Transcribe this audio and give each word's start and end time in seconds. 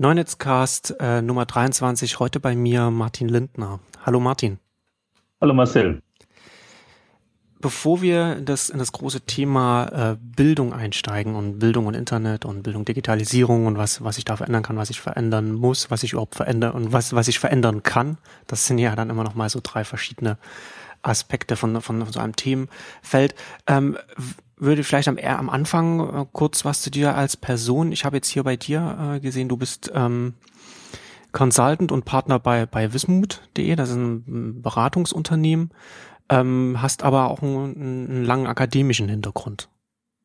Neunetzcast 0.00 0.94
äh, 0.98 1.20
Nummer 1.20 1.44
23, 1.44 2.20
heute 2.20 2.40
bei 2.40 2.56
mir 2.56 2.90
Martin 2.90 3.28
Lindner. 3.28 3.80
Hallo 4.06 4.18
Martin. 4.18 4.58
Hallo 5.42 5.52
Marcel. 5.52 6.00
Bevor 7.60 8.00
wir 8.00 8.36
das, 8.36 8.70
in 8.70 8.78
das 8.78 8.92
große 8.92 9.20
Thema 9.20 10.12
äh, 10.12 10.16
Bildung 10.18 10.72
einsteigen 10.72 11.34
und 11.34 11.58
Bildung 11.58 11.84
und 11.84 11.92
Internet 11.92 12.46
und 12.46 12.62
Bildung 12.62 12.86
Digitalisierung 12.86 13.66
und 13.66 13.76
was, 13.76 14.02
was 14.02 14.16
ich 14.16 14.24
da 14.24 14.38
verändern 14.38 14.62
kann, 14.62 14.78
was 14.78 14.88
ich 14.88 15.02
verändern 15.02 15.52
muss, 15.52 15.90
was 15.90 16.02
ich 16.02 16.12
überhaupt 16.12 16.34
verändern 16.34 16.72
und 16.72 16.94
was, 16.94 17.12
was 17.12 17.28
ich 17.28 17.38
verändern 17.38 17.82
kann, 17.82 18.16
das 18.46 18.66
sind 18.66 18.78
ja 18.78 18.96
dann 18.96 19.10
immer 19.10 19.22
noch 19.22 19.34
mal 19.34 19.50
so 19.50 19.60
drei 19.62 19.84
verschiedene 19.84 20.38
Aspekte 21.02 21.56
von, 21.56 21.82
von, 21.82 22.00
von 22.00 22.10
so 22.10 22.20
einem 22.20 22.36
Themenfeld. 22.36 23.34
Ähm, 23.66 23.98
würde 24.60 24.84
vielleicht 24.84 25.08
am, 25.08 25.18
eher 25.18 25.38
am 25.38 25.50
Anfang 25.50 26.00
äh, 26.00 26.26
kurz 26.32 26.64
was 26.64 26.82
zu 26.82 26.90
dir 26.90 27.14
als 27.16 27.36
Person. 27.36 27.92
Ich 27.92 28.04
habe 28.04 28.16
jetzt 28.16 28.28
hier 28.28 28.44
bei 28.44 28.56
dir 28.56 29.14
äh, 29.16 29.20
gesehen, 29.20 29.48
du 29.48 29.56
bist 29.56 29.90
ähm, 29.94 30.34
Consultant 31.32 31.92
und 31.92 32.04
Partner 32.04 32.38
bei, 32.38 32.66
bei 32.66 32.92
wismut.de, 32.92 33.74
das 33.76 33.90
ist 33.90 33.96
ein 33.96 34.62
Beratungsunternehmen, 34.62 35.70
ähm, 36.28 36.76
hast 36.80 37.02
aber 37.02 37.30
auch 37.30 37.42
einen, 37.42 37.76
einen 37.76 38.24
langen 38.24 38.46
akademischen 38.46 39.08
Hintergrund, 39.08 39.68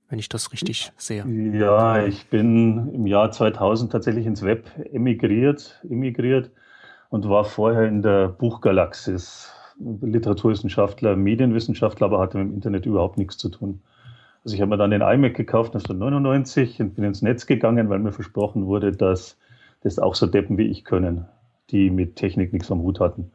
wenn 0.10 0.20
ich 0.20 0.30
das 0.30 0.52
richtig 0.52 0.92
sehe. 0.98 1.26
Ja, 1.54 2.04
ich 2.04 2.28
bin 2.28 2.94
im 2.94 3.08
Jahr 3.08 3.32
2000 3.32 3.92
tatsächlich 3.92 4.26
ins 4.26 4.42
Web 4.42 4.70
emigriert, 4.92 5.82
emigriert 5.88 6.52
und 7.10 7.30
war 7.30 7.46
vorher 7.46 7.88
in 7.88 8.02
der 8.02 8.30
Buchgalaxis. 8.30 9.52
Literaturwissenschaftler, 9.78 11.18
Medienwissenschaftler, 11.18 12.08
aber 12.08 12.20
hatte 12.20 12.38
mit 12.38 12.48
dem 12.48 12.54
Internet 12.54 12.86
überhaupt 12.86 13.18
nichts 13.18 13.38
zu 13.38 13.50
tun. 13.50 13.82
Also 14.46 14.54
ich 14.54 14.62
habe 14.62 14.70
mir 14.70 14.78
dann 14.78 14.92
den 14.92 15.02
iMac 15.02 15.34
gekauft 15.34 15.74
1999 15.74 16.80
und 16.80 16.96
bin 16.96 17.04
ins 17.04 17.24
Netz 17.24 17.48
gegangen, 17.48 17.90
weil 17.90 17.98
mir 17.98 18.12
versprochen 18.12 18.68
wurde, 18.68 18.92
dass 18.92 19.40
das 19.82 19.98
auch 19.98 20.14
so 20.14 20.28
Deppen 20.28 20.60
wie 20.60 20.68
ich 20.68 20.86
können, 20.86 21.26
die 21.72 21.90
mit 21.90 22.16
Technik 22.16 22.54
nichts 22.54 22.72
am 22.72 22.84
Hut 22.84 23.00
hatten. 23.00 23.32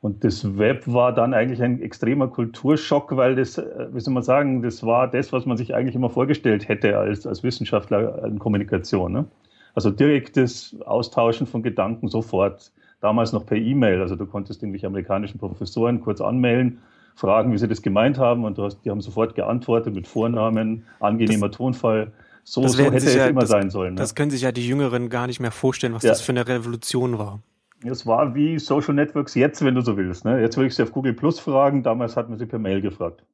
Und 0.00 0.24
das 0.24 0.58
Web 0.58 0.92
war 0.92 1.14
dann 1.14 1.34
eigentlich 1.34 1.62
ein 1.62 1.80
extremer 1.80 2.26
Kulturschock, 2.26 3.16
weil 3.16 3.36
das, 3.36 3.58
äh, 3.58 3.86
wie 3.92 4.00
soll 4.00 4.12
man 4.12 4.24
sagen, 4.24 4.60
das 4.60 4.84
war 4.84 5.08
das, 5.08 5.32
was 5.32 5.46
man 5.46 5.56
sich 5.56 5.72
eigentlich 5.72 5.94
immer 5.94 6.10
vorgestellt 6.10 6.68
hätte 6.68 6.98
als, 6.98 7.28
als 7.28 7.44
Wissenschaftler 7.44 8.24
in 8.24 8.40
Kommunikation. 8.40 9.12
Ne? 9.12 9.26
Also 9.74 9.92
direktes 9.92 10.76
Austauschen 10.84 11.46
von 11.46 11.62
Gedanken 11.62 12.08
sofort. 12.08 12.72
Damals 13.00 13.32
noch 13.32 13.46
per 13.46 13.56
E-Mail. 13.56 14.00
Also 14.00 14.16
du 14.16 14.26
konntest 14.26 14.62
irgendwelche 14.62 14.88
amerikanischen 14.88 15.38
Professoren 15.38 16.00
kurz 16.00 16.20
anmelden 16.20 16.80
fragen, 17.14 17.52
wie 17.52 17.58
sie 17.58 17.68
das 17.68 17.82
gemeint 17.82 18.18
haben 18.18 18.44
und 18.44 18.58
hast, 18.58 18.84
die 18.84 18.90
haben 18.90 19.00
sofort 19.00 19.34
geantwortet 19.34 19.94
mit 19.94 20.06
Vornamen, 20.06 20.84
angenehmer 21.00 21.48
das, 21.48 21.56
Tonfall. 21.56 22.12
So, 22.42 22.66
so 22.66 22.82
hätte 22.82 22.96
es 22.96 23.14
ja, 23.14 23.26
immer 23.26 23.40
das, 23.40 23.50
sein 23.50 23.70
sollen. 23.70 23.94
Ne? 23.94 23.98
Das 23.98 24.14
können 24.14 24.30
sich 24.30 24.42
ja 24.42 24.52
die 24.52 24.66
Jüngeren 24.66 25.08
gar 25.08 25.26
nicht 25.26 25.40
mehr 25.40 25.50
vorstellen, 25.50 25.94
was 25.94 26.02
ja. 26.02 26.10
das 26.10 26.20
für 26.20 26.32
eine 26.32 26.46
Revolution 26.46 27.18
war. 27.18 27.40
Es 27.82 28.06
war 28.06 28.34
wie 28.34 28.58
Social 28.58 28.94
Networks 28.94 29.34
jetzt, 29.34 29.64
wenn 29.64 29.74
du 29.74 29.82
so 29.82 29.96
willst. 29.96 30.24
Ne? 30.24 30.40
Jetzt 30.40 30.56
würde 30.56 30.68
ich 30.68 30.74
sie 30.74 30.82
auf 30.82 30.92
Google 30.92 31.14
Plus 31.14 31.38
fragen, 31.38 31.82
damals 31.82 32.16
hat 32.16 32.28
man 32.28 32.38
sie 32.38 32.46
per 32.46 32.58
Mail 32.58 32.80
gefragt. 32.80 33.24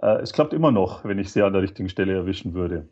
Äh, 0.00 0.22
es 0.22 0.32
klappt 0.32 0.52
immer 0.52 0.70
noch, 0.70 1.04
wenn 1.04 1.18
ich 1.18 1.32
sie 1.32 1.42
an 1.42 1.52
der 1.52 1.62
richtigen 1.62 1.88
Stelle 1.88 2.14
erwischen 2.14 2.54
würde. 2.54 2.88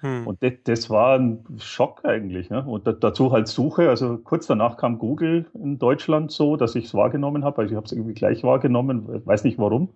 Hm. 0.00 0.26
Und 0.26 0.42
das, 0.42 0.52
das, 0.64 0.90
war 0.90 1.18
ein 1.18 1.44
Schock 1.58 2.04
eigentlich. 2.04 2.50
Ne? 2.50 2.64
Und 2.64 2.86
da, 2.86 2.92
dazu 2.92 3.32
halt 3.32 3.48
Suche. 3.48 3.88
Also 3.88 4.18
kurz 4.18 4.46
danach 4.46 4.76
kam 4.76 4.98
Google 4.98 5.46
in 5.54 5.78
Deutschland 5.78 6.30
so, 6.32 6.56
dass 6.56 6.74
ich 6.74 6.86
es 6.86 6.94
wahrgenommen 6.94 7.44
habe. 7.44 7.62
Also 7.62 7.72
ich 7.72 7.76
habe 7.76 7.86
es 7.86 7.92
irgendwie 7.92 8.14
gleich 8.14 8.42
wahrgenommen, 8.42 9.26
weiß 9.26 9.44
nicht 9.44 9.58
warum. 9.58 9.90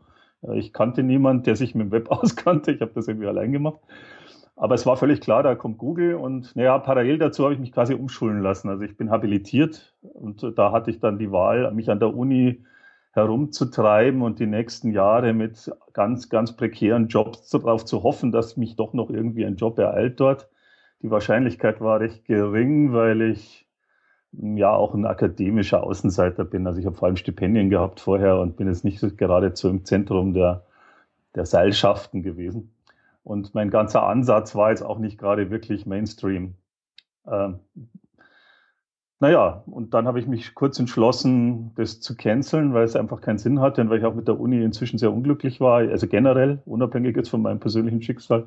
Ich 0.53 0.75
kannte 0.75 1.03
niemanden, 1.03 1.45
der 1.45 1.57
sich 1.57 1.75
mit 1.75 1.87
dem 1.87 1.93
Web 1.93 2.11
auskannte. 2.11 2.73
Ich 2.73 2.81
habe 2.81 2.93
das 2.95 3.09
irgendwie 3.09 3.29
allein 3.29 3.53
gemacht. 3.53 3.81
Aber 4.57 4.75
es 4.77 4.87
war 4.87 4.97
völlig 4.97 5.21
klar, 5.21 5.43
da 5.43 5.57
kommt 5.57 5.79
Google 5.79 6.15
und 6.15 6.55
naja, 6.55 6.79
parallel 6.79 7.19
dazu 7.19 7.43
habe 7.43 7.55
ich 7.55 7.61
mich 7.61 7.73
quasi 7.73 7.95
umschulen 7.95 8.41
lassen. 8.41 8.69
Also 8.69 8.85
ich 8.85 8.97
bin 8.97 9.11
habilitiert 9.11 9.97
und 10.03 10.47
da 10.57 10.71
hatte 10.71 10.93
ich 10.93 11.01
dann 11.01 11.19
die 11.19 11.33
Wahl, 11.33 11.73
mich 11.73 11.91
an 11.91 11.99
der 11.99 12.15
Uni 12.15 12.63
herumzutreiben 13.15 14.23
und 14.23 14.41
die 14.41 14.47
nächsten 14.47 14.91
Jahre 14.91 15.33
mit 15.33 15.71
ganz, 15.93 16.29
ganz 16.29 16.57
prekären 16.57 17.07
Jobs 17.07 17.49
darauf 17.49 17.85
zu 17.85 18.03
hoffen, 18.03 18.33
dass 18.33 18.57
mich 18.57 18.75
doch 18.75 18.93
noch 18.93 19.09
irgendwie 19.09 19.47
ein 19.47 19.55
Job 19.55 19.79
ereilt 19.79 20.19
dort. 20.19 20.49
Die 21.01 21.11
Wahrscheinlichkeit 21.11 21.81
war 21.81 22.01
recht 22.01 22.25
gering, 22.25 22.93
weil 22.93 23.23
ich 23.23 23.69
hm, 24.37 24.57
ja 24.57 24.73
auch 24.73 24.95
ein 24.95 25.07
akademischer 25.07 25.85
Außenseiter 25.85 26.45
bin. 26.45 26.67
Also 26.67 26.81
ich 26.81 26.87
habe 26.87 26.97
vor 26.97 27.07
allem 27.07 27.17
Stipendien 27.17 27.71
gehabt 27.71 28.01
vorher 28.01 28.41
und 28.41 28.57
bin 28.57 28.67
jetzt 28.67 28.85
nicht 28.85 29.17
geradezu 29.17 29.69
im 29.69 29.85
Zentrum 29.85 30.35
der, 30.35 30.65
der 31.37 31.47
Seilschaften 31.47 32.23
gewesen. 32.23 32.75
Und 33.23 33.55
mein 33.55 33.71
ganzer 33.71 34.03
Ansatz 34.03 34.57
war 34.57 34.71
jetzt 34.71 34.83
auch 34.83 34.99
nicht 34.99 35.19
gerade 35.19 35.51
wirklich 35.51 35.87
Mainstream. 35.87 36.55
Ähm, 37.27 37.61
naja, 39.25 39.65
und 39.65 39.95
dann 39.95 40.07
habe 40.07 40.21
ich 40.21 40.27
mich 40.27 40.55
kurz 40.55 40.79
entschlossen, 40.79 41.73
das 41.77 41.99
zu 41.99 42.15
canceln, 42.15 42.75
weil 42.75 42.85
es 42.85 42.95
einfach 42.95 43.23
keinen 43.23 43.39
Sinn 43.39 43.59
hatte 43.59 43.81
und 43.81 43.89
weil 43.89 43.99
ich 43.99 44.05
auch 44.05 44.15
mit 44.15 44.29
der 44.29 44.39
Uni 44.39 44.63
inzwischen 44.63 44.99
sehr 44.99 45.15
unglücklich 45.15 45.63
war, 45.63 45.79
also 45.79 46.07
generell, 46.07 46.61
unabhängig 46.67 47.17
jetzt 47.17 47.31
von 47.31 47.41
meinem 47.41 47.59
persönlichen 47.59 48.03
Schicksal. 48.03 48.47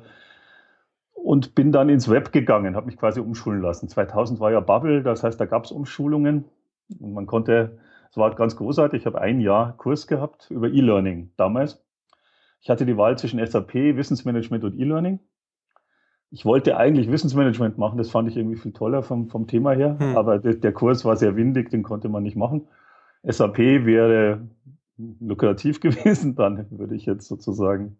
Und 1.14 1.56
bin 1.56 1.72
dann 1.72 1.88
ins 1.88 2.08
Web 2.08 2.30
gegangen, 2.30 2.76
habe 2.76 2.86
mich 2.86 2.96
quasi 2.96 3.18
umschulen 3.18 3.60
lassen. 3.60 3.88
2000 3.88 4.38
war 4.38 4.52
ja 4.52 4.60
Bubble, 4.60 5.02
das 5.02 5.24
heißt, 5.24 5.40
da 5.40 5.46
gab 5.46 5.64
es 5.64 5.72
Umschulungen 5.72 6.44
und 7.00 7.12
man 7.12 7.26
konnte, 7.26 7.80
es 8.12 8.16
war 8.16 8.32
ganz 8.36 8.54
großartig, 8.54 9.00
ich 9.00 9.06
habe 9.06 9.20
ein 9.20 9.40
Jahr 9.40 9.76
Kurs 9.78 10.06
gehabt 10.06 10.48
über 10.48 10.68
E-Learning 10.68 11.32
damals. 11.36 11.84
Ich 12.60 12.70
hatte 12.70 12.86
die 12.86 12.96
Wahl 12.96 13.18
zwischen 13.18 13.44
SAP, 13.44 13.74
Wissensmanagement 13.74 14.62
und 14.62 14.78
E-Learning 14.78 15.18
ich 16.30 16.44
wollte 16.44 16.76
eigentlich 16.76 17.10
Wissensmanagement 17.10 17.78
machen, 17.78 17.98
das 17.98 18.10
fand 18.10 18.28
ich 18.28 18.36
irgendwie 18.36 18.56
viel 18.56 18.72
toller 18.72 19.02
vom, 19.02 19.28
vom 19.28 19.46
Thema 19.46 19.72
her, 19.72 19.98
hm. 19.98 20.16
aber 20.16 20.38
der, 20.38 20.54
der, 20.54 20.72
Kurs 20.72 21.04
war 21.04 21.16
sehr 21.16 21.36
windig, 21.36 21.70
den 21.70 21.82
konnte 21.82 22.08
man 22.08 22.22
nicht 22.22 22.36
machen. 22.36 22.68
SAP 23.22 23.58
wäre 23.58 24.46
lukrativ 25.20 25.80
gewesen, 25.80 26.34
dann 26.34 26.66
würde 26.70 26.94
ich 26.94 27.06
jetzt 27.06 27.28
sozusagen 27.28 27.96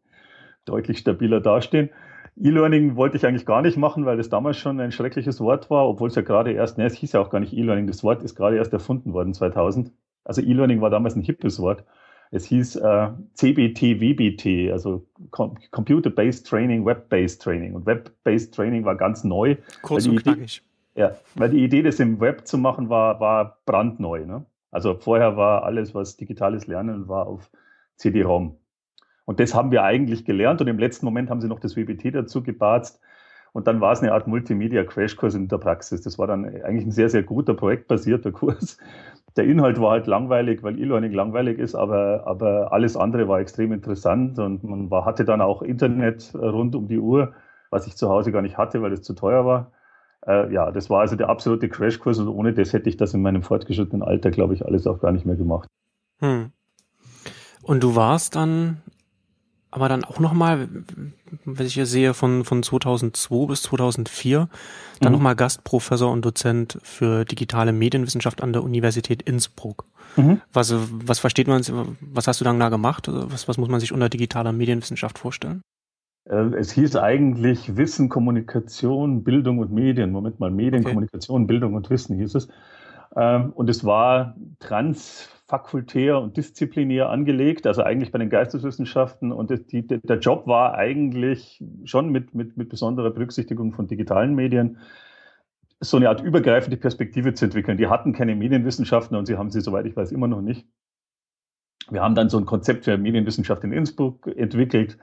deutlich 0.65 0.99
stabiler 0.99 1.41
dastehen. 1.41 1.91
E-Learning 2.37 2.95
wollte 2.95 3.17
ich 3.17 3.27
eigentlich 3.27 3.47
gar 3.47 3.63
nicht 3.63 3.77
machen, 3.77 4.05
weil 4.05 4.17
das 4.17 4.29
damals 4.29 4.59
schon 4.59 4.79
ein 4.79 4.93
schreckliches 4.93 5.41
Wort 5.41 5.71
war, 5.71 5.89
obwohl 5.89 6.09
es 6.09 6.15
ja 6.15 6.23
gerade 6.23 6.53
erst, 6.53 6.79
ne, 6.79 6.85
es 6.85 6.95
hieß 6.95 7.13
ja 7.13 7.21
auch 7.21 7.31
gar 7.31 7.41
nicht 7.41 7.53
E-Learning, 7.53 7.87
das 7.87 8.05
Wort 8.05 8.23
ist 8.23 8.37
gerade 8.37 8.57
erst 8.57 8.73
erfunden 8.73 9.13
worden 9.13 9.35
2000. 9.35 9.91
Also 10.25 10.43
E-Learning 10.43 10.81
war 10.81 10.91
damals 10.91 11.17
ein 11.17 11.23
hippes 11.23 11.59
Wort. 11.59 11.85
Es 12.31 12.45
hieß 12.45 12.77
äh, 12.77 13.09
CBT, 13.35 14.01
WBT, 14.01 14.71
also 14.73 15.07
Com 15.31 15.57
Computer-Based 15.71 16.47
Training, 16.47 16.85
Web-Based 16.85 17.41
Training. 17.41 17.75
Und 17.75 17.87
Web-Based 17.87 18.55
Training 18.55 18.85
war 18.85 18.97
ganz 18.97 19.25
neu. 19.25 19.57
Kurz 19.83 20.07
und 20.07 20.23
knackig. 20.23 20.63
Ja, 20.95 21.13
weil 21.37 21.51
die 21.51 21.63
Idee, 21.63 21.83
das 21.83 22.01
im 22.01 22.21
Web 22.21 22.47
zu 22.47 22.59
machen, 22.59 22.89
war, 22.89 23.21
war 23.21 23.59
brandneu. 23.65 24.27
Ne? 24.27 24.45
Also 24.71 24.95
vorher 24.95 25.37
war 25.37 25.63
alles, 25.63 25.95
was 25.95 26.17
digitales 26.17 26.67
Lernen 26.67 27.09
war, 27.09 27.27
auf 27.27 27.51
CD-ROM. 27.97 28.57
Und 29.25 29.41
das 29.41 29.55
haben 29.55 29.71
wir 29.71 29.85
eigentlich 29.85 30.25
gelernt 30.25 30.61
und 30.61 30.69
im 30.69 30.79
letzten 30.79 31.05
Moment 31.05 31.31
haben 31.31 31.41
sie 31.41 31.49
noch 31.49 31.61
das 31.61 31.77
WBT 31.77 32.15
dazu 32.15 32.43
gebarzt. 32.43 33.01
Und 33.53 33.67
dann 33.67 33.81
war 33.81 33.93
es 33.93 34.01
eine 34.01 34.13
Art 34.13 34.27
Multimedia-Crashkurs 34.27 35.35
in 35.35 35.49
der 35.49 35.59
Praxis. 35.59 36.03
Das 36.03 36.19
war 36.19 36.27
dann 36.27 36.45
eigentlich 36.45 36.87
ein 36.87 36.93
sehr, 36.93 37.09
sehr 37.09 37.23
guter 37.23 37.55
projektbasierter 37.55 38.33
Kurs 38.33 38.79
der 39.39 39.47
Inhalt 39.47 39.81
war 39.81 39.93
halt 39.93 40.09
langweilig, 40.09 40.65
weil 40.65 40.79
E-Learning 40.79 41.13
langweilig 41.13 41.59
ist, 41.59 41.77
aber, 41.77 42.27
aber 42.27 42.73
alles 42.73 42.97
andere 42.97 43.29
war 43.29 43.39
extrem 43.39 43.73
interessant 43.73 44.39
und 44.39 44.65
man 44.65 44.91
war, 44.91 45.05
hatte 45.05 45.25
dann 45.25 45.41
auch 45.41 45.63
Internet 45.63 46.35
rund 46.35 46.75
um 46.75 46.89
die 46.89 46.99
Uhr, 46.99 47.35
was 47.71 47.87
ich 47.87 47.97
zu 47.97 48.09
Hause 48.09 48.33
gar 48.33 48.43
nicht 48.43 48.59
hatte, 48.59 48.83
weil 48.83 48.93
es 48.93 49.03
zu 49.03 49.15
teuer 49.15 49.47
war. 49.47 49.71
Äh, 50.27 50.53
ja, 50.53 50.73
das 50.73 50.91
war 50.91 51.01
also 51.01 51.15
der 51.15 51.29
absolute 51.29 51.69
Crashkurs 51.69 52.19
und 52.19 52.27
ohne 52.27 52.53
das 52.53 52.73
hätte 52.73 52.89
ich 52.89 52.97
das 52.97 53.15
in 53.15 53.23
meinem 53.23 53.43
fortgeschrittenen 53.43 54.03
Alter, 54.03 54.33
glaube 54.33 54.55
ich, 54.55 54.67
alles 54.67 54.89
auch 54.89 54.99
gar 54.99 55.13
nicht 55.13 55.25
mehr 55.25 55.37
gemacht. 55.37 55.69
Hm. 56.19 56.51
Und 57.63 57.83
du 57.85 57.95
warst 57.95 58.35
dann 58.35 58.79
aber 59.71 59.89
dann 59.89 60.05
auch 60.05 60.19
nochmal, 60.19 60.69
wenn 61.45 61.67
ich 61.67 61.75
hier 61.75 61.87
sehe, 61.87 62.15
von, 62.15 62.45
von 62.45 62.63
2002 62.63 63.47
bis 63.47 63.63
2004, 63.63 64.49
dann 65.01 65.13
mhm. 65.13 65.19
nochmal 65.19 65.37
Gastprofessor 65.37 66.11
und 66.11 66.25
Dozent 66.25 66.79
für 66.83 67.25
digitale 67.25 67.73
Medienwissenschaft 67.73 68.43
an 68.43 68.53
der 68.53 68.63
Universität 68.63 69.23
Innsbruck. 69.23 69.85
Mhm. 70.17 70.41
Was, 70.53 70.75
was 70.91 71.19
versteht 71.19 71.49
man, 71.49 71.63
was 72.01 72.27
hast 72.27 72.41
du 72.41 72.45
dann 72.45 72.59
da 72.59 72.71
gemacht? 72.71 73.09
Was, 73.09 73.47
was 73.47 73.59
muss 73.59 73.69
man 73.69 73.81
sich 73.81 73.93
unter 73.93 74.09
digitaler 74.09 74.53
Medienwissenschaft 74.53 75.19
vorstellen? 75.19 75.61
Äh, 76.25 76.55
es 76.57 76.73
hieß 76.73 76.97
eigentlich 76.97 77.77
Wissen, 77.77 78.09
Kommunikation, 78.09 79.23
Bildung 79.23 79.59
und 79.59 79.73
Medien. 79.73 80.13
Moment 80.13 80.41
mal, 80.41 80.51
Medien, 80.51 80.83
okay. 80.83 80.93
Kommunikation, 80.93 81.47
Bildung 81.47 81.75
und 81.75 81.91
Wissen 81.91 82.17
hieß 82.17 82.35
es. 82.35 82.49
Ähm, 83.17 83.53
und 83.53 83.69
es 83.71 83.85
war 83.85 84.37
trans 84.59 85.29
fakultär 85.47 86.21
und 86.21 86.37
disziplinär 86.37 87.09
angelegt, 87.09 87.67
also 87.67 87.83
eigentlich 87.83 88.13
bei 88.13 88.19
den 88.19 88.29
Geisteswissenschaften. 88.29 89.33
Und 89.33 89.51
die, 89.73 89.87
der 89.87 90.19
Job 90.19 90.47
war 90.47 90.75
eigentlich 90.75 91.65
schon 91.85 92.11
mit, 92.11 92.35
mit, 92.35 92.57
mit 92.59 92.69
besonderer 92.69 93.11
Berücksichtigung 93.11 93.73
von 93.73 93.87
digitalen 93.87 94.35
Medien 94.35 94.79
so 95.81 95.97
eine 95.97 96.09
Art 96.09 96.21
übergreifende 96.21 96.77
Perspektive 96.77 97.35
zu 97.35 97.47
entwickeln. 97.47 97.79
Die 97.79 97.87
hatten 97.87 98.13
keine 98.13 98.35
Medienwissenschaften 98.35 99.17
und 99.17 99.27
sie 99.27 99.37
haben 99.37 99.51
sie, 99.51 99.61
soweit 99.61 99.87
ich 99.87 99.97
weiß, 99.97 100.13
immer 100.13 100.29
noch 100.29 100.43
nicht. 100.43 100.67
Wir 101.91 102.03
haben 102.03 102.15
dann 102.15 102.29
so 102.29 102.39
ein 102.39 102.45
Konzept 102.45 102.85
für 102.85 102.99
Medienwissenschaft 102.99 103.65
in 103.65 103.73
Innsbruck 103.73 104.27
entwickelt, 104.27 104.99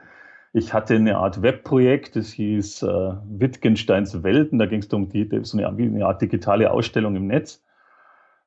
Ich 0.52 0.72
hatte 0.72 0.94
eine 0.94 1.18
Art 1.18 1.42
Webprojekt, 1.42 2.14
das 2.14 2.30
hieß 2.30 2.82
äh, 2.82 2.86
Wittgensteins 2.86 4.22
Welten. 4.22 4.58
Da 4.58 4.66
ging 4.66 4.80
es 4.80 4.86
um 4.92 5.08
die, 5.08 5.28
so 5.42 5.58
eine, 5.58 5.66
eine, 5.66 6.06
Art 6.06 6.22
digitale 6.22 6.70
Ausstellung 6.70 7.16
im 7.16 7.26
Netz. 7.26 7.65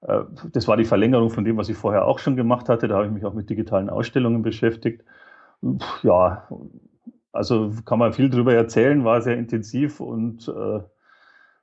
Äh, 0.01 0.21
das 0.51 0.67
war 0.67 0.77
die 0.77 0.85
Verlängerung 0.85 1.29
von 1.29 1.45
dem, 1.45 1.57
was 1.57 1.69
ich 1.69 1.77
vorher 1.77 2.05
auch 2.05 2.19
schon 2.19 2.35
gemacht 2.35 2.69
hatte. 2.69 2.87
Da 2.87 2.95
habe 2.95 3.07
ich 3.07 3.11
mich 3.11 3.25
auch 3.25 3.33
mit 3.33 3.49
digitalen 3.49 3.89
Ausstellungen 3.89 4.41
beschäftigt. 4.41 5.03
Ja, 6.03 6.47
also 7.31 7.71
kann 7.85 7.99
man 7.99 8.13
viel 8.13 8.29
darüber 8.29 8.53
erzählen, 8.53 9.03
war 9.03 9.21
sehr 9.21 9.37
intensiv 9.37 9.99
und 9.99 10.47
äh, 10.47 10.81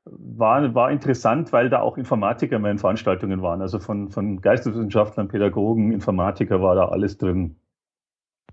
war, 0.05 0.75
war 0.75 0.91
interessant, 0.91 1.53
weil 1.53 1.69
da 1.69 1.81
auch 1.81 1.99
Informatiker 1.99 2.59
mehr 2.59 2.71
in 2.71 2.79
Veranstaltungen 2.79 3.43
waren. 3.43 3.61
Also 3.61 3.79
von, 3.79 4.11
von 4.11 4.41
Geisteswissenschaftlern, 4.41 5.29
Pädagogen, 5.29 5.93
Informatiker 5.93 6.63
war 6.63 6.75
da 6.75 6.89
alles 6.89 7.19
drin. 7.19 7.57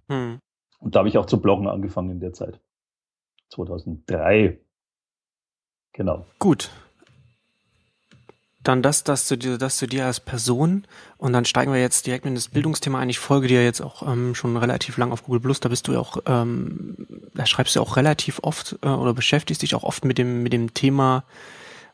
Hm. 0.09 0.39
Und 0.79 0.95
da 0.95 0.99
habe 0.99 1.09
ich 1.09 1.17
auch 1.17 1.27
zu 1.27 1.41
bloggen 1.41 1.67
angefangen 1.67 2.09
in 2.09 2.19
der 2.19 2.33
Zeit. 2.33 2.59
2003. 3.49 4.59
Genau. 5.93 6.25
Gut. 6.39 6.71
Dann 8.63 8.81
das, 8.81 9.03
das 9.03 9.25
zu 9.25 9.37
dir, 9.37 9.57
das 9.57 9.77
zu 9.77 9.87
dir 9.87 10.05
als 10.05 10.19
Person. 10.19 10.85
Und 11.17 11.33
dann 11.33 11.45
steigen 11.45 11.73
wir 11.73 11.81
jetzt 11.81 12.07
direkt 12.07 12.25
in 12.25 12.35
das 12.35 12.47
Bildungsthema 12.47 12.99
ein. 12.99 13.09
Ich 13.09 13.19
folge 13.19 13.47
dir 13.47 13.63
jetzt 13.63 13.81
auch 13.81 14.07
ähm, 14.07 14.35
schon 14.35 14.55
relativ 14.55 14.97
lang 14.97 15.11
auf 15.11 15.23
Google 15.23 15.41
Plus. 15.41 15.59
Da 15.59 15.69
bist 15.69 15.87
du 15.87 15.93
ja 15.93 15.99
auch, 15.99 16.17
ähm, 16.25 16.95
da 17.33 17.45
schreibst 17.45 17.75
du 17.75 17.81
auch 17.81 17.97
relativ 17.97 18.39
oft 18.41 18.77
äh, 18.81 18.87
oder 18.87 19.13
beschäftigst 19.13 19.61
dich 19.61 19.75
auch 19.75 19.83
oft 19.83 20.05
mit 20.05 20.17
dem, 20.17 20.43
mit 20.43 20.53
dem 20.53 20.73
Thema, 20.73 21.25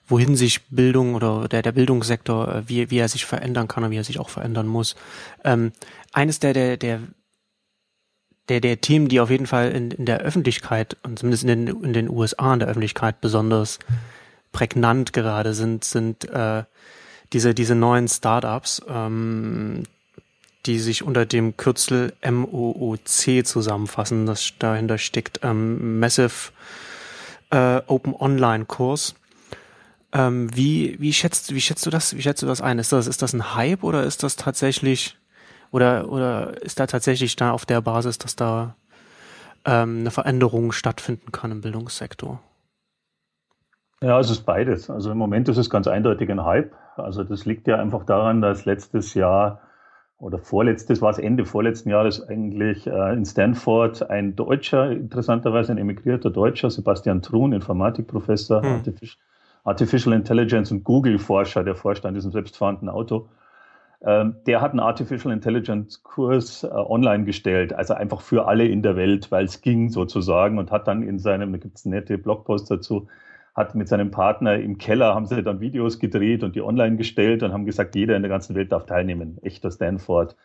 wohin 0.07 0.35
sich 0.35 0.67
Bildung 0.69 1.15
oder 1.15 1.47
der, 1.47 1.63
der 1.63 1.71
Bildungssektor, 1.71 2.53
äh, 2.53 2.69
wie, 2.69 2.91
wie 2.91 2.99
er 2.99 3.09
sich 3.09 3.25
verändern 3.25 3.67
kann 3.67 3.83
und 3.83 3.91
wie 3.91 3.97
er 3.97 4.03
sich 4.03 4.19
auch 4.19 4.29
verändern 4.29 4.67
muss. 4.67 4.95
Ähm, 5.43 5.71
eines 6.13 6.39
der, 6.39 6.53
der, 6.53 6.77
der 6.77 7.01
der, 8.49 8.61
der 8.61 8.81
Themen, 8.81 9.07
die 9.07 9.19
auf 9.19 9.29
jeden 9.29 9.45
Fall 9.45 9.71
in, 9.71 9.91
in 9.91 10.05
der 10.05 10.19
Öffentlichkeit 10.19 10.97
und 11.03 11.19
zumindest 11.19 11.43
in 11.43 11.65
den, 11.65 11.83
in 11.83 11.93
den 11.93 12.09
USA 12.09 12.53
in 12.53 12.59
der 12.59 12.67
Öffentlichkeit 12.67 13.21
besonders 13.21 13.77
prägnant 14.51 15.13
gerade 15.13 15.53
sind, 15.53 15.83
sind 15.83 16.29
äh, 16.29 16.63
diese, 17.33 17.53
diese 17.53 17.75
neuen 17.75 18.07
Startups, 18.07 18.81
ähm, 18.87 19.83
die 20.65 20.79
sich 20.79 21.03
unter 21.03 21.25
dem 21.25 21.57
Kürzel 21.57 22.13
MOOC 22.27 23.45
zusammenfassen. 23.45 24.25
Das 24.25 24.53
dahinter 24.59 24.97
steckt 24.97 25.39
ähm, 25.43 25.99
Massive 25.99 26.51
äh, 27.51 27.81
Open 27.87 28.15
Online 28.15 28.65
Kurs. 28.65 29.15
Ähm, 30.11 30.55
wie, 30.55 30.99
wie 30.99 31.13
schätzt, 31.13 31.53
wie 31.53 31.61
schätzt 31.61 31.85
du 31.85 31.89
das, 31.91 32.15
wie 32.15 32.21
schätzt 32.21 32.41
du 32.41 32.47
das 32.47 32.61
ein? 32.61 32.79
Ist 32.79 32.91
das, 32.91 33.07
ist 33.07 33.21
das 33.21 33.33
ein 33.33 33.55
Hype 33.55 33.83
oder 33.83 34.03
ist 34.03 34.23
das 34.23 34.35
tatsächlich 34.35 35.15
oder, 35.71 36.09
oder 36.09 36.61
ist 36.63 36.79
da 36.79 36.87
tatsächlich 36.87 37.35
da 37.35 37.51
auf 37.51 37.65
der 37.65 37.81
Basis, 37.81 38.17
dass 38.17 38.35
da 38.35 38.75
ähm, 39.65 39.99
eine 39.99 40.11
Veränderung 40.11 40.71
stattfinden 40.71 41.31
kann 41.31 41.51
im 41.51 41.61
Bildungssektor? 41.61 42.41
Ja, 44.01 44.19
es 44.19 44.29
ist 44.29 44.45
beides. 44.45 44.89
Also 44.89 45.11
im 45.11 45.17
Moment 45.17 45.49
ist 45.49 45.57
es 45.57 45.69
ganz 45.69 45.87
eindeutig 45.87 46.31
ein 46.31 46.45
Hype. 46.45 46.73
Also 46.95 47.23
das 47.23 47.45
liegt 47.45 47.67
ja 47.67 47.77
einfach 47.77 48.05
daran, 48.05 48.41
dass 48.41 48.65
letztes 48.65 49.13
Jahr 49.13 49.61
oder 50.17 50.37
vorletztes 50.37 51.01
war 51.01 51.11
es 51.11 51.17
Ende 51.17 51.45
vorletzten 51.45 51.89
Jahres 51.89 52.27
eigentlich 52.27 52.87
äh, 52.87 53.13
in 53.13 53.25
Stanford 53.25 54.09
ein 54.09 54.35
Deutscher, 54.35 54.91
interessanterweise 54.91 55.71
ein 55.71 55.77
emigrierter 55.77 56.29
Deutscher, 56.29 56.69
Sebastian 56.69 57.21
Truhn, 57.21 57.53
Informatikprofessor, 57.53 58.61
hm. 58.61 58.71
Artificial, 58.73 59.17
Artificial 59.63 60.13
Intelligence 60.13 60.71
und 60.71 60.83
Google-Forscher, 60.83 61.63
der 61.63 61.75
forscht 61.75 62.05
an 62.05 62.13
diesem 62.13 62.31
selbstfahrenden 62.31 62.89
Auto, 62.89 63.29
ähm, 64.01 64.35
der 64.45 64.61
hat 64.61 64.71
einen 64.71 64.81
Artificial 64.81 65.33
Intelligence 65.33 66.03
Kurs 66.03 66.63
äh, 66.63 66.67
online 66.67 67.23
gestellt, 67.25 67.73
also 67.73 67.93
einfach 67.93 68.21
für 68.21 68.47
alle 68.47 68.65
in 68.65 68.81
der 68.81 68.95
Welt, 68.95 69.31
weil 69.31 69.45
es 69.45 69.61
ging 69.61 69.89
sozusagen 69.89 70.57
und 70.57 70.71
hat 70.71 70.87
dann 70.87 71.01
in 71.01 71.19
seinem, 71.19 71.51
da 71.51 71.57
gibt 71.57 71.77
es 71.77 71.85
nette 71.85 72.17
Blogpost 72.17 72.69
dazu, 72.71 73.07
hat 73.59 73.75
mit 73.75 73.89
seinem 73.89 74.09
Partner 74.09 74.55
im 74.55 74.77
Keller, 74.77 75.13
haben 75.13 75.25
sie 75.25 75.43
dann 75.43 75.59
Videos 75.59 75.99
gedreht 75.99 76.43
und 76.43 76.55
die 76.55 76.61
online 76.61 76.95
gestellt 76.95 77.43
und 77.43 77.51
haben 77.51 77.65
gesagt, 77.65 77.93
jeder 77.93 78.15
in 78.15 78.21
der 78.21 78.29
ganzen 78.29 78.55
Welt 78.55 78.71
darf 78.71 78.85
teilnehmen. 78.85 79.37
Echter 79.41 79.69
Stanford. 79.69 80.37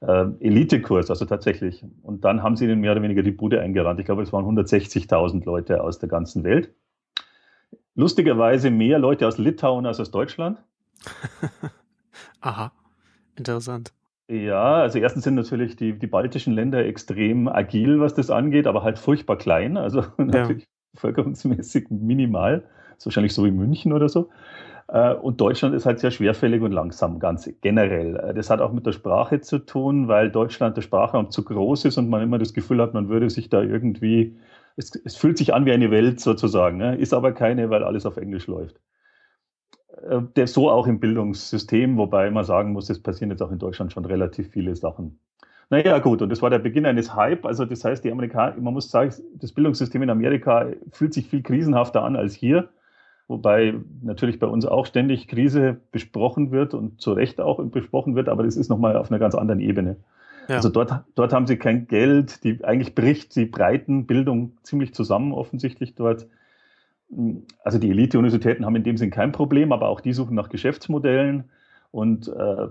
Äh, 0.00 0.26
Elite-Kurs, 0.40 1.08
also 1.08 1.24
tatsächlich. 1.26 1.84
Und 2.02 2.24
dann 2.24 2.42
haben 2.42 2.56
sie 2.56 2.64
ihnen 2.64 2.80
mehr 2.80 2.90
oder 2.90 3.02
weniger 3.02 3.22
die 3.22 3.30
Bude 3.30 3.60
eingerannt. 3.60 4.00
Ich 4.00 4.06
glaube, 4.06 4.22
es 4.22 4.32
waren 4.32 4.44
160.000 4.44 5.44
Leute 5.46 5.82
aus 5.82 6.00
der 6.00 6.08
ganzen 6.08 6.42
Welt. 6.42 6.74
Lustigerweise 7.94 8.70
mehr 8.70 8.98
Leute 8.98 9.28
aus 9.28 9.38
Litauen 9.38 9.86
als 9.86 10.00
aus 10.00 10.10
Deutschland. 10.10 10.60
Aha. 12.40 12.72
Interessant. 13.36 13.92
Ja, 14.28 14.74
also 14.82 14.98
erstens 14.98 15.22
sind 15.22 15.36
natürlich 15.36 15.76
die, 15.76 15.96
die 15.96 16.08
baltischen 16.08 16.52
Länder 16.52 16.84
extrem 16.84 17.46
agil, 17.46 18.00
was 18.00 18.12
das 18.12 18.28
angeht, 18.28 18.66
aber 18.66 18.82
halt 18.82 18.98
furchtbar 18.98 19.38
klein, 19.38 19.76
also 19.76 20.00
ja. 20.18 20.24
natürlich 20.24 20.66
bevölkerungsmäßig 20.96 21.90
minimal, 21.90 22.64
ist 22.96 23.06
wahrscheinlich 23.06 23.34
so 23.34 23.44
wie 23.44 23.50
München 23.50 23.92
oder 23.92 24.08
so. 24.08 24.28
Äh, 24.88 25.14
und 25.14 25.40
Deutschland 25.40 25.74
ist 25.74 25.86
halt 25.86 25.98
sehr 25.98 26.10
schwerfällig 26.10 26.62
und 26.62 26.72
langsam, 26.72 27.18
ganz 27.18 27.50
generell. 27.60 28.16
Äh, 28.16 28.34
das 28.34 28.50
hat 28.50 28.60
auch 28.60 28.72
mit 28.72 28.86
der 28.86 28.92
Sprache 28.92 29.40
zu 29.40 29.58
tun, 29.58 30.08
weil 30.08 30.30
Deutschland 30.30 30.76
der 30.76 30.82
Sprachraum 30.82 31.30
zu 31.30 31.44
groß 31.44 31.86
ist 31.86 31.98
und 31.98 32.08
man 32.08 32.22
immer 32.22 32.38
das 32.38 32.54
Gefühl 32.54 32.80
hat, 32.80 32.94
man 32.94 33.08
würde 33.08 33.30
sich 33.30 33.48
da 33.48 33.62
irgendwie, 33.62 34.36
es, 34.76 34.94
es 35.04 35.16
fühlt 35.16 35.38
sich 35.38 35.54
an 35.54 35.66
wie 35.66 35.72
eine 35.72 35.90
Welt 35.90 36.20
sozusagen, 36.20 36.76
ne? 36.78 36.96
ist 36.96 37.14
aber 37.14 37.32
keine, 37.32 37.70
weil 37.70 37.84
alles 37.84 38.06
auf 38.06 38.16
Englisch 38.16 38.46
läuft. 38.46 38.80
Äh, 40.02 40.22
der, 40.36 40.46
so 40.46 40.70
auch 40.70 40.86
im 40.86 41.00
Bildungssystem, 41.00 41.96
wobei 41.96 42.30
man 42.30 42.44
sagen 42.44 42.72
muss, 42.72 42.90
es 42.90 43.02
passieren 43.02 43.30
jetzt 43.30 43.42
auch 43.42 43.50
in 43.50 43.58
Deutschland 43.58 43.92
schon 43.92 44.04
relativ 44.04 44.50
viele 44.50 44.76
Sachen. 44.76 45.18
Naja, 45.68 45.98
gut, 45.98 46.22
und 46.22 46.30
das 46.30 46.42
war 46.42 46.50
der 46.50 46.60
Beginn 46.60 46.86
eines 46.86 47.14
Hype. 47.14 47.44
Also, 47.44 47.64
das 47.64 47.84
heißt, 47.84 48.04
die 48.04 48.12
Amerikaner, 48.12 48.56
man 48.60 48.72
muss 48.72 48.90
sagen, 48.90 49.12
das 49.34 49.52
Bildungssystem 49.52 50.02
in 50.02 50.10
Amerika 50.10 50.68
fühlt 50.92 51.12
sich 51.12 51.28
viel 51.28 51.42
krisenhafter 51.42 52.04
an 52.04 52.16
als 52.16 52.34
hier. 52.34 52.68
Wobei 53.28 53.74
natürlich 54.02 54.38
bei 54.38 54.46
uns 54.46 54.64
auch 54.66 54.86
ständig 54.86 55.26
Krise 55.26 55.80
besprochen 55.90 56.52
wird 56.52 56.74
und 56.74 57.00
zu 57.00 57.12
Recht 57.12 57.40
auch 57.40 57.60
besprochen 57.64 58.14
wird, 58.14 58.28
aber 58.28 58.44
das 58.44 58.56
ist 58.56 58.68
nochmal 58.68 58.96
auf 58.96 59.10
einer 59.10 59.18
ganz 59.18 59.34
anderen 59.34 59.58
Ebene. 59.58 59.96
Ja. 60.48 60.56
Also 60.56 60.68
dort, 60.68 60.92
dort 61.16 61.32
haben 61.32 61.48
sie 61.48 61.56
kein 61.56 61.88
Geld, 61.88 62.44
die 62.44 62.64
eigentlich 62.64 62.94
bricht 62.94 63.34
die 63.34 63.46
Breitenbildung 63.46 64.58
ziemlich 64.62 64.94
zusammen 64.94 65.32
offensichtlich 65.32 65.96
dort 65.96 66.28
also 67.62 67.78
die 67.78 67.90
Elite-Universitäten 67.90 68.64
haben 68.64 68.76
in 68.76 68.84
dem 68.84 68.96
Sinn 68.96 69.10
kein 69.10 69.32
Problem, 69.32 69.72
aber 69.72 69.88
auch 69.88 70.00
die 70.00 70.12
suchen 70.12 70.34
nach 70.34 70.48
Geschäftsmodellen 70.48 71.50
und 71.90 72.28
äh, 72.28 72.68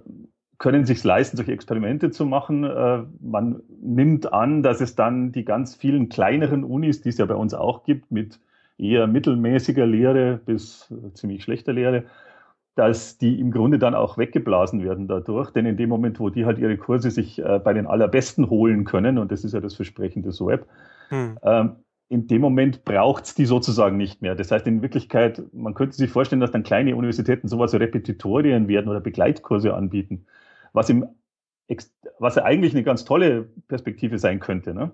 können 0.58 0.86
sich 0.86 1.04
leisten, 1.04 1.38
solche 1.38 1.52
Experimente 1.52 2.12
zu 2.12 2.26
machen. 2.26 2.64
Äh, 2.64 3.04
man 3.22 3.62
nimmt 3.82 4.32
an, 4.32 4.64
dass 4.64 4.82
es 4.82 4.96
dann 4.96 5.32
die 5.32 5.46
ganz 5.46 5.76
vielen 5.76 6.10
kleineren 6.10 6.64
Unis, 6.64 7.02
die 7.02 7.10
es 7.10 7.18
ja 7.18 7.26
bei 7.26 7.36
uns 7.36 7.54
auch 7.54 7.84
gibt, 7.84 8.12
mit 8.12 8.40
eher 8.78 9.08
mittelmäßiger 9.08 9.86
Lehre 9.86 10.40
bis 10.46 10.92
äh, 10.92 11.14
ziemlich 11.14 11.44
schlechter 11.44 11.74
Lehre, 11.74 12.06
dass 12.76 13.18
die 13.18 13.40
im 13.40 13.52
Grunde 13.52 13.80
dann 13.80 13.96
auch 13.96 14.18
weggeblasen 14.18 14.84
werden 14.84 15.08
dadurch. 15.08 15.52
Denn 15.52 15.66
in 15.66 15.78
dem 15.78 15.90
Moment, 15.90 16.20
wo 16.20 16.30
die 16.30 16.46
halt 16.46 16.60
ihre 16.60 16.78
Kurse 16.78 17.12
sich 17.12 17.40
äh, 17.40 17.60
bei 17.64 17.74
den 17.74 17.88
Allerbesten 17.88 18.50
holen 18.50 18.84
können, 18.84 19.18
und 19.18 19.32
das 19.32 19.44
ist 19.44 19.54
ja 19.54 19.62
das 19.62 19.76
Versprechen 19.76 20.24
des 20.24 20.42
Web, 20.42 20.68
hm. 21.10 21.38
ähm, 21.44 21.76
in 22.08 22.28
dem 22.28 22.42
Moment 22.42 22.86
braucht 22.86 23.26
es 23.26 23.36
die 23.36 23.46
sozusagen 23.46 23.98
nicht 23.98 24.22
mehr. 24.22 24.36
Das 24.36 24.52
heißt, 24.52 24.68
in 24.68 24.82
Wirklichkeit, 24.82 25.42
man 25.54 25.74
könnte 25.74 25.96
sich 25.96 26.12
vorstellen, 26.12 26.40
dass 26.40 26.52
dann 26.52 26.64
kleine 26.64 26.96
Universitäten 26.96 27.48
sowas 27.48 27.74
wie 27.74 27.78
Repetitorien 27.78 28.68
werden 28.68 28.90
oder 28.90 29.00
Begleitkurse 29.00 29.74
anbieten, 29.74 30.26
was, 30.76 30.90
im, 30.90 31.08
was 32.20 32.36
ja 32.36 32.44
eigentlich 32.44 32.74
eine 32.74 32.84
ganz 32.84 33.06
tolle 33.06 33.50
Perspektive 33.68 34.20
sein 34.20 34.40
könnte. 34.40 34.74
Ne? 34.74 34.92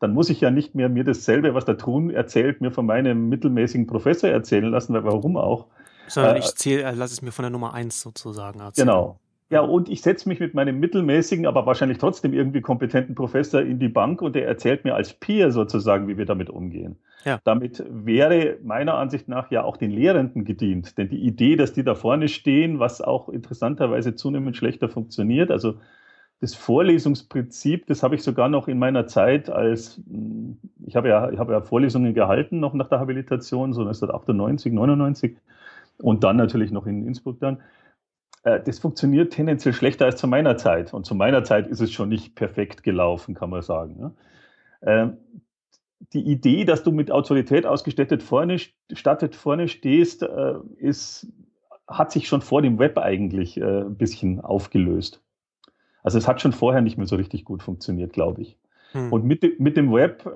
Dann 0.00 0.12
muss 0.12 0.30
ich 0.30 0.40
ja 0.40 0.50
nicht 0.50 0.74
mehr 0.74 0.88
mir 0.88 1.04
dasselbe, 1.04 1.54
was 1.54 1.64
der 1.64 1.76
Trun 1.76 2.10
erzählt, 2.10 2.60
mir 2.60 2.70
von 2.70 2.86
meinem 2.86 3.28
mittelmäßigen 3.28 3.86
Professor 3.86 4.30
erzählen 4.30 4.70
lassen, 4.70 4.94
weil 4.94 5.04
warum 5.04 5.36
auch? 5.36 5.66
Sondern 6.06 6.36
äh, 6.36 6.38
ich 6.38 6.54
zähle, 6.54 6.82
äh, 6.82 6.92
lass 6.94 7.12
es 7.12 7.22
mir 7.22 7.32
von 7.32 7.42
der 7.42 7.50
Nummer 7.50 7.74
eins 7.74 8.00
sozusagen 8.00 8.60
erzählen. 8.60 8.86
Genau, 8.86 9.18
ja, 9.54 9.60
und 9.60 9.88
ich 9.88 10.02
setze 10.02 10.28
mich 10.28 10.40
mit 10.40 10.52
meinem 10.52 10.80
mittelmäßigen, 10.80 11.46
aber 11.46 11.64
wahrscheinlich 11.64 11.98
trotzdem 11.98 12.32
irgendwie 12.32 12.60
kompetenten 12.60 13.14
Professor 13.14 13.60
in 13.60 13.78
die 13.78 13.88
Bank 13.88 14.20
und 14.20 14.34
der 14.34 14.48
erzählt 14.48 14.82
mir 14.82 14.96
als 14.96 15.14
Peer 15.14 15.52
sozusagen, 15.52 16.08
wie 16.08 16.18
wir 16.18 16.26
damit 16.26 16.50
umgehen. 16.50 16.96
Ja. 17.24 17.38
Damit 17.44 17.84
wäre 17.88 18.58
meiner 18.64 18.94
Ansicht 18.94 19.28
nach 19.28 19.52
ja 19.52 19.62
auch 19.62 19.76
den 19.76 19.92
Lehrenden 19.92 20.44
gedient. 20.44 20.98
Denn 20.98 21.08
die 21.08 21.24
Idee, 21.24 21.54
dass 21.54 21.72
die 21.72 21.84
da 21.84 21.94
vorne 21.94 22.26
stehen, 22.26 22.80
was 22.80 23.00
auch 23.00 23.28
interessanterweise 23.28 24.16
zunehmend 24.16 24.56
schlechter 24.56 24.88
funktioniert, 24.88 25.52
also 25.52 25.74
das 26.40 26.56
Vorlesungsprinzip, 26.56 27.86
das 27.86 28.02
habe 28.02 28.16
ich 28.16 28.24
sogar 28.24 28.48
noch 28.48 28.66
in 28.66 28.80
meiner 28.80 29.06
Zeit 29.06 29.50
als, 29.50 30.02
hm, 30.10 30.58
ich 30.84 30.96
habe 30.96 31.08
ja, 31.08 31.30
ich 31.30 31.38
habe 31.38 31.52
ja 31.52 31.60
Vorlesungen 31.60 32.12
gehalten, 32.12 32.58
noch 32.58 32.74
nach 32.74 32.88
der 32.88 32.98
Habilitation, 32.98 33.72
so 33.72 33.82
1998, 33.82 34.72
99 34.72 35.36
und 35.98 36.24
dann 36.24 36.36
natürlich 36.36 36.72
noch 36.72 36.86
in 36.86 37.06
Innsbruck 37.06 37.38
dann. 37.38 37.58
Äh, 38.44 38.60
das 38.62 38.78
funktioniert 38.78 39.32
tendenziell 39.32 39.74
schlechter 39.74 40.04
als 40.04 40.20
zu 40.20 40.28
meiner 40.28 40.56
Zeit. 40.56 40.94
Und 40.94 41.04
zu 41.04 41.14
meiner 41.14 41.42
Zeit 41.42 41.66
ist 41.66 41.80
es 41.80 41.92
schon 41.92 42.10
nicht 42.10 42.36
perfekt 42.36 42.82
gelaufen, 42.82 43.34
kann 43.34 43.50
man 43.50 43.62
sagen. 43.62 44.14
Ähm, 44.82 45.16
die 46.12 46.22
Idee, 46.22 46.64
dass 46.64 46.82
du 46.82 46.92
mit 46.92 47.10
Autorität 47.10 47.66
ausgestattet 47.66 48.22
vorne, 48.22 48.58
stattet 48.92 49.34
vorne 49.34 49.68
stehst, 49.68 50.22
äh, 50.22 50.54
ist, 50.76 51.26
hat 51.88 52.12
sich 52.12 52.28
schon 52.28 52.42
vor 52.42 52.62
dem 52.62 52.78
Web 52.78 52.98
eigentlich 52.98 53.56
äh, 53.56 53.80
ein 53.80 53.96
bisschen 53.96 54.40
aufgelöst. 54.40 55.22
Also 56.02 56.18
es 56.18 56.28
hat 56.28 56.42
schon 56.42 56.52
vorher 56.52 56.82
nicht 56.82 56.98
mehr 56.98 57.06
so 57.06 57.16
richtig 57.16 57.44
gut 57.44 57.62
funktioniert, 57.62 58.12
glaube 58.12 58.42
ich. 58.42 58.58
Hm. 58.92 59.10
Und 59.10 59.24
mit, 59.24 59.58
mit 59.58 59.76
dem 59.78 59.90
Web 59.90 60.30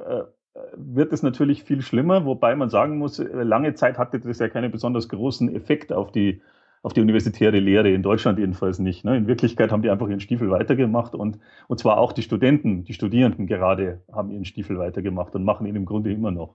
wird 0.75 1.12
es 1.12 1.23
natürlich 1.23 1.62
viel 1.62 1.83
schlimmer, 1.83 2.25
wobei 2.25 2.57
man 2.57 2.71
sagen 2.71 2.97
muss, 2.97 3.19
lange 3.19 3.75
Zeit 3.75 3.99
hatte 3.99 4.19
das 4.19 4.38
ja 4.38 4.49
keinen 4.49 4.73
besonders 4.73 5.09
großen 5.11 5.55
Effekt 5.55 5.93
auf 5.93 6.11
die, 6.11 6.41
auf 6.88 6.95
die 6.95 7.02
universitäre 7.02 7.59
Lehre, 7.59 7.90
in 7.90 8.02
Deutschland 8.02 8.38
jedenfalls 8.38 8.78
nicht. 8.78 9.04
Ne? 9.04 9.14
In 9.14 9.26
Wirklichkeit 9.26 9.71
haben 9.71 9.83
die 9.83 9.90
einfach 9.90 10.09
ihren 10.09 10.21
Stiefel 10.21 10.50
weitergemacht 10.50 11.14
und, 11.14 11.38
und 11.66 11.78
zwar 11.78 11.99
auch 11.99 12.14
die 12.14 12.23
Studenten, 12.23 12.85
die 12.85 12.95
Studierenden 12.95 13.47
gerade 13.47 14.00
haben 14.11 14.30
ihren 14.30 14.47
Stiefel 14.47 14.78
weitergemacht 14.78 15.35
und 15.35 15.45
machen 15.45 15.66
ihn 15.66 15.76
im 15.76 15.85
Grunde 15.85 16.11
immer 16.11 16.30
noch. 16.30 16.54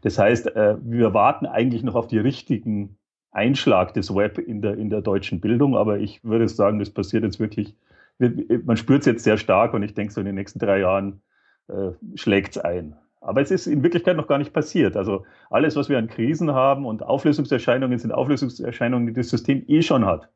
Das 0.00 0.18
heißt, 0.18 0.56
äh, 0.56 0.76
wir 0.82 1.12
warten 1.12 1.44
eigentlich 1.44 1.82
noch 1.82 1.96
auf 1.96 2.06
die 2.06 2.16
richtigen 2.16 2.96
Einschlag 3.30 3.92
des 3.92 4.14
Web 4.14 4.38
in 4.38 4.62
der, 4.62 4.78
in 4.78 4.88
der 4.88 5.02
deutschen 5.02 5.42
Bildung, 5.42 5.76
aber 5.76 5.98
ich 5.98 6.24
würde 6.24 6.48
sagen, 6.48 6.78
das 6.78 6.88
passiert 6.88 7.22
jetzt 7.22 7.38
wirklich, 7.38 7.76
man 8.18 8.78
spürt 8.78 9.00
es 9.00 9.06
jetzt 9.06 9.24
sehr 9.24 9.36
stark 9.36 9.74
und 9.74 9.82
ich 9.82 9.92
denke, 9.92 10.14
so 10.14 10.20
in 10.20 10.26
den 10.26 10.36
nächsten 10.36 10.60
drei 10.60 10.78
Jahren 10.78 11.20
äh, 11.68 11.90
schlägt 12.14 12.56
es 12.56 12.58
ein. 12.64 12.96
Aber 13.24 13.40
es 13.40 13.50
ist 13.50 13.66
in 13.66 13.82
Wirklichkeit 13.82 14.16
noch 14.16 14.28
gar 14.28 14.36
nicht 14.38 14.52
passiert. 14.52 14.96
Also 14.96 15.24
alles, 15.48 15.76
was 15.76 15.88
wir 15.88 15.96
an 15.96 16.08
Krisen 16.08 16.52
haben 16.52 16.84
und 16.84 17.02
Auflösungserscheinungen, 17.02 17.98
sind 17.98 18.12
Auflösungserscheinungen, 18.12 19.06
die 19.06 19.14
das 19.14 19.30
System 19.30 19.64
eh 19.66 19.80
schon 19.80 20.04
hat, 20.04 20.28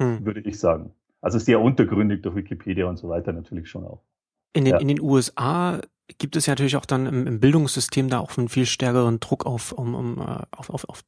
hm. 0.00 0.26
würde 0.26 0.40
ich 0.40 0.58
sagen. 0.58 0.92
Also 1.20 1.38
sehr 1.38 1.60
untergründig 1.60 2.22
durch 2.22 2.34
Wikipedia 2.34 2.86
und 2.86 2.96
so 2.96 3.08
weiter 3.08 3.32
natürlich 3.32 3.70
schon 3.70 3.84
auch. 3.84 4.02
In 4.54 4.64
den, 4.64 4.74
ja. 4.74 4.80
in 4.80 4.88
den 4.88 5.00
USA 5.00 5.80
gibt 6.18 6.34
es 6.34 6.46
ja 6.46 6.52
natürlich 6.52 6.76
auch 6.76 6.84
dann 6.84 7.06
im, 7.06 7.26
im 7.28 7.38
Bildungssystem 7.38 8.10
da 8.10 8.18
auch 8.18 8.36
einen 8.36 8.48
viel 8.48 8.66
stärkeren 8.66 9.20
Druck 9.20 9.46
auf, 9.46 9.70
um, 9.70 9.94
um, 9.94 10.18
äh, 10.18 10.42
auf, 10.50 10.68
auf, 10.68 10.88
auf 10.88 11.04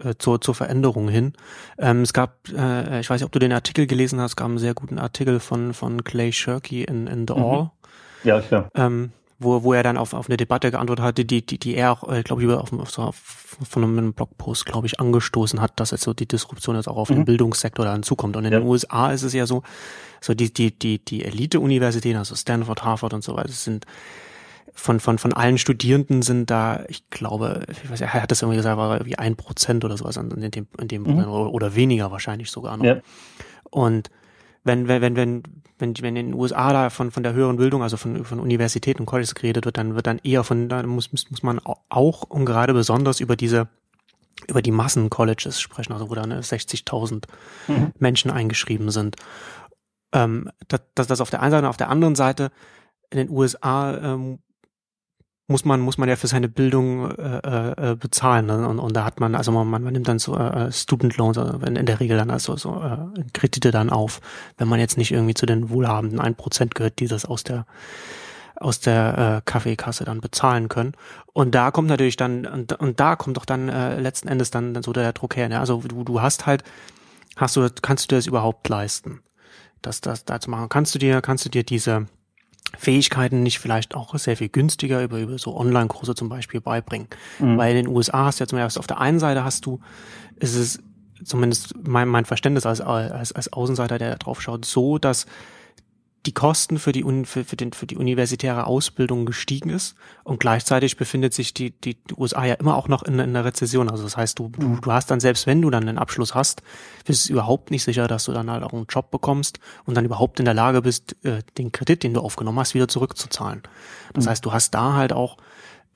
äh, 0.00 0.14
zur, 0.18 0.40
zur 0.40 0.56
Veränderung 0.56 1.08
hin. 1.08 1.34
Ähm, 1.78 2.02
es 2.02 2.12
gab, 2.12 2.48
äh, 2.48 2.98
ich 2.98 3.08
weiß 3.08 3.20
nicht, 3.20 3.26
ob 3.26 3.32
du 3.32 3.38
den 3.38 3.52
Artikel 3.52 3.86
gelesen 3.86 4.20
hast, 4.20 4.32
es 4.32 4.36
gab 4.36 4.48
einen 4.48 4.58
sehr 4.58 4.74
guten 4.74 4.98
Artikel 4.98 5.38
von, 5.38 5.74
von 5.74 6.02
Clay 6.02 6.32
Shirky 6.32 6.82
in, 6.82 7.06
in 7.06 7.28
The 7.28 7.34
mhm. 7.34 7.42
All. 7.44 7.70
Ja, 8.24 8.40
klar. 8.40 8.68
Ähm, 8.74 9.12
wo, 9.42 9.62
wo 9.62 9.72
er 9.72 9.82
dann 9.82 9.96
auf, 9.96 10.14
auf 10.14 10.28
eine 10.28 10.36
Debatte 10.36 10.70
geantwortet 10.70 11.04
hatte, 11.04 11.24
die, 11.24 11.44
die, 11.44 11.58
die 11.58 11.74
er 11.74 11.92
auch, 11.92 12.10
äh, 12.10 12.22
glaube 12.22 12.42
ich, 12.42 12.48
auf, 12.48 12.72
auf, 12.72 12.90
so, 12.90 13.02
auf, 13.02 13.16
von 13.68 13.84
einem 13.84 14.12
Blogpost, 14.12 14.66
glaube 14.66 14.86
ich, 14.86 15.00
angestoßen 15.00 15.60
hat, 15.60 15.78
dass 15.80 15.90
jetzt 15.90 16.02
so 16.02 16.14
die 16.14 16.26
Disruption 16.26 16.76
jetzt 16.76 16.88
auch 16.88 16.96
auf 16.96 17.10
mhm. 17.10 17.16
den 17.16 17.24
Bildungssektor 17.26 17.84
dann 17.84 18.02
zukommt. 18.02 18.36
Und 18.36 18.44
in 18.44 18.52
ja. 18.52 18.60
den 18.60 18.68
USA 18.68 19.10
ist 19.10 19.22
es 19.22 19.32
ja 19.32 19.46
so, 19.46 19.62
so 20.20 20.34
die, 20.34 20.52
die, 20.52 20.76
die, 20.76 20.98
die 20.98 21.24
Elite-Universitäten, 21.24 22.18
also 22.18 22.34
Stanford, 22.34 22.84
Harvard 22.84 23.14
und 23.14 23.24
so 23.24 23.36
weiter, 23.36 23.50
sind 23.50 23.86
von, 24.74 25.00
von, 25.00 25.18
von 25.18 25.32
allen 25.32 25.58
Studierenden 25.58 26.22
sind 26.22 26.50
da, 26.50 26.84
ich 26.88 27.08
glaube, 27.10 27.66
ich 27.70 27.90
weiß, 27.90 28.00
er 28.00 28.14
hat 28.14 28.30
das 28.30 28.42
irgendwie 28.42 28.56
gesagt, 28.56 28.78
war 28.78 29.04
wie 29.04 29.18
ein 29.18 29.36
Prozent 29.36 29.84
oder 29.84 29.96
sowas 29.96 30.16
in 30.16 30.50
dem, 30.50 30.66
in 30.78 30.88
dem 30.88 31.02
mhm. 31.02 31.18
oder, 31.18 31.52
oder 31.52 31.74
weniger 31.74 32.10
wahrscheinlich 32.10 32.50
sogar 32.50 32.76
noch. 32.76 32.84
Ja. 32.84 33.00
Und 33.70 34.10
wenn, 34.64 34.88
wenn, 34.88 35.02
wenn, 35.02 35.16
wenn, 35.16 35.42
wenn, 35.78 35.94
wenn 36.00 36.16
in 36.16 36.26
den 36.26 36.34
USA 36.34 36.72
da 36.72 36.90
von, 36.90 37.10
von 37.10 37.22
der 37.22 37.32
höheren 37.32 37.56
Bildung, 37.56 37.82
also 37.82 37.96
von, 37.96 38.24
von 38.24 38.38
Universitäten 38.38 39.00
und 39.00 39.06
Colleges 39.06 39.34
geredet 39.34 39.64
wird, 39.64 39.76
dann 39.76 39.94
wird 39.94 40.06
dann 40.06 40.20
eher 40.22 40.44
von, 40.44 40.68
da 40.68 40.82
muss, 40.84 41.12
muss 41.12 41.42
man 41.42 41.60
auch 41.88 42.22
und 42.22 42.44
gerade 42.44 42.72
besonders 42.72 43.20
über 43.20 43.36
diese, 43.36 43.68
über 44.48 44.62
die 44.62 44.70
Massen-Colleges 44.70 45.60
sprechen, 45.60 45.92
also 45.92 46.10
wo 46.10 46.14
dann 46.14 46.32
60.000 46.32 47.24
mhm. 47.68 47.92
Menschen 47.98 48.30
eingeschrieben 48.30 48.90
sind. 48.90 49.16
Ähm, 50.12 50.50
das, 50.68 50.82
das, 50.94 51.06
das 51.08 51.20
auf 51.20 51.30
der 51.30 51.42
einen 51.42 51.52
Seite, 51.52 51.68
auf 51.68 51.76
der 51.76 51.88
anderen 51.88 52.14
Seite 52.14 52.52
in 53.10 53.18
den 53.18 53.30
USA 53.30 53.96
ähm, 53.96 54.38
muss 55.52 55.64
man 55.64 55.80
muss 55.80 55.98
man 55.98 56.08
ja 56.08 56.16
für 56.16 56.26
seine 56.26 56.48
Bildung 56.48 57.10
äh, 57.12 57.90
äh, 57.90 57.94
bezahlen 57.94 58.46
ne? 58.46 58.66
und, 58.66 58.80
und 58.80 58.96
da 58.96 59.04
hat 59.04 59.20
man 59.20 59.36
also 59.36 59.52
man, 59.52 59.68
man 59.68 59.92
nimmt 59.92 60.08
dann 60.08 60.18
so 60.18 60.36
äh, 60.36 60.72
Student 60.72 61.16
Loans 61.18 61.38
also 61.38 61.58
in, 61.64 61.76
in 61.76 61.86
der 61.86 62.00
Regel 62.00 62.16
dann 62.16 62.30
also 62.30 62.56
so 62.56 62.82
äh, 62.82 63.22
Kredite 63.32 63.70
dann 63.70 63.90
auf 63.90 64.20
wenn 64.58 64.66
man 64.66 64.80
jetzt 64.80 64.98
nicht 64.98 65.12
irgendwie 65.12 65.34
zu 65.34 65.46
den 65.46 65.70
wohlhabenden 65.70 66.18
ein 66.18 66.34
Prozent 66.34 66.74
gehört 66.74 66.98
die 66.98 67.06
das 67.06 67.24
aus 67.24 67.44
der 67.44 67.66
aus 68.56 68.80
der 68.80 69.18
äh, 69.18 69.42
Kaffeekasse 69.44 70.04
dann 70.04 70.20
bezahlen 70.20 70.68
können 70.68 70.94
und 71.32 71.54
da 71.54 71.70
kommt 71.70 71.88
natürlich 71.88 72.16
dann 72.16 72.46
und, 72.46 72.72
und 72.72 72.98
da 72.98 73.14
kommt 73.14 73.36
doch 73.36 73.44
dann 73.44 73.68
äh, 73.68 74.00
letzten 74.00 74.28
Endes 74.28 74.50
dann, 74.50 74.74
dann 74.74 74.82
so 74.82 74.92
der 74.92 75.12
Druck 75.12 75.36
her 75.36 75.48
ne? 75.48 75.60
also 75.60 75.82
du 75.86 76.02
du 76.02 76.20
hast 76.22 76.46
halt 76.46 76.64
hast 77.36 77.56
du 77.56 77.68
kannst 77.82 78.10
du 78.10 78.16
das 78.16 78.26
überhaupt 78.26 78.68
leisten 78.68 79.20
das 79.82 80.00
das 80.00 80.24
da 80.24 80.40
zu 80.40 80.50
machen 80.50 80.68
kannst 80.68 80.94
du 80.94 80.98
dir 80.98 81.20
kannst 81.20 81.44
du 81.44 81.50
dir 81.50 81.62
diese 81.62 82.08
Fähigkeiten 82.76 83.42
nicht 83.42 83.58
vielleicht 83.58 83.94
auch 83.94 84.16
sehr 84.18 84.36
viel 84.36 84.48
günstiger 84.48 85.02
über, 85.02 85.18
über 85.18 85.38
so 85.38 85.56
Online-Kurse 85.56 86.14
zum 86.14 86.28
Beispiel 86.28 86.60
beibringen. 86.60 87.08
Mhm. 87.38 87.58
Weil 87.58 87.76
in 87.76 87.84
den 87.84 87.94
USA 87.94 88.26
hast 88.26 88.40
du 88.40 88.44
ja 88.44 88.48
zum 88.48 88.58
Beispiel 88.58 88.80
auf 88.80 88.86
der 88.86 89.00
einen 89.00 89.18
Seite 89.18 89.44
hast 89.44 89.66
du, 89.66 89.80
ist 90.36 90.56
es 90.56 90.80
zumindest 91.24 91.74
mein, 91.86 92.08
mein 92.08 92.24
Verständnis 92.24 92.66
als, 92.66 92.80
als, 92.80 93.32
als 93.32 93.52
Außenseiter, 93.52 93.98
der 93.98 94.10
da 94.10 94.16
drauf 94.16 94.40
schaut, 94.40 94.64
so, 94.64 94.98
dass 94.98 95.26
die 96.26 96.32
Kosten 96.32 96.78
für 96.78 96.92
die, 96.92 97.04
für, 97.24 97.44
für, 97.44 97.56
den, 97.56 97.72
für 97.72 97.86
die 97.86 97.96
universitäre 97.96 98.66
Ausbildung 98.66 99.26
gestiegen 99.26 99.70
ist 99.70 99.96
und 100.22 100.38
gleichzeitig 100.38 100.96
befindet 100.96 101.34
sich 101.34 101.52
die, 101.52 101.72
die, 101.72 101.94
die 101.94 102.14
USA 102.16 102.44
ja 102.44 102.54
immer 102.54 102.76
auch 102.76 102.86
noch 102.86 103.02
in, 103.02 103.18
in 103.18 103.34
der 103.34 103.44
Rezession. 103.44 103.90
Also 103.90 104.04
das 104.04 104.16
heißt, 104.16 104.38
du, 104.38 104.48
du, 104.48 104.76
du 104.76 104.92
hast 104.92 105.10
dann, 105.10 105.18
selbst 105.18 105.48
wenn 105.48 105.60
du 105.60 105.70
dann 105.70 105.88
einen 105.88 105.98
Abschluss 105.98 106.34
hast, 106.34 106.62
bist 107.04 107.28
du 107.28 107.32
überhaupt 107.32 107.72
nicht 107.72 107.82
sicher, 107.82 108.06
dass 108.06 108.24
du 108.24 108.32
dann 108.32 108.50
halt 108.50 108.62
auch 108.62 108.72
einen 108.72 108.86
Job 108.88 109.10
bekommst 109.10 109.58
und 109.84 109.96
dann 109.96 110.04
überhaupt 110.04 110.38
in 110.38 110.44
der 110.44 110.54
Lage 110.54 110.82
bist, 110.82 111.16
äh, 111.24 111.42
den 111.58 111.72
Kredit, 111.72 112.04
den 112.04 112.14
du 112.14 112.20
aufgenommen 112.20 112.60
hast, 112.60 112.74
wieder 112.74 112.86
zurückzuzahlen. 112.86 113.62
Das 114.14 114.26
mhm. 114.26 114.30
heißt, 114.30 114.44
du 114.44 114.52
hast 114.52 114.70
da 114.72 114.92
halt 114.92 115.12
auch 115.12 115.38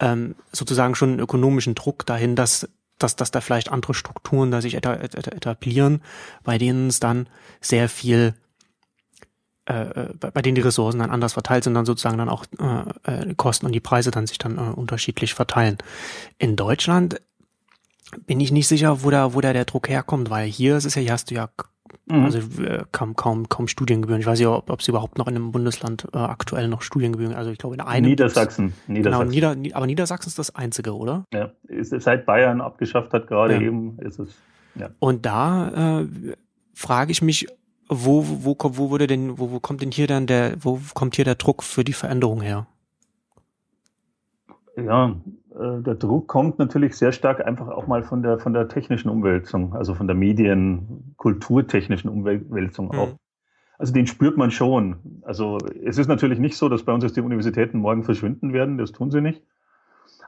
ähm, 0.01 0.35
sozusagen 0.51 0.97
schon 0.97 1.11
einen 1.11 1.21
ökonomischen 1.21 1.77
Druck 1.77 2.05
dahin, 2.05 2.35
dass 2.35 2.69
dass, 2.99 3.15
dass 3.15 3.31
da 3.31 3.43
vielleicht 3.43 3.71
andere 3.71 3.93
Strukturen 3.93 4.51
da 4.51 4.63
sich 4.63 4.75
etablieren, 4.75 6.01
bei 6.45 6.57
denen 6.57 6.89
es 6.89 6.99
dann 6.99 7.29
sehr 7.61 7.91
viel 7.91 8.35
äh, 9.69 9.83
äh 9.83 10.15
bei 10.33 10.43
denen 10.43 10.55
die 10.55 10.61
Ressourcen 10.63 10.99
dann 10.99 11.11
anders 11.11 11.35
verteilt 11.35 11.65
sind, 11.65 11.75
dann 11.75 11.87
sozusagen 11.87 12.19
dann 12.19 12.29
auch 12.29 12.45
äh, 12.59 13.31
äh, 13.31 13.35
Kosten 13.35 13.67
und 13.67 13.73
die 13.73 13.81
Preise 13.81 14.11
dann 14.11 14.27
sich 14.27 14.39
dann 14.39 14.59
äh, 14.59 14.61
unterschiedlich 14.61 15.35
verteilen. 15.35 15.79
In 16.39 16.57
Deutschland 16.57 17.21
bin 18.27 18.41
ich 18.41 18.53
nicht 18.53 18.69
sicher, 18.69 19.03
wo 19.03 19.11
da, 19.11 19.35
wo 19.35 19.41
da 19.41 19.53
der 19.53 19.65
Druck 19.65 19.89
herkommt, 19.89 20.31
weil 20.31 20.49
hier 20.49 20.77
ist 20.77 20.85
es 20.85 20.95
ja, 20.95 21.03
hier 21.03 21.13
hast 21.13 21.31
du 21.31 21.35
ja 21.35 21.49
mhm. 22.07 22.25
also 22.25 22.39
äh, 22.63 22.85
kaum, 22.93 23.17
kaum, 23.17 23.49
kaum 23.49 23.69
Studiengebühren. 23.69 24.21
Ich 24.21 24.27
weiß 24.27 24.41
ob, 24.47 24.71
ob 24.71 24.81
es 24.81 24.89
überhaupt 24.89 25.19
noch 25.19 25.27
in 25.27 25.37
einem 25.37 25.53
Bundesland 25.53 26.07
äh, 26.13 26.19
aktuell 26.19 26.69
noch 26.69 26.83
Studiengebühren, 26.83 27.35
also 27.35 27.51
ich 27.51 27.59
glaube 27.59 27.75
in 27.75 27.81
einem. 27.81 28.11
Niedersachsen. 28.11 28.73
Niedersachsen. 28.87 29.31
Genau, 29.31 29.53
Nieder, 29.53 29.77
aber 29.77 29.87
Niedersachsen 29.87 30.29
ist 30.29 30.39
das 30.39 30.55
einzige, 30.55 30.95
oder? 30.95 31.25
Ja, 31.33 31.53
ist, 31.65 31.91
seit 31.91 32.27
Bayern 32.27 32.61
abgeschafft 32.61 33.13
hat 33.13 33.27
gerade 33.27 33.55
ja. 33.55 33.61
eben, 33.61 33.99
ist 33.99 34.19
es. 34.19 34.35
Ja. 34.75 34.91
Und 34.99 35.27
da 35.27 36.01
äh, 36.01 36.07
frage 36.75 37.13
ich 37.13 37.23
mich, 37.23 37.47
wo, 37.89 38.25
wo, 38.27 38.57
wo 38.59 38.91
wurde 38.91 39.07
denn, 39.07 39.39
wo, 39.39 39.51
wo 39.53 39.61
kommt 39.61 39.83
denn 39.83 39.91
hier 39.91 40.07
dann 40.07 40.27
der, 40.27 40.57
wo 40.61 40.81
kommt 40.95 41.17
hier 41.17 41.25
der 41.25 41.37
Druck 41.37 41.63
für 41.63 41.85
die 41.85 41.93
Veränderung 41.93 42.41
her? 42.41 42.67
Ja, 44.77 45.17
äh, 45.55 45.83
der 45.83 45.95
Druck 45.95 46.29
kommt 46.29 46.59
natürlich 46.59 46.97
sehr 46.97 47.13
stark 47.13 47.45
einfach 47.45 47.69
auch 47.69 47.87
mal 47.87 48.03
von 48.03 48.23
der, 48.23 48.39
von 48.39 48.53
der 48.53 48.69
technischen 48.69 49.09
Umwälzung, 49.09 49.75
also 49.75 49.95
von 49.95 50.07
der 50.07 50.17
Medien, 50.17 51.15
kulturtechnischen 51.17 52.11
Umwälzung 52.11 52.91
auch. 52.91 53.13
Mhm. 53.13 53.19
Also 53.79 53.93
den 53.93 54.07
spürt 54.07 54.37
man 54.37 54.51
schon. 54.51 54.97
Also 55.23 55.59
es 55.85 55.99
ist 55.99 56.09
natürlich 56.09 56.39
nicht 56.39 56.57
so, 56.57 56.69
dass 56.69 56.83
bei 56.83 56.93
uns 56.93 57.05
jetzt 57.05 57.17
die 57.17 57.21
Universitäten 57.23 57.79
morgen 57.79 58.05
verschwinden 58.05 58.53
werden, 58.53 58.79
das 58.79 58.93
tun 58.93 59.11
sie 59.11 59.21
nicht. 59.21 59.43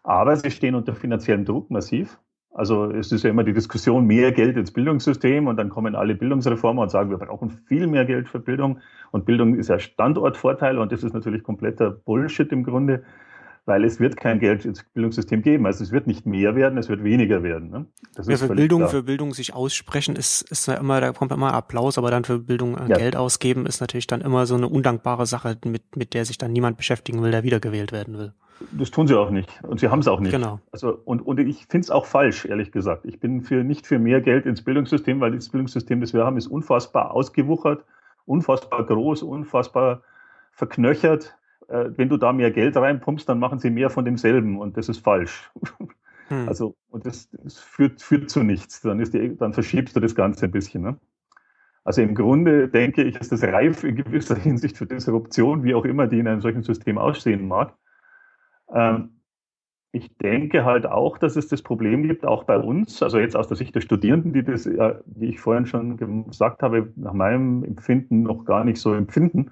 Aber 0.02 0.36
sie 0.36 0.50
stehen 0.50 0.74
unter 0.74 0.94
finanziellem 0.94 1.44
Druck 1.44 1.70
massiv. 1.70 2.18
Also 2.58 2.90
es 2.90 3.12
ist 3.12 3.22
ja 3.22 3.30
immer 3.30 3.44
die 3.44 3.52
Diskussion, 3.52 4.04
mehr 4.04 4.32
Geld 4.32 4.56
ins 4.56 4.72
Bildungssystem 4.72 5.46
und 5.46 5.56
dann 5.58 5.68
kommen 5.68 5.94
alle 5.94 6.16
Bildungsreformer 6.16 6.82
und 6.82 6.90
sagen, 6.90 7.08
wir 7.08 7.18
brauchen 7.18 7.50
viel 7.68 7.86
mehr 7.86 8.04
Geld 8.04 8.28
für 8.28 8.40
Bildung 8.40 8.80
und 9.12 9.26
Bildung 9.26 9.54
ist 9.54 9.68
ja 9.68 9.78
Standortvorteil 9.78 10.76
und 10.78 10.90
das 10.90 11.04
ist 11.04 11.14
natürlich 11.14 11.44
kompletter 11.44 11.92
Bullshit 11.92 12.50
im 12.50 12.64
Grunde, 12.64 13.04
weil 13.64 13.84
es 13.84 14.00
wird 14.00 14.16
kein 14.16 14.40
Geld 14.40 14.64
ins 14.64 14.82
Bildungssystem 14.82 15.40
geben. 15.42 15.66
Also 15.66 15.84
es 15.84 15.92
wird 15.92 16.08
nicht 16.08 16.26
mehr 16.26 16.56
werden, 16.56 16.78
es 16.78 16.88
wird 16.88 17.04
weniger 17.04 17.44
werden. 17.44 17.70
Ne? 17.70 17.86
Das 18.16 18.26
ja, 18.26 18.36
für 18.36 18.48
Bildung, 18.48 18.80
klar. 18.80 18.90
für 18.90 19.02
Bildung 19.04 19.34
sich 19.34 19.54
aussprechen 19.54 20.16
ist, 20.16 20.42
ist 20.50 20.66
ja 20.66 20.74
immer, 20.74 21.00
da 21.00 21.12
kommt 21.12 21.30
immer 21.30 21.54
Applaus, 21.54 21.96
aber 21.96 22.10
dann 22.10 22.24
für 22.24 22.40
Bildung 22.40 22.76
äh, 22.76 22.88
ja. 22.88 22.96
Geld 22.96 23.14
ausgeben 23.14 23.66
ist 23.66 23.80
natürlich 23.80 24.08
dann 24.08 24.20
immer 24.20 24.46
so 24.46 24.56
eine 24.56 24.68
undankbare 24.68 25.26
Sache, 25.26 25.56
mit, 25.64 25.94
mit 25.94 26.12
der 26.12 26.24
sich 26.24 26.38
dann 26.38 26.52
niemand 26.52 26.76
beschäftigen 26.76 27.22
will, 27.22 27.30
der 27.30 27.44
wiedergewählt 27.44 27.92
werden 27.92 28.18
will. 28.18 28.32
Das 28.72 28.90
tun 28.90 29.06
sie 29.06 29.14
auch 29.14 29.30
nicht. 29.30 29.62
Und 29.62 29.80
sie 29.80 29.88
haben 29.88 30.00
es 30.00 30.08
auch 30.08 30.20
nicht. 30.20 30.32
Genau. 30.32 30.60
Also, 30.72 31.00
und, 31.04 31.20
und 31.20 31.38
ich 31.38 31.66
finde 31.66 31.84
es 31.84 31.90
auch 31.90 32.06
falsch, 32.06 32.44
ehrlich 32.44 32.72
gesagt. 32.72 33.04
Ich 33.04 33.20
bin 33.20 33.42
für, 33.42 33.62
nicht 33.64 33.86
für 33.86 33.98
mehr 33.98 34.20
Geld 34.20 34.46
ins 34.46 34.62
Bildungssystem, 34.62 35.20
weil 35.20 35.32
das 35.32 35.48
Bildungssystem, 35.48 36.00
das 36.00 36.12
wir 36.12 36.24
haben, 36.24 36.36
ist 36.36 36.48
unfassbar 36.48 37.12
ausgewuchert, 37.12 37.84
unfassbar 38.26 38.84
groß, 38.84 39.22
unfassbar 39.22 40.02
verknöchert. 40.52 41.36
Äh, 41.68 41.90
wenn 41.96 42.08
du 42.08 42.16
da 42.16 42.32
mehr 42.32 42.50
Geld 42.50 42.76
reinpumpst, 42.76 43.28
dann 43.28 43.38
machen 43.38 43.58
sie 43.58 43.70
mehr 43.70 43.90
von 43.90 44.04
demselben 44.04 44.58
und 44.58 44.76
das 44.76 44.88
ist 44.88 44.98
falsch. 44.98 45.50
Hm. 45.78 45.88
Also, 46.46 46.76
und 46.90 47.06
das, 47.06 47.30
das, 47.30 47.58
führt, 47.58 48.02
führt 48.02 48.28
zu 48.28 48.42
nichts. 48.42 48.82
Dann, 48.82 49.00
ist 49.00 49.14
die, 49.14 49.34
dann 49.34 49.54
verschiebst 49.54 49.96
du 49.96 50.00
das 50.00 50.14
Ganze 50.14 50.44
ein 50.44 50.50
bisschen. 50.50 50.82
Ne? 50.82 50.98
Also 51.84 52.02
im 52.02 52.14
Grunde 52.14 52.68
denke 52.68 53.02
ich, 53.02 53.18
ist 53.18 53.32
das 53.32 53.42
reif 53.42 53.82
in 53.82 53.96
gewisser 53.96 54.34
Hinsicht 54.34 54.76
für 54.76 54.84
Disruption, 54.84 55.64
wie 55.64 55.74
auch 55.74 55.86
immer 55.86 56.06
die 56.06 56.18
in 56.18 56.28
einem 56.28 56.42
solchen 56.42 56.62
System 56.62 56.98
aussehen 56.98 57.48
mag. 57.48 57.72
Ähm, 58.72 59.20
ich 59.92 60.16
denke 60.18 60.64
halt 60.64 60.87
auch, 60.87 61.18
dass 61.18 61.37
es 61.37 61.48
das 61.48 61.62
Problem 61.62 62.02
gibt, 62.02 62.26
auch 62.26 62.44
bei 62.44 62.58
uns, 62.58 63.02
also 63.02 63.18
jetzt 63.18 63.37
aus 63.37 63.48
der 63.48 63.56
Sicht 63.56 63.75
der 63.75 63.80
Studierenden, 63.80 64.32
die 64.32 64.44
das, 64.44 64.66
wie 64.66 65.28
ich 65.28 65.40
vorhin 65.40 65.66
schon 65.66 65.96
gesagt 66.26 66.62
habe, 66.62 66.92
nach 66.96 67.14
meinem 67.14 67.64
Empfinden 67.64 68.22
noch 68.22 68.44
gar 68.44 68.64
nicht 68.64 68.80
so 68.80 68.92
empfinden. 68.92 69.50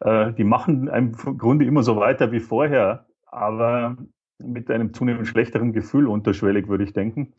Äh, 0.00 0.32
die 0.34 0.44
machen 0.44 0.88
im 0.88 1.12
Grunde 1.12 1.64
immer 1.64 1.82
so 1.82 1.96
weiter 1.96 2.32
wie 2.32 2.40
vorher, 2.40 3.06
aber 3.26 3.96
mit 4.38 4.70
einem 4.70 4.92
zunehmend 4.92 5.28
schlechteren 5.28 5.72
Gefühl 5.72 6.08
unterschwellig, 6.08 6.68
würde 6.68 6.84
ich 6.84 6.92
denken. 6.92 7.32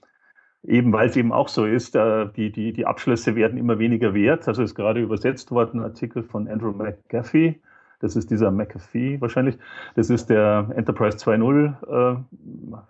Eben 0.63 0.91
weil 0.93 1.09
es 1.09 1.15
eben 1.15 1.31
auch 1.31 1.47
so 1.47 1.65
ist, 1.65 1.95
äh, 1.95 2.27
die, 2.35 2.51
die, 2.51 2.73
die 2.73 2.85
Abschlüsse 2.85 3.35
werden 3.35 3.57
immer 3.57 3.77
weniger 3.77 4.13
wert. 4.13 4.47
Also 4.47 4.63
ist 4.63 4.73
gerade 4.73 5.01
übersetzt 5.01 5.51
worden, 5.51 5.79
ein 5.79 5.85
Artikel 5.85 6.23
von 6.23 6.47
Andrew 6.47 6.71
McGaffey. 6.71 7.61
Das 8.05 8.15
ist 8.15 8.29
dieser 8.29 8.51
McAfee 8.51 9.19
wahrscheinlich. 9.19 9.57
Das 9.95 10.11
ist 10.11 10.29
der 10.29 10.67
Enterprise 10.75 11.17
2.0 11.17 12.13
äh, 12.13 12.17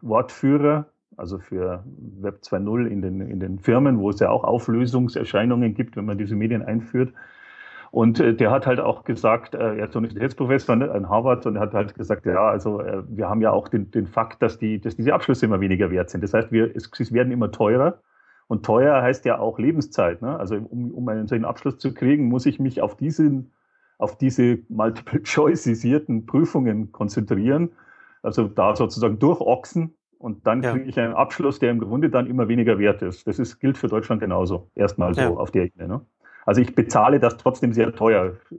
Wortführer, 0.01 0.87
also 1.15 1.39
für 1.39 1.85
Web 2.19 2.41
2.0 2.43 2.87
in 2.87 3.01
den, 3.01 3.21
in 3.21 3.39
den 3.39 3.59
Firmen, 3.59 3.97
wo 3.99 4.09
es 4.09 4.19
ja 4.19 4.29
auch 4.29 4.43
Auflösungserscheinungen 4.43 5.73
gibt, 5.73 5.95
wenn 5.95 6.03
man 6.03 6.17
diese 6.17 6.35
Medien 6.35 6.61
einführt. 6.61 7.13
Und 7.91 8.19
äh, 8.19 8.33
der 8.33 8.51
hat 8.51 8.67
halt 8.67 8.81
auch 8.81 9.05
gesagt, 9.05 9.55
äh, 9.55 9.77
er 9.77 9.87
ist 9.87 9.95
Universitätsprofessor 9.95 10.75
ne, 10.75 10.91
an 10.91 11.07
Harvard 11.07 11.45
und 11.45 11.55
er 11.55 11.61
hat 11.61 11.73
halt 11.73 11.95
gesagt, 11.95 12.25
ja, 12.25 12.49
also 12.49 12.81
äh, 12.81 13.03
wir 13.07 13.29
haben 13.29 13.39
ja 13.39 13.51
auch 13.51 13.69
den, 13.69 13.89
den 13.91 14.07
Fakt, 14.07 14.41
dass, 14.41 14.57
die, 14.57 14.81
dass 14.81 14.97
diese 14.97 15.13
Abschlüsse 15.13 15.45
immer 15.45 15.61
weniger 15.61 15.91
wert 15.91 16.09
sind. 16.09 16.25
Das 16.25 16.33
heißt, 16.33 16.51
wir, 16.51 16.75
es, 16.75 16.91
es 16.99 17.13
werden 17.13 17.31
immer 17.31 17.53
teurer. 17.53 17.99
Und 18.47 18.65
teuer 18.65 19.01
heißt 19.01 19.23
ja 19.23 19.39
auch 19.39 19.59
Lebenszeit. 19.59 20.21
Ne? 20.21 20.37
Also 20.37 20.57
um, 20.57 20.91
um 20.91 21.07
einen 21.07 21.27
solchen 21.27 21.45
Abschluss 21.45 21.77
zu 21.77 21.93
kriegen, 21.93 22.27
muss 22.27 22.45
ich 22.45 22.59
mich 22.59 22.81
auf, 22.81 22.97
diesen, 22.97 23.53
auf 23.97 24.17
diese 24.17 24.59
multiple-choiceisierten 24.69 26.25
Prüfungen 26.25 26.91
konzentrieren. 26.91 27.71
Also 28.21 28.47
da 28.47 28.75
sozusagen 28.75 29.19
durchochsen 29.19 29.95
und 30.17 30.47
dann 30.47 30.63
ja. 30.63 30.71
kriege 30.71 30.85
ich 30.85 30.99
einen 30.99 31.13
Abschluss, 31.13 31.59
der 31.59 31.71
im 31.71 31.79
Grunde 31.79 32.09
dann 32.09 32.27
immer 32.27 32.47
weniger 32.47 32.79
wert 32.79 33.01
ist. 33.01 33.27
Das 33.27 33.39
ist, 33.39 33.59
gilt 33.59 33.77
für 33.77 33.87
Deutschland 33.87 34.21
genauso. 34.21 34.69
Erstmal 34.75 35.13
so 35.13 35.21
ja. 35.21 35.29
auf 35.29 35.51
der 35.51 35.65
Ebene. 35.65 35.87
Ne? 35.87 36.05
Also 36.45 36.61
ich 36.61 36.73
bezahle 36.73 37.19
das 37.19 37.37
trotzdem 37.37 37.73
sehr 37.73 37.93
teuer, 37.93 38.37
äh, 38.51 38.55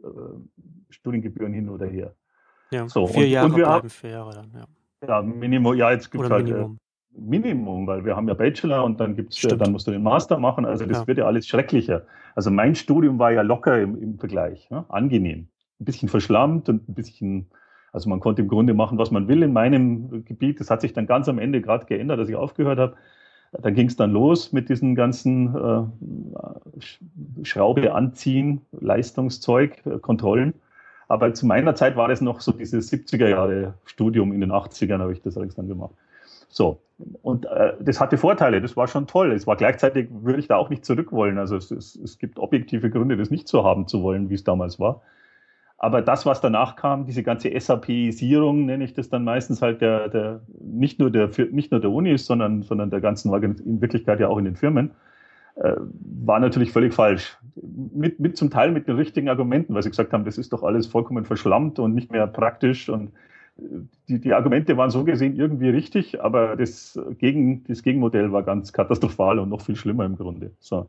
Studiengebühren 0.91 1.53
hin 1.53 1.69
oder 1.69 1.87
her. 1.87 2.15
Ja, 2.71 2.89
so, 2.89 3.07
vier 3.07 3.25
und, 3.25 3.31
Jahre 3.31 3.47
und 3.47 3.57
wir 3.57 3.67
haben, 3.67 3.91
vier 3.91 4.11
Jahre 4.11 4.35
dann, 4.35 4.51
ja. 4.55 4.65
Ja, 5.07 5.23
Minimum, 5.23 5.75
ja, 5.75 5.93
jetzt 5.93 6.11
gibt 6.11 6.25
es 6.25 6.31
halt. 6.31 6.49
Äh, 6.49 6.67
Minimum, 7.19 7.87
weil 7.87 8.05
wir 8.05 8.17
haben 8.17 8.29
ja 8.29 8.35
Bachelor 8.35 8.85
und 8.85 9.01
dann 9.01 9.17
gibt's, 9.17 9.43
äh, 9.45 9.57
dann 9.57 9.73
musst 9.73 9.87
du 9.87 9.91
den 9.91 10.03
Master 10.03 10.39
machen. 10.39 10.65
Also 10.65 10.87
das 10.87 10.99
ja. 10.99 11.07
wird 11.07 11.19
ja 11.19 11.25
alles 11.27 11.47
schrecklicher. 11.47 12.03
Also 12.35 12.51
mein 12.51 12.75
Studium 12.75 13.19
war 13.19 13.33
ja 13.33 13.43
locker 13.43 13.81
im, 13.81 14.01
im 14.01 14.19
Vergleich, 14.19 14.71
ne? 14.71 14.85
angenehm. 14.89 15.49
Ein 15.81 15.85
bisschen 15.85 16.09
verschlammt 16.09 16.69
und 16.69 16.89
ein 16.89 16.95
bisschen, 16.95 17.47
also 17.93 18.09
man 18.09 18.21
konnte 18.21 18.43
im 18.43 18.49
Grunde 18.49 18.75
machen, 18.75 18.99
was 18.99 19.11
man 19.11 19.29
will 19.29 19.43
in 19.43 19.53
meinem 19.53 20.25
Gebiet. 20.25 20.61
Das 20.61 20.71
hat 20.71 20.81
sich 20.81 20.93
dann 20.93 21.07
ganz 21.07 21.29
am 21.29 21.39
Ende 21.39 21.61
gerade 21.61 21.87
geändert, 21.87 22.19
als 22.19 22.29
ich 22.29 22.37
aufgehört 22.37 22.79
habe. 22.79 22.97
Da 23.53 23.71
ging 23.71 23.87
es 23.87 23.97
dann 23.97 24.13
los 24.13 24.53
mit 24.53 24.69
diesen 24.69 24.95
ganzen 24.95 25.55
äh, 25.55 27.45
Schraube 27.45 27.95
anziehen, 27.95 28.61
Leistungszeug, 28.73 29.85
äh, 29.87 29.99
Kontrollen. 29.99 30.55
Aber 31.09 31.33
zu 31.35 31.47
meiner 31.47 31.75
Zeit 31.75 31.97
war 31.97 32.09
das 32.09 32.21
noch 32.21 32.41
so 32.41 32.53
dieses 32.53 32.93
70er 32.93 33.29
Jahre 33.29 33.75
Studium, 33.85 34.33
in 34.33 34.41
den 34.41 34.51
80ern 34.51 34.99
habe 34.99 35.13
ich 35.13 35.23
das 35.23 35.39
alles 35.39 35.55
dann 35.55 35.69
gemacht. 35.69 35.95
So, 36.57 36.81
und 37.21 37.45
äh, 37.45 37.75
das 37.81 38.01
hatte 38.01 38.17
Vorteile, 38.17 38.63
das 38.63 38.79
war 38.79 38.89
schon 38.89 39.07
toll. 39.07 39.33
Es 39.33 39.47
war 39.47 39.57
gleichzeitig, 39.57 40.09
würde 40.11 40.39
ich 40.39 40.49
da 40.49 40.57
auch 40.57 40.71
nicht 40.71 40.87
zurück 40.87 41.13
wollen. 41.13 41.37
Also 41.37 41.55
es, 41.57 41.71
es, 41.71 41.97
es 41.97 42.19
gibt 42.19 42.39
objektive 42.39 42.89
Gründe, 42.89 43.19
das 43.19 43.31
nicht 43.31 43.47
so 43.47 43.63
haben 43.63 43.87
zu 43.87 44.03
wollen, 44.03 44.31
wie 44.31 44.35
es 44.35 44.43
damals 44.43 44.81
war. 44.81 45.03
Aber 45.77 46.01
das, 46.01 46.25
was 46.25 46.41
danach 46.41 46.77
kam, 46.77 47.05
diese 47.05 47.23
ganze 47.23 47.51
SAP-Isierung, 47.61 48.65
nenne 48.65 48.85
ich 48.85 48.95
das 48.95 49.11
dann 49.11 49.25
meistens 49.25 49.61
halt 49.61 49.83
der, 49.83 50.09
der 50.09 50.41
nicht 50.59 50.99
nur 50.99 51.11
der 51.11 51.29
nicht 51.51 51.73
nur 51.73 51.81
der 51.81 51.91
Unis, 51.91 52.25
sondern, 52.25 52.63
sondern 52.63 52.89
der 52.89 53.03
ganzen 53.03 53.31
in 53.35 53.83
Wirklichkeit 53.83 54.19
ja 54.19 54.29
auch 54.29 54.39
in 54.39 54.47
den 54.47 54.57
Firmen, 54.57 54.93
äh, 55.57 55.75
war 55.77 56.41
natürlich 56.41 56.73
völlig 56.73 56.95
falsch. 56.95 57.37
Mit, 57.55 58.19
mit 58.19 58.39
zum 58.39 58.49
Teil 58.49 58.73
mit 58.73 58.89
den 58.89 58.97
richtigen 58.97 59.29
Argumenten, 59.29 59.75
weil 59.75 59.83
sie 59.83 59.91
gesagt 59.91 60.15
haben, 60.15 60.25
das 60.25 60.39
ist 60.39 60.55
doch 60.55 60.63
alles 60.63 60.87
vollkommen 60.87 61.27
verschlammt 61.27 61.79
und 61.79 61.95
nicht 61.95 62.11
mehr 62.11 62.27
praktisch 62.27 62.89
und 62.89 63.13
die, 64.09 64.21
die 64.21 64.35
Argumente 64.35 64.77
waren 64.77 64.91
so 64.91 65.05
gesehen 65.05 65.37
irgendwie 65.37 65.69
richtig, 65.69 66.23
aber 66.23 66.57
das, 66.57 66.99
Gegen, 67.19 67.65
das 67.65 67.83
Gegenmodell 67.83 68.31
war 68.33 68.43
ganz 68.43 68.73
katastrophal 68.73 69.39
und 69.39 69.49
noch 69.49 69.63
viel 69.63 69.77
schlimmer 69.77 70.05
im 70.05 70.17
Grunde. 70.17 70.51
So. 70.61 70.89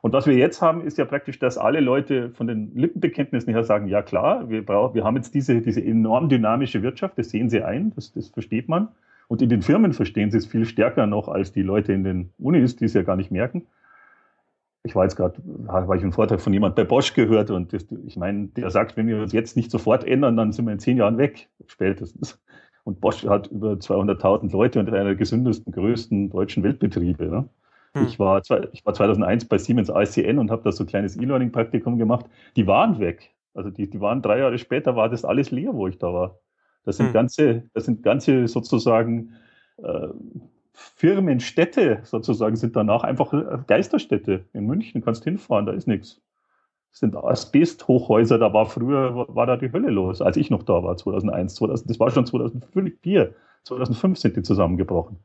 Und 0.00 0.12
was 0.12 0.26
wir 0.26 0.34
jetzt 0.34 0.60
haben, 0.60 0.82
ist 0.82 0.98
ja 0.98 1.04
praktisch, 1.04 1.38
dass 1.38 1.58
alle 1.58 1.80
Leute 1.80 2.30
von 2.30 2.46
den 2.46 2.74
Lippenbekenntnissen 2.74 3.52
her 3.52 3.64
sagen, 3.64 3.86
ja 3.86 4.02
klar, 4.02 4.48
wir, 4.50 4.64
brauchen, 4.64 4.94
wir 4.94 5.04
haben 5.04 5.16
jetzt 5.16 5.34
diese, 5.34 5.60
diese 5.60 5.84
enorm 5.84 6.28
dynamische 6.28 6.82
Wirtschaft, 6.82 7.18
das 7.18 7.30
sehen 7.30 7.48
sie 7.48 7.62
ein, 7.62 7.92
das, 7.94 8.12
das 8.12 8.28
versteht 8.28 8.68
man. 8.68 8.88
Und 9.28 9.42
in 9.42 9.48
den 9.48 9.62
Firmen 9.62 9.92
verstehen 9.92 10.30
sie 10.30 10.38
es 10.38 10.46
viel 10.46 10.64
stärker 10.64 11.06
noch 11.06 11.28
als 11.28 11.52
die 11.52 11.62
Leute 11.62 11.92
in 11.92 12.02
den 12.02 12.30
Unis, 12.38 12.76
die 12.76 12.86
es 12.86 12.94
ja 12.94 13.02
gar 13.02 13.16
nicht 13.16 13.30
merken 13.30 13.66
ich 14.88 14.96
war 14.96 15.04
jetzt 15.04 15.16
gerade, 15.16 15.40
habe 15.68 15.96
ich 15.96 16.02
einen 16.02 16.12
Vortrag 16.12 16.40
von 16.40 16.52
jemand 16.52 16.74
bei 16.74 16.84
Bosch 16.84 17.12
gehört 17.12 17.50
und 17.50 17.74
das, 17.74 17.86
ich 18.06 18.16
meine, 18.16 18.48
der 18.48 18.70
sagt, 18.70 18.96
wenn 18.96 19.06
wir 19.06 19.20
uns 19.20 19.32
jetzt 19.32 19.54
nicht 19.54 19.70
sofort 19.70 20.02
ändern, 20.04 20.36
dann 20.36 20.52
sind 20.52 20.64
wir 20.64 20.72
in 20.72 20.78
zehn 20.78 20.96
Jahren 20.96 21.18
weg, 21.18 21.48
spätestens. 21.66 22.40
Und 22.84 23.02
Bosch 23.02 23.26
hat 23.26 23.48
über 23.48 23.72
200.000 23.72 24.50
Leute 24.50 24.80
und 24.80 24.88
einer 24.88 25.04
der 25.04 25.14
gesündesten, 25.14 25.74
größten 25.74 26.30
deutschen 26.30 26.62
Weltbetriebe. 26.62 27.26
Ne? 27.26 27.48
Hm. 27.92 28.06
Ich, 28.06 28.18
war, 28.18 28.40
ich 28.72 28.86
war 28.86 28.94
2001 28.94 29.44
bei 29.44 29.58
Siemens 29.58 29.90
ICN 29.94 30.38
und 30.38 30.50
habe 30.50 30.62
da 30.62 30.72
so 30.72 30.84
ein 30.84 30.86
kleines 30.86 31.14
E-Learning-Praktikum 31.16 31.98
gemacht. 31.98 32.24
Die 32.56 32.66
waren 32.66 32.98
weg. 32.98 33.34
Also 33.52 33.68
die, 33.68 33.90
die 33.90 34.00
waren 34.00 34.22
drei 34.22 34.38
Jahre 34.38 34.56
später, 34.56 34.96
war 34.96 35.10
das 35.10 35.26
alles 35.26 35.50
leer, 35.50 35.74
wo 35.74 35.86
ich 35.86 35.98
da 35.98 36.14
war. 36.14 36.38
Das 36.84 36.96
sind 36.96 37.08
hm. 37.08 37.12
ganze, 37.12 37.64
das 37.74 37.84
sind 37.84 38.02
ganze 38.02 38.48
sozusagen 38.48 39.34
äh, 39.82 40.08
Firmenstädte 40.94 42.00
sozusagen 42.04 42.56
sind 42.56 42.76
danach 42.76 43.02
einfach 43.02 43.32
äh, 43.32 43.58
Geisterstädte. 43.66 44.44
In 44.52 44.66
München 44.66 45.02
kannst 45.02 45.24
du 45.24 45.30
hinfahren, 45.30 45.66
da 45.66 45.72
ist 45.72 45.88
nichts. 45.88 46.20
Das 46.90 47.00
sind 47.00 47.16
Asbest-Hochhäuser, 47.16 48.38
da 48.38 48.52
war 48.52 48.66
früher, 48.66 49.26
war 49.28 49.46
da 49.46 49.56
die 49.56 49.72
Hölle 49.72 49.90
los, 49.90 50.22
als 50.22 50.36
ich 50.36 50.50
noch 50.50 50.62
da 50.62 50.82
war, 50.82 50.96
2001, 50.96 51.56
2000, 51.56 51.90
das 51.90 52.00
war 52.00 52.10
schon 52.10 52.26
2004, 52.26 53.34
2005 53.64 54.18
sind 54.18 54.36
die 54.36 54.42
zusammengebrochen. 54.42 55.18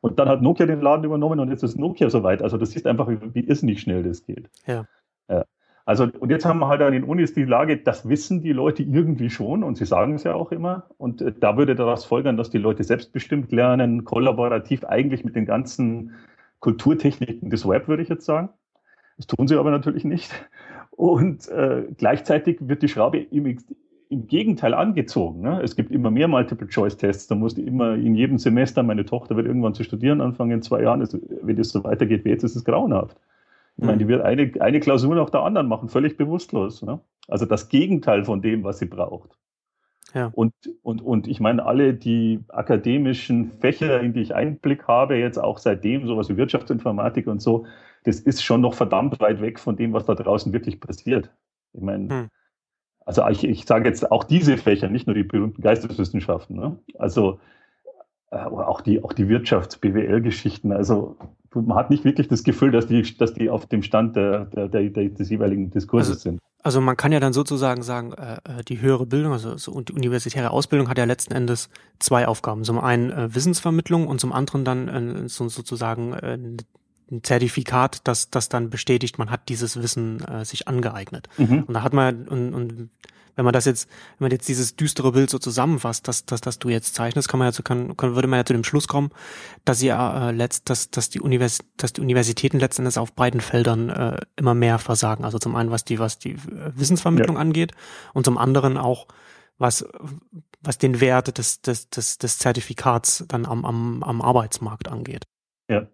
Und 0.00 0.18
dann 0.18 0.28
hat 0.28 0.40
Nokia 0.40 0.66
den 0.66 0.80
Laden 0.80 1.04
übernommen 1.04 1.40
und 1.40 1.50
jetzt 1.50 1.62
ist 1.62 1.76
Nokia 1.76 2.08
soweit. 2.08 2.42
Also 2.42 2.56
das 2.56 2.74
ist 2.74 2.86
einfach, 2.86 3.08
wie 3.08 3.40
irrsinnig 3.40 3.80
schnell 3.80 4.02
das 4.02 4.24
geht. 4.24 4.48
Ja. 4.66 4.86
ja. 5.28 5.44
Also, 5.86 6.08
und 6.18 6.30
jetzt 6.30 6.44
haben 6.44 6.60
wir 6.60 6.68
halt 6.68 6.82
an 6.82 6.92
den 6.92 7.04
Unis 7.04 7.32
die 7.32 7.44
Lage, 7.44 7.76
das 7.78 8.08
wissen 8.08 8.42
die 8.42 8.52
Leute 8.52 8.82
irgendwie 8.82 9.30
schon 9.30 9.64
und 9.64 9.76
sie 9.76 9.86
sagen 9.86 10.14
es 10.14 10.24
ja 10.24 10.34
auch 10.34 10.52
immer. 10.52 10.84
Und 10.98 11.22
äh, 11.22 11.32
da 11.38 11.56
würde 11.56 11.74
daraus 11.74 12.04
folgern, 12.04 12.36
dass 12.36 12.50
die 12.50 12.58
Leute 12.58 12.84
selbstbestimmt 12.84 13.50
lernen, 13.52 14.04
kollaborativ 14.04 14.84
eigentlich 14.84 15.24
mit 15.24 15.36
den 15.36 15.46
ganzen 15.46 16.12
Kulturtechniken 16.60 17.50
des 17.50 17.66
Web, 17.66 17.88
würde 17.88 18.02
ich 18.02 18.08
jetzt 18.08 18.26
sagen. 18.26 18.50
Das 19.16 19.26
tun 19.26 19.48
sie 19.48 19.56
aber 19.56 19.70
natürlich 19.70 20.04
nicht. 20.04 20.30
Und 20.90 21.48
äh, 21.48 21.84
gleichzeitig 21.96 22.58
wird 22.60 22.82
die 22.82 22.88
Schraube 22.88 23.18
im, 23.18 23.58
im 24.10 24.26
Gegenteil 24.26 24.74
angezogen. 24.74 25.40
Ne? 25.40 25.60
Es 25.62 25.76
gibt 25.76 25.90
immer 25.90 26.10
mehr 26.10 26.28
Multiple-Choice-Tests. 26.28 27.26
Da 27.26 27.34
musste 27.34 27.62
immer 27.62 27.94
in 27.94 28.14
jedem 28.14 28.38
Semester, 28.38 28.82
meine 28.82 29.04
Tochter 29.04 29.36
wird 29.36 29.46
irgendwann 29.46 29.74
zu 29.74 29.84
studieren 29.84 30.20
anfangen 30.20 30.52
in 30.52 30.62
zwei 30.62 30.82
Jahren. 30.82 31.00
Also, 31.00 31.18
wenn 31.42 31.58
es 31.58 31.70
so 31.70 31.82
weitergeht 31.84 32.24
wie 32.24 32.30
jetzt, 32.30 32.44
ist 32.44 32.56
es 32.56 32.64
grauenhaft. 32.64 33.16
Ich 33.76 33.84
meine, 33.84 33.98
die 33.98 34.08
wird 34.08 34.22
eine, 34.22 34.52
eine 34.60 34.80
Klausur 34.80 35.14
nach 35.14 35.30
der 35.30 35.40
anderen 35.40 35.66
machen, 35.66 35.88
völlig 35.88 36.16
bewusstlos. 36.16 36.82
Ne? 36.82 37.00
Also 37.28 37.46
das 37.46 37.68
Gegenteil 37.68 38.24
von 38.24 38.42
dem, 38.42 38.62
was 38.62 38.78
sie 38.78 38.86
braucht. 38.86 39.38
Ja. 40.14 40.30
Und, 40.34 40.52
und, 40.82 41.02
und 41.02 41.28
ich 41.28 41.40
meine, 41.40 41.64
alle 41.64 41.94
die 41.94 42.40
akademischen 42.48 43.52
Fächer, 43.52 44.00
in 44.00 44.12
die 44.12 44.20
ich 44.20 44.34
Einblick 44.34 44.88
habe, 44.88 45.16
jetzt 45.16 45.38
auch 45.38 45.58
seitdem, 45.58 46.06
sowas 46.06 46.28
wie 46.28 46.36
Wirtschaftsinformatik 46.36 47.26
und 47.26 47.40
so, 47.40 47.66
das 48.04 48.20
ist 48.20 48.42
schon 48.42 48.60
noch 48.60 48.74
verdammt 48.74 49.20
weit 49.20 49.40
weg 49.40 49.58
von 49.58 49.76
dem, 49.76 49.92
was 49.92 50.06
da 50.06 50.14
draußen 50.14 50.52
wirklich 50.52 50.80
passiert. 50.80 51.30
Ich 51.72 51.82
meine, 51.82 52.08
hm. 52.08 52.28
also 53.04 53.26
ich, 53.28 53.44
ich 53.44 53.66
sage 53.66 53.88
jetzt 53.88 54.10
auch 54.10 54.24
diese 54.24 54.56
Fächer, 54.56 54.88
nicht 54.88 55.06
nur 55.06 55.14
die 55.14 55.22
berühmten 55.22 55.62
Geisteswissenschaften. 55.62 56.56
Ne? 56.56 56.78
Also 56.98 57.38
äh, 58.30 58.38
auch 58.38 58.80
die, 58.80 59.02
auch 59.04 59.12
die 59.12 59.28
Wirtschafts-BWL-Geschichten. 59.28 60.72
Also 60.72 61.16
man 61.54 61.76
hat 61.76 61.90
nicht 61.90 62.04
wirklich 62.04 62.28
das 62.28 62.44
Gefühl, 62.44 62.70
dass 62.70 62.86
die, 62.86 63.02
dass 63.16 63.34
die 63.34 63.50
auf 63.50 63.66
dem 63.66 63.82
Stand 63.82 64.16
der, 64.16 64.44
der, 64.46 64.68
der, 64.68 64.90
des 65.08 65.30
jeweiligen 65.30 65.70
Diskurses 65.70 66.10
also, 66.10 66.20
sind. 66.20 66.40
Also 66.62 66.80
man 66.80 66.96
kann 66.96 67.10
ja 67.10 67.20
dann 67.20 67.32
sozusagen 67.32 67.82
sagen, 67.82 68.12
äh, 68.12 68.34
äh, 68.44 68.64
die 68.66 68.80
höhere 68.80 69.06
Bildung, 69.06 69.32
also 69.32 69.56
so, 69.56 69.80
die 69.80 69.92
universitäre 69.92 70.50
Ausbildung 70.50 70.88
hat 70.88 70.98
ja 70.98 71.04
letzten 71.04 71.32
Endes 71.32 71.70
zwei 71.98 72.28
Aufgaben. 72.28 72.64
Zum 72.64 72.78
einen 72.78 73.10
äh, 73.10 73.34
Wissensvermittlung 73.34 74.06
und 74.06 74.20
zum 74.20 74.32
anderen 74.32 74.64
dann 74.64 74.88
äh, 74.88 75.28
so, 75.28 75.48
sozusagen 75.48 76.12
äh, 76.12 76.38
ein 77.10 77.22
Zertifikat, 77.22 78.00
das 78.04 78.30
das 78.30 78.48
dann 78.48 78.70
bestätigt, 78.70 79.18
man 79.18 79.30
hat 79.30 79.48
dieses 79.48 79.82
Wissen 79.82 80.20
äh, 80.24 80.44
sich 80.44 80.68
angeeignet. 80.68 81.28
Mhm. 81.38 81.64
Und 81.64 81.74
da 81.74 81.82
hat 81.82 81.92
man 81.92 82.28
und, 82.28 82.54
und 82.54 82.90
wenn 83.36 83.44
man 83.44 83.54
das 83.54 83.64
jetzt, 83.64 83.88
wenn 84.18 84.26
man 84.26 84.32
jetzt 84.32 84.48
dieses 84.48 84.76
düstere 84.76 85.12
Bild 85.12 85.30
so 85.30 85.38
zusammenfasst, 85.38 86.06
dass 86.08 86.26
das, 86.26 86.40
das 86.42 86.58
du 86.58 86.68
jetzt 86.68 86.94
zeichnest, 86.94 87.28
kann 87.28 87.38
man 87.38 87.48
ja 87.48 87.52
zu, 87.52 87.62
kann, 87.62 87.96
kann, 87.96 88.14
würde 88.14 88.28
man 88.28 88.38
ja 88.38 88.44
zu 88.44 88.52
dem 88.52 88.64
Schluss 88.64 88.86
kommen, 88.88 89.10
dass 89.64 89.78
sie 89.78 89.88
äh, 89.88 90.30
letzt, 90.30 90.68
dass, 90.68 90.90
dass 90.90 91.08
die 91.08 91.20
Univers 91.20 91.60
dass 91.76 91.92
die 91.92 92.00
Universitäten 92.00 92.58
letzten 92.58 92.82
Endes 92.82 92.98
auf 92.98 93.12
beiden 93.12 93.40
Feldern 93.40 93.88
äh, 93.88 94.18
immer 94.36 94.54
mehr 94.54 94.78
versagen. 94.78 95.24
Also 95.24 95.38
zum 95.38 95.56
einen, 95.56 95.70
was 95.70 95.84
die, 95.84 95.98
was 95.98 96.18
die 96.18 96.36
Wissensvermittlung 96.76 97.36
ja. 97.36 97.40
angeht 97.40 97.72
und 98.12 98.24
zum 98.24 98.36
anderen 98.36 98.76
auch, 98.76 99.06
was, 99.58 99.86
was 100.60 100.78
den 100.78 101.00
Wert 101.00 101.38
des, 101.38 101.62
des, 101.62 101.88
des, 101.90 102.18
des 102.18 102.38
Zertifikats 102.38 103.24
dann 103.28 103.46
am, 103.46 103.64
am, 103.64 104.02
am 104.02 104.22
Arbeitsmarkt 104.22 104.88
angeht. 104.88 105.24
Ja. 105.68 105.86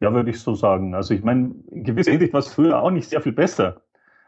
Ja, 0.00 0.12
würde 0.12 0.30
ich 0.30 0.40
so 0.40 0.54
sagen. 0.54 0.94
Also 0.94 1.14
ich 1.14 1.24
meine, 1.24 1.54
in 1.70 1.84
gewisser 1.84 2.12
Hinsicht 2.12 2.32
war 2.32 2.40
es 2.40 2.52
früher 2.52 2.80
auch 2.80 2.90
nicht 2.90 3.08
sehr 3.08 3.20
viel 3.20 3.32
besser. 3.32 3.82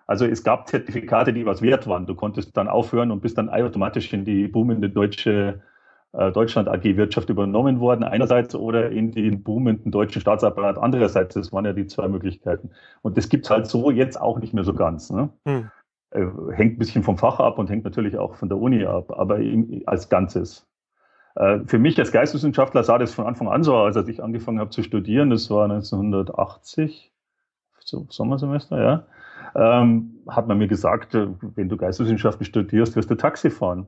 Also 0.06 0.26
es 0.26 0.42
gab 0.42 0.68
Zertifikate, 0.68 1.32
die 1.32 1.46
was 1.46 1.62
wert 1.62 1.86
waren. 1.86 2.06
Du 2.06 2.16
konntest 2.16 2.56
dann 2.56 2.68
aufhören 2.68 3.12
und 3.12 3.20
bist 3.20 3.38
dann 3.38 3.48
automatisch 3.48 4.12
in 4.12 4.24
die 4.24 4.48
boomende 4.48 4.90
deutsche 4.90 5.62
äh, 6.12 6.32
Deutschland 6.32 6.68
AG 6.68 6.82
Wirtschaft 6.96 7.30
übernommen 7.30 7.78
worden, 7.78 8.02
einerseits 8.02 8.54
oder 8.54 8.90
in 8.90 9.12
den 9.12 9.42
boomenden 9.42 9.92
deutschen 9.92 10.20
Staatsapparat 10.20 10.78
andererseits. 10.78 11.34
Das 11.34 11.52
waren 11.52 11.64
ja 11.64 11.72
die 11.72 11.86
zwei 11.86 12.08
Möglichkeiten. 12.08 12.70
Und 13.02 13.16
das 13.16 13.28
gibt 13.28 13.46
es 13.46 13.50
halt 13.50 13.66
so 13.68 13.90
jetzt 13.90 14.20
auch 14.20 14.40
nicht 14.40 14.52
mehr 14.52 14.64
so 14.64 14.74
ganz. 14.74 15.10
Ne? 15.10 15.30
Hm. 15.46 15.70
Äh, 16.10 16.26
hängt 16.52 16.74
ein 16.74 16.78
bisschen 16.78 17.04
vom 17.04 17.16
Fach 17.16 17.38
ab 17.38 17.58
und 17.58 17.70
hängt 17.70 17.84
natürlich 17.84 18.18
auch 18.18 18.34
von 18.34 18.48
der 18.48 18.58
Uni 18.58 18.84
ab, 18.84 19.12
aber 19.16 19.38
als 19.86 20.08
Ganzes. 20.08 20.66
Äh, 21.34 21.60
für 21.66 21.78
mich 21.78 21.98
als 21.98 22.12
Geisteswissenschaftler 22.12 22.82
sah 22.84 22.98
das 22.98 23.14
von 23.14 23.26
Anfang 23.26 23.48
an 23.48 23.62
so 23.62 23.74
aus, 23.74 23.96
als 23.96 24.08
ich 24.08 24.22
angefangen 24.22 24.60
habe 24.60 24.70
zu 24.70 24.82
studieren. 24.82 25.30
Das 25.30 25.50
war 25.50 25.64
1980, 25.64 27.12
so 27.80 28.06
Sommersemester, 28.10 28.82
ja. 28.82 29.06
Ähm, 29.54 30.20
hat 30.28 30.46
man 30.48 30.58
mir 30.58 30.68
gesagt, 30.68 31.14
äh, 31.14 31.28
wenn 31.40 31.68
du 31.68 31.76
Geisteswissenschaften 31.76 32.44
studierst, 32.44 32.96
wirst 32.96 33.10
du 33.10 33.14
Taxi 33.16 33.50
fahren. 33.50 33.86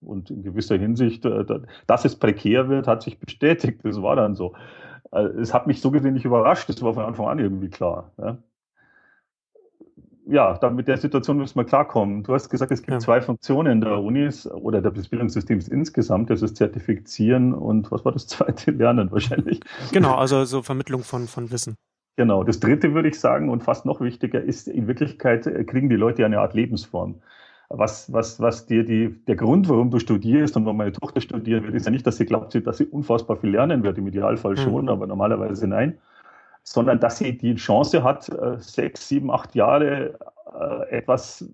Und 0.00 0.30
in 0.30 0.42
gewisser 0.42 0.76
Hinsicht, 0.76 1.24
äh, 1.24 1.44
dass 1.86 2.04
es 2.04 2.18
prekär 2.18 2.68
wird, 2.68 2.86
hat 2.86 3.02
sich 3.02 3.18
bestätigt. 3.18 3.80
Das 3.84 4.02
war 4.02 4.16
dann 4.16 4.34
so. 4.34 4.54
Es 5.38 5.54
hat 5.54 5.68
mich 5.68 5.80
so 5.80 5.92
gesehen 5.92 6.14
nicht 6.14 6.24
überrascht. 6.24 6.68
Das 6.68 6.82
war 6.82 6.94
von 6.94 7.04
Anfang 7.04 7.28
an 7.28 7.38
irgendwie 7.38 7.68
klar. 7.68 8.10
Ja 8.18 8.38
ja, 10.26 10.56
da 10.58 10.70
mit 10.70 10.88
der 10.88 10.96
Situation 10.96 11.38
müssen 11.38 11.56
wir 11.56 11.64
klarkommen. 11.64 12.22
Du 12.22 12.32
hast 12.32 12.48
gesagt, 12.48 12.72
es 12.72 12.80
gibt 12.80 12.92
ja. 12.92 12.98
zwei 12.98 13.20
Funktionen 13.20 13.80
der 13.80 13.98
Unis 13.98 14.46
oder 14.46 14.80
des 14.80 15.08
Bildungssystems 15.08 15.68
insgesamt. 15.68 16.30
Das 16.30 16.42
ist 16.42 16.56
Zertifizieren 16.56 17.52
und 17.52 17.90
was 17.92 18.04
war 18.04 18.12
das 18.12 18.26
zweite? 18.28 18.70
Lernen 18.70 19.10
wahrscheinlich. 19.10 19.60
Genau, 19.92 20.14
also 20.14 20.44
so 20.44 20.62
Vermittlung 20.62 21.02
von, 21.02 21.26
von 21.26 21.50
Wissen. 21.50 21.76
Genau. 22.16 22.44
Das 22.44 22.60
dritte 22.60 22.94
würde 22.94 23.08
ich 23.08 23.18
sagen 23.18 23.50
und 23.50 23.62
fast 23.62 23.86
noch 23.86 24.00
wichtiger 24.00 24.40
ist, 24.40 24.68
in 24.68 24.86
Wirklichkeit 24.86 25.46
äh, 25.46 25.64
kriegen 25.64 25.88
die 25.88 25.96
Leute 25.96 26.24
eine 26.24 26.38
Art 26.38 26.54
Lebensform. 26.54 27.20
Was, 27.68 28.12
was, 28.12 28.40
was 28.40 28.66
dir 28.66 28.84
die, 28.84 29.24
der 29.26 29.36
Grund, 29.36 29.68
warum 29.68 29.90
du 29.90 29.98
studierst 29.98 30.56
und 30.56 30.64
warum 30.64 30.76
meine 30.76 30.92
Tochter 30.92 31.20
studieren 31.20 31.64
wird, 31.64 31.74
ist 31.74 31.86
ja 31.86 31.90
nicht, 31.90 32.06
dass 32.06 32.18
sie 32.18 32.26
glaubt, 32.26 32.54
dass 32.66 32.78
sie 32.78 32.84
unfassbar 32.84 33.36
viel 33.36 33.50
lernen 33.50 33.82
wird. 33.82 33.98
Im 33.98 34.06
Idealfall 34.06 34.52
mhm. 34.52 34.58
schon, 34.58 34.82
mhm. 34.82 34.90
aber 34.90 35.06
normalerweise 35.06 35.66
nein 35.66 35.98
sondern 36.64 36.98
dass 36.98 37.18
sie 37.18 37.36
die 37.36 37.54
Chance 37.54 38.02
hat, 38.02 38.28
äh, 38.30 38.56
sechs, 38.58 39.08
sieben, 39.08 39.30
acht 39.30 39.54
Jahre 39.54 40.18
äh, 40.58 40.90
etwas, 40.90 41.48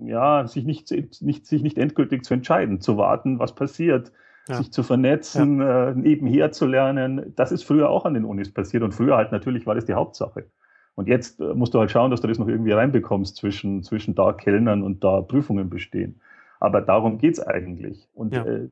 ja, 0.00 0.46
sich 0.46 0.64
nicht, 0.64 0.90
nicht, 1.20 1.46
sich 1.46 1.62
nicht 1.62 1.76
endgültig 1.76 2.24
zu 2.24 2.34
entscheiden, 2.34 2.80
zu 2.80 2.96
warten, 2.96 3.38
was 3.38 3.54
passiert, 3.54 4.12
ja. 4.48 4.54
sich 4.54 4.72
zu 4.72 4.82
vernetzen, 4.82 5.60
ja. 5.60 5.90
äh, 5.90 5.94
nebenher 5.94 6.52
zu 6.52 6.66
lernen. 6.66 7.32
Das 7.36 7.52
ist 7.52 7.64
früher 7.64 7.90
auch 7.90 8.06
an 8.06 8.14
den 8.14 8.24
Unis 8.24 8.52
passiert 8.52 8.82
und 8.84 8.94
früher 8.94 9.16
halt 9.16 9.32
natürlich 9.32 9.66
war 9.66 9.74
das 9.74 9.84
die 9.84 9.94
Hauptsache. 9.94 10.46
Und 10.94 11.06
jetzt 11.06 11.38
musst 11.38 11.74
du 11.74 11.78
halt 11.78 11.92
schauen, 11.92 12.10
dass 12.10 12.22
du 12.22 12.26
das 12.26 12.40
noch 12.40 12.48
irgendwie 12.48 12.72
reinbekommst 12.72 13.36
zwischen, 13.36 13.84
zwischen 13.84 14.16
da 14.16 14.32
Kellnern 14.32 14.82
und 14.82 15.04
da 15.04 15.20
Prüfungen 15.20 15.70
bestehen. 15.70 16.20
Aber 16.58 16.80
darum 16.80 17.18
geht's 17.18 17.38
eigentlich. 17.38 18.08
Und 18.14 18.34
ja. 18.34 18.44
äh, 18.44 18.68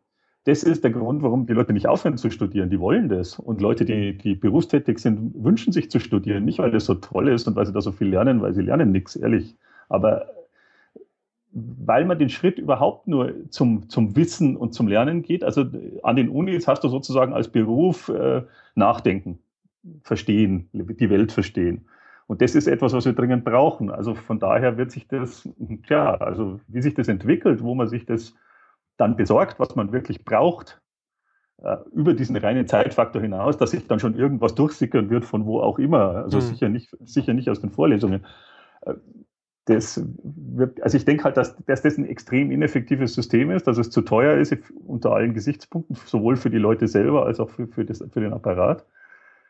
das 0.46 0.62
ist 0.62 0.84
der 0.84 0.92
Grund, 0.92 1.24
warum 1.24 1.46
die 1.46 1.54
Leute 1.54 1.72
nicht 1.72 1.88
aufhören 1.88 2.16
zu 2.16 2.30
studieren. 2.30 2.70
Die 2.70 2.78
wollen 2.78 3.08
das. 3.08 3.36
Und 3.36 3.60
Leute, 3.60 3.84
die, 3.84 4.16
die 4.16 4.36
berufstätig 4.36 5.00
sind, 5.00 5.32
wünschen 5.42 5.72
sich 5.72 5.90
zu 5.90 5.98
studieren. 5.98 6.44
Nicht, 6.44 6.60
weil 6.60 6.70
das 6.70 6.84
so 6.84 6.94
toll 6.94 7.28
ist 7.28 7.48
und 7.48 7.56
weil 7.56 7.66
sie 7.66 7.72
da 7.72 7.80
so 7.80 7.90
viel 7.90 8.06
lernen, 8.06 8.40
weil 8.40 8.54
sie 8.54 8.62
lernen 8.62 8.92
nichts, 8.92 9.16
ehrlich. 9.16 9.56
Aber 9.88 10.26
weil 11.50 12.04
man 12.04 12.20
den 12.20 12.28
Schritt 12.28 12.58
überhaupt 12.60 13.08
nur 13.08 13.32
zum, 13.50 13.88
zum 13.88 14.14
Wissen 14.14 14.56
und 14.56 14.72
zum 14.72 14.86
Lernen 14.86 15.22
geht. 15.22 15.42
Also 15.42 15.64
an 16.04 16.14
den 16.14 16.28
Unis 16.28 16.68
hast 16.68 16.84
du 16.84 16.88
sozusagen 16.88 17.32
als 17.32 17.48
Beruf 17.48 18.08
äh, 18.08 18.42
Nachdenken, 18.76 19.40
verstehen, 20.02 20.68
die 20.72 21.10
Welt 21.10 21.32
verstehen. 21.32 21.86
Und 22.28 22.40
das 22.40 22.54
ist 22.54 22.68
etwas, 22.68 22.92
was 22.92 23.04
wir 23.04 23.14
dringend 23.14 23.44
brauchen. 23.44 23.90
Also 23.90 24.14
von 24.14 24.38
daher 24.38 24.76
wird 24.78 24.92
sich 24.92 25.08
das, 25.08 25.48
tja, 25.88 26.14
also 26.14 26.60
wie 26.68 26.82
sich 26.82 26.94
das 26.94 27.08
entwickelt, 27.08 27.64
wo 27.64 27.74
man 27.74 27.88
sich 27.88 28.06
das 28.06 28.32
dann 28.96 29.16
besorgt, 29.16 29.58
was 29.58 29.76
man 29.76 29.92
wirklich 29.92 30.24
braucht, 30.24 30.80
äh, 31.62 31.76
über 31.92 32.14
diesen 32.14 32.36
reinen 32.36 32.66
Zeitfaktor 32.66 33.22
hinaus, 33.22 33.56
dass 33.56 33.70
sich 33.70 33.86
dann 33.86 34.00
schon 34.00 34.14
irgendwas 34.14 34.54
durchsickern 34.54 35.10
wird, 35.10 35.24
von 35.24 35.46
wo 35.46 35.60
auch 35.60 35.78
immer. 35.78 36.16
Also 36.16 36.38
mhm. 36.38 36.42
sicher, 36.42 36.68
nicht, 36.68 36.96
sicher 37.04 37.34
nicht 37.34 37.48
aus 37.48 37.60
den 37.60 37.70
Vorlesungen. 37.70 38.26
Äh, 38.82 38.94
das 39.66 40.00
wird, 40.22 40.80
also 40.82 40.96
ich 40.96 41.04
denke 41.04 41.24
halt, 41.24 41.36
dass, 41.36 41.56
dass 41.64 41.82
das 41.82 41.98
ein 41.98 42.06
extrem 42.06 42.52
ineffektives 42.52 43.14
System 43.14 43.50
ist, 43.50 43.66
dass 43.66 43.78
es 43.78 43.90
zu 43.90 44.02
teuer 44.02 44.36
ist 44.36 44.56
unter 44.86 45.12
allen 45.12 45.34
Gesichtspunkten, 45.34 45.96
sowohl 46.06 46.36
für 46.36 46.50
die 46.50 46.58
Leute 46.58 46.86
selber 46.86 47.26
als 47.26 47.40
auch 47.40 47.50
für, 47.50 47.66
für, 47.66 47.84
das, 47.84 48.04
für 48.12 48.20
den 48.20 48.32
Apparat. 48.32 48.86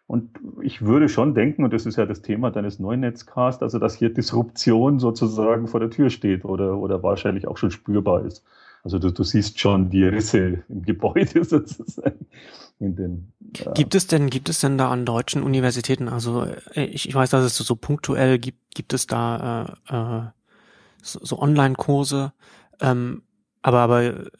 Und 0.06 0.38
ich 0.62 0.82
würde 0.82 1.08
schon 1.08 1.34
denken, 1.34 1.64
und 1.64 1.72
das 1.72 1.84
ist 1.84 1.96
ja 1.96 2.06
das 2.06 2.22
Thema 2.22 2.50
deines 2.50 2.78
neuen 2.78 3.00
Netzcasts, 3.00 3.62
also 3.62 3.78
dass 3.78 3.94
hier 3.94 4.08
Disruption 4.14 5.00
sozusagen 5.00 5.66
vor 5.66 5.80
der 5.80 5.90
Tür 5.90 6.10
steht 6.10 6.44
oder, 6.44 6.78
oder 6.78 7.02
wahrscheinlich 7.02 7.48
auch 7.48 7.56
schon 7.56 7.72
spürbar 7.72 8.24
ist. 8.24 8.46
Also 8.86 9.00
du, 9.00 9.10
du 9.10 9.24
siehst 9.24 9.58
schon 9.58 9.90
die 9.90 10.04
Risse 10.04 10.62
im 10.68 10.82
Gebäude 10.82 11.44
sozusagen. 11.44 12.24
In 12.78 12.94
den, 12.94 13.32
äh 13.58 13.72
gibt 13.74 13.96
es 13.96 14.06
denn, 14.06 14.30
gibt 14.30 14.48
es 14.48 14.60
denn 14.60 14.78
da 14.78 14.92
an 14.92 15.04
deutschen 15.04 15.42
Universitäten, 15.42 16.08
also 16.08 16.44
äh, 16.44 16.84
ich, 16.84 17.08
ich 17.08 17.12
weiß, 17.12 17.30
dass 17.30 17.44
es 17.44 17.56
so, 17.56 17.74
punktuell 17.74 18.38
gibt, 18.38 18.76
gibt 18.76 18.92
es 18.92 19.08
da 19.08 19.76
äh, 19.88 19.96
äh, 19.96 20.22
so, 21.02 21.18
so 21.20 21.40
Online-Kurse, 21.40 22.32
ähm, 22.80 23.22
aber, 23.60 23.80
aber 23.80 24.30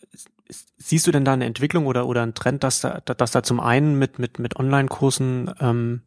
siehst 0.79 1.09
du 1.09 1.11
denn 1.11 1.25
da 1.25 1.33
eine 1.33 1.47
Entwicklung 1.47 1.87
oder, 1.87 2.07
oder 2.07 2.23
einen 2.23 2.35
Trend, 2.35 2.63
dass 2.63 2.83
da, 2.83 3.01
dass 3.01 3.33
da 3.33 3.43
zum 3.43 3.59
einen 3.59 3.99
mit, 3.99 4.21
mit, 4.21 4.39
mit 4.39 4.55
Online-Kursen 4.55 5.51
ähm, 5.59 6.03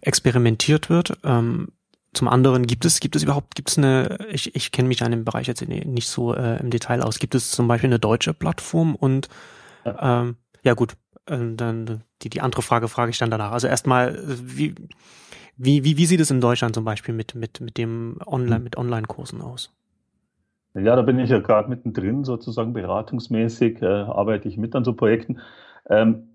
experimentiert 0.00 0.90
wird? 0.90 1.18
Ähm, 1.22 1.68
zum 2.12 2.28
anderen 2.28 2.66
gibt 2.66 2.84
es, 2.84 3.00
gibt 3.00 3.14
es 3.16 3.22
überhaupt, 3.22 3.54
gibt 3.54 3.70
es 3.70 3.78
eine, 3.78 4.18
ich, 4.30 4.54
ich 4.54 4.72
kenne 4.72 4.88
mich 4.88 5.02
an 5.02 5.12
dem 5.12 5.24
Bereich 5.24 5.46
jetzt 5.46 5.66
nicht 5.66 6.08
so 6.08 6.34
äh, 6.34 6.58
im 6.60 6.70
Detail 6.70 7.02
aus, 7.02 7.18
gibt 7.18 7.34
es 7.34 7.52
zum 7.52 7.68
Beispiel 7.68 7.88
eine 7.88 7.98
deutsche 7.98 8.34
Plattform 8.34 8.94
und 8.94 9.28
ja, 9.84 10.22
ähm, 10.22 10.36
ja 10.62 10.74
gut, 10.74 10.94
äh, 11.26 11.38
dann 11.54 12.02
die, 12.22 12.30
die 12.30 12.40
andere 12.40 12.62
Frage 12.62 12.88
frage 12.88 13.10
ich 13.10 13.18
dann 13.18 13.30
danach. 13.30 13.52
Also 13.52 13.68
erstmal, 13.68 14.18
wie, 14.26 14.74
wie, 15.56 15.84
wie, 15.84 15.96
wie 15.96 16.06
sieht 16.06 16.20
es 16.20 16.30
in 16.30 16.40
Deutschland 16.40 16.74
zum 16.74 16.84
Beispiel 16.84 17.14
mit, 17.14 17.34
mit, 17.34 17.60
mit 17.60 17.78
dem 17.78 18.18
Online, 18.26 18.60
mit 18.60 18.76
Online-Kursen 18.76 19.40
aus? 19.40 19.72
Ja, 20.74 20.94
da 20.96 21.02
bin 21.02 21.18
ich 21.18 21.30
ja 21.30 21.40
gerade 21.40 21.68
mittendrin, 21.68 22.24
sozusagen 22.24 22.72
beratungsmäßig, 22.72 23.82
äh, 23.82 23.86
arbeite 23.86 24.48
ich 24.48 24.56
mit 24.56 24.74
an 24.74 24.84
so 24.84 24.94
Projekten. 24.94 25.40
Ähm, 25.88 26.29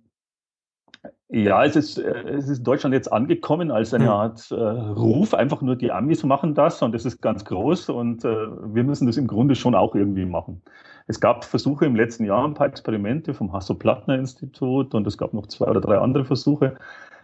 ja, 1.30 1.66
es 1.66 1.76
ist, 1.76 1.98
äh, 1.98 2.30
es 2.30 2.48
ist 2.48 2.60
in 2.60 2.64
Deutschland 2.64 2.94
jetzt 2.94 3.12
angekommen 3.12 3.72
als 3.72 3.94
eine 3.94 4.06
hm. 4.06 4.12
Art 4.12 4.52
äh, 4.52 4.56
Ruf. 4.56 5.34
Einfach 5.34 5.62
nur 5.62 5.76
die 5.76 5.92
Amis 5.92 6.24
machen 6.24 6.54
das 6.54 6.82
und 6.82 6.94
es 6.94 7.06
ist 7.06 7.22
ganz 7.22 7.46
groß 7.46 7.90
und 7.90 8.24
äh, 8.24 8.48
wir 8.74 8.84
müssen 8.84 9.08
das 9.08 9.18
im 9.18 9.28
Grunde 9.28 9.56
schon 9.56 9.76
auch 9.76 9.96
irgendwie 9.96 10.26
machen. 10.26 10.62
Es 11.08 11.20
gab 11.20 11.44
Versuche 11.46 11.86
im 11.86 11.96
letzten 11.96 12.26
Jahr, 12.26 12.48
ein 12.48 12.54
paar 12.54 12.68
Experimente 12.68 13.34
vom 13.34 13.54
Hasso-Plattner-Institut 13.54 14.94
und 14.94 15.06
es 15.08 15.18
gab 15.18 15.34
noch 15.34 15.48
zwei 15.48 15.68
oder 15.68 15.82
drei 15.82 15.98
andere 15.98 16.26
Versuche. 16.26 16.76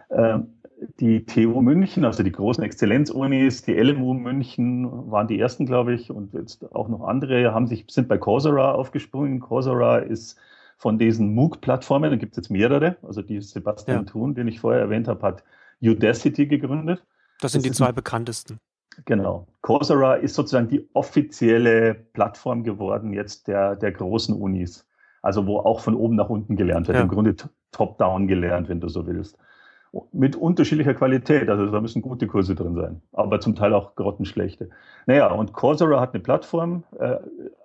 Äh, 0.08 0.40
die 0.98 1.24
TU 1.24 1.60
München, 1.60 2.04
also 2.04 2.24
die 2.24 2.32
großen 2.32 2.64
Exzellenzunis, 2.64 3.62
die 3.62 3.74
LMU 3.74 4.14
München 4.14 5.10
waren 5.10 5.28
die 5.28 5.38
ersten, 5.38 5.64
glaube 5.64 5.94
ich, 5.94 6.10
und 6.10 6.34
jetzt 6.34 6.74
auch 6.74 6.88
noch 6.88 7.02
andere 7.02 7.54
haben 7.54 7.68
sich, 7.68 7.84
sind 7.88 8.08
bei 8.08 8.18
Coursera 8.18 8.72
aufgesprungen. 8.72 9.38
Coursera 9.38 9.98
ist 9.98 10.38
von 10.82 10.98
diesen 10.98 11.32
MOOC-Plattformen, 11.36 12.10
da 12.10 12.16
gibt 12.16 12.32
es 12.32 12.38
jetzt 12.38 12.50
mehrere, 12.50 12.96
also 13.02 13.22
die 13.22 13.40
Sebastian 13.40 13.98
ja. 13.98 14.02
Thun, 14.02 14.34
den 14.34 14.48
ich 14.48 14.58
vorher 14.58 14.80
erwähnt 14.80 15.06
habe, 15.06 15.22
hat 15.24 15.44
Udacity 15.80 16.46
gegründet. 16.46 17.06
Das 17.40 17.52
sind 17.52 17.64
das 17.64 17.70
die 17.70 17.76
zwei 17.76 17.92
bekanntesten. 17.92 18.58
Genau. 19.04 19.46
Coursera 19.60 20.14
ist 20.14 20.34
sozusagen 20.34 20.66
die 20.66 20.88
offizielle 20.92 21.94
Plattform 21.94 22.64
geworden 22.64 23.12
jetzt 23.12 23.46
der, 23.46 23.76
der 23.76 23.92
großen 23.92 24.34
Unis. 24.34 24.84
Also 25.22 25.46
wo 25.46 25.60
auch 25.60 25.78
von 25.78 25.94
oben 25.94 26.16
nach 26.16 26.28
unten 26.28 26.56
gelernt 26.56 26.88
wird, 26.88 26.96
ja. 26.96 27.02
im 27.02 27.08
Grunde 27.08 27.36
top-down 27.70 28.26
gelernt, 28.26 28.68
wenn 28.68 28.80
du 28.80 28.88
so 28.88 29.06
willst. 29.06 29.38
Mit 30.12 30.36
unterschiedlicher 30.36 30.94
Qualität, 30.94 31.50
also 31.50 31.66
da 31.66 31.80
müssen 31.80 32.00
gute 32.00 32.26
Kurse 32.26 32.54
drin 32.54 32.74
sein, 32.74 33.02
aber 33.12 33.40
zum 33.40 33.54
Teil 33.54 33.74
auch 33.74 33.94
grottenschlechte. 33.94 34.70
Naja, 35.06 35.30
und 35.30 35.52
Coursera 35.52 36.00
hat 36.00 36.14
eine 36.14 36.22
Plattform, 36.22 36.84
äh, 36.98 37.16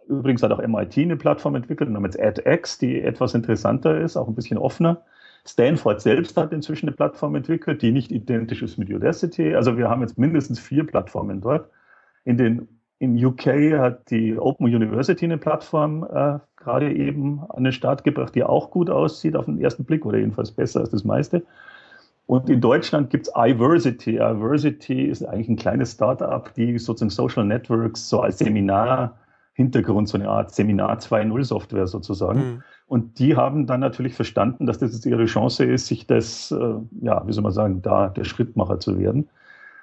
Übrigens 0.09 0.41
hat 0.41 0.51
auch 0.51 0.65
MIT 0.65 0.97
eine 0.97 1.17
Plattform 1.17 1.55
entwickelt 1.55 1.89
namens 1.89 2.15
edX, 2.15 2.77
die 2.77 3.01
etwas 3.01 3.33
interessanter 3.33 3.99
ist, 3.99 4.15
auch 4.15 4.27
ein 4.27 4.35
bisschen 4.35 4.57
offener. 4.57 5.03
Stanford 5.45 6.01
selbst 6.01 6.37
hat 6.37 6.51
inzwischen 6.51 6.87
eine 6.87 6.95
Plattform 6.95 7.35
entwickelt, 7.35 7.81
die 7.81 7.91
nicht 7.91 8.11
identisch 8.11 8.61
ist 8.61 8.77
mit 8.77 8.89
Udacity. 8.89 9.55
Also 9.55 9.77
wir 9.77 9.89
haben 9.89 10.01
jetzt 10.01 10.17
mindestens 10.17 10.59
vier 10.59 10.85
Plattformen 10.85 11.41
dort. 11.41 11.69
In 12.25 12.37
den 12.37 12.67
in 12.99 13.23
UK 13.23 13.45
hat 13.77 14.09
die 14.09 14.39
Open 14.39 14.65
University 14.65 15.25
eine 15.25 15.37
Plattform 15.37 16.03
äh, 16.03 16.39
gerade 16.55 16.91
eben 16.91 17.41
an 17.49 17.63
den 17.63 17.71
Start 17.71 18.03
gebracht, 18.03 18.33
die 18.33 18.43
auch 18.43 18.71
gut 18.71 18.89
aussieht 18.89 19.35
auf 19.35 19.45
den 19.45 19.61
ersten 19.61 19.85
Blick 19.85 20.03
oder 20.03 20.17
jedenfalls 20.17 20.51
besser 20.51 20.79
als 20.79 20.89
das 20.89 21.03
meiste. 21.03 21.43
Und 22.27 22.49
in 22.49 22.61
Deutschland 22.61 23.09
gibt 23.09 23.27
es 23.27 23.33
iVersity. 23.35 24.17
iVersity 24.17 25.05
ist 25.05 25.23
eigentlich 25.23 25.49
ein 25.49 25.55
kleines 25.55 25.93
Startup, 25.93 26.53
die 26.53 26.77
sozusagen 26.77 27.09
Social 27.09 27.45
Networks 27.45 28.09
so 28.09 28.21
als 28.21 28.37
Seminar 28.37 29.17
Hintergrund, 29.53 30.07
so 30.07 30.17
eine 30.19 30.29
Art 30.29 30.53
Seminar 30.53 30.99
2.0 30.99 31.43
Software 31.43 31.87
sozusagen. 31.87 32.39
Mhm. 32.39 32.63
Und 32.85 33.17
die 33.17 33.35
haben 33.35 33.65
dann 33.65 33.79
natürlich 33.79 34.13
verstanden, 34.13 34.67
dass 34.67 34.77
das 34.77 34.93
jetzt 34.93 35.05
ihre 35.05 35.25
Chance 35.25 35.65
ist, 35.65 35.87
sich 35.87 36.05
das, 36.05 36.51
äh, 36.51 36.75
ja, 37.01 37.25
wie 37.25 37.33
soll 37.33 37.43
man 37.43 37.51
sagen, 37.51 37.81
da 37.81 38.09
der 38.09 38.23
Schrittmacher 38.23 38.79
zu 38.79 38.99
werden. 38.99 39.27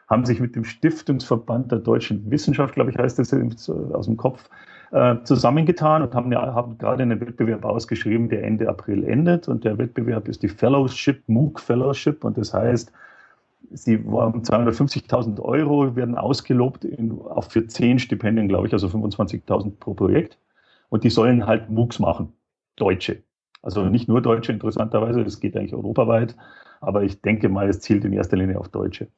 haben 0.06 0.26
sich 0.26 0.38
mit 0.38 0.54
dem 0.54 0.64
Stiftungsverband 0.64 1.72
der 1.72 1.78
deutschen 1.78 2.30
Wissenschaft, 2.30 2.74
glaube 2.74 2.90
ich, 2.90 2.98
heißt 2.98 3.18
das 3.18 3.32
aus 3.32 4.06
dem 4.06 4.16
Kopf, 4.18 4.50
äh, 4.94 5.24
zusammengetan 5.24 6.02
und 6.02 6.14
haben, 6.14 6.30
ja, 6.30 6.54
haben 6.54 6.78
gerade 6.78 7.02
einen 7.02 7.20
Wettbewerb 7.20 7.64
ausgeschrieben, 7.64 8.28
der 8.28 8.44
Ende 8.44 8.68
April 8.68 9.02
endet. 9.02 9.48
Und 9.48 9.64
der 9.64 9.76
Wettbewerb 9.76 10.28
ist 10.28 10.44
die 10.44 10.48
Fellowship, 10.48 11.20
MOOC 11.26 11.58
Fellowship. 11.58 12.22
Und 12.22 12.38
das 12.38 12.54
heißt, 12.54 12.92
sie 13.72 14.06
waren 14.06 14.42
250.000 14.42 15.40
Euro, 15.40 15.96
werden 15.96 16.16
ausgelobt 16.16 16.84
in, 16.84 17.20
auch 17.22 17.42
für 17.50 17.66
zehn 17.66 17.98
Stipendien, 17.98 18.46
glaube 18.46 18.68
ich, 18.68 18.72
also 18.72 18.86
25.000 18.86 19.72
pro 19.80 19.94
Projekt. 19.94 20.38
Und 20.90 21.02
die 21.02 21.10
sollen 21.10 21.44
halt 21.44 21.70
MOOCs 21.70 21.98
machen, 21.98 22.32
Deutsche. 22.76 23.20
Also 23.62 23.84
nicht 23.86 24.06
nur 24.06 24.22
Deutsche, 24.22 24.52
interessanterweise, 24.52 25.24
das 25.24 25.40
geht 25.40 25.56
eigentlich 25.56 25.74
europaweit. 25.74 26.36
Aber 26.80 27.02
ich 27.02 27.20
denke 27.20 27.48
mal, 27.48 27.68
es 27.68 27.80
zielt 27.80 28.04
in 28.04 28.12
erster 28.12 28.36
Linie 28.36 28.60
auf 28.60 28.68
Deutsche. 28.68 29.08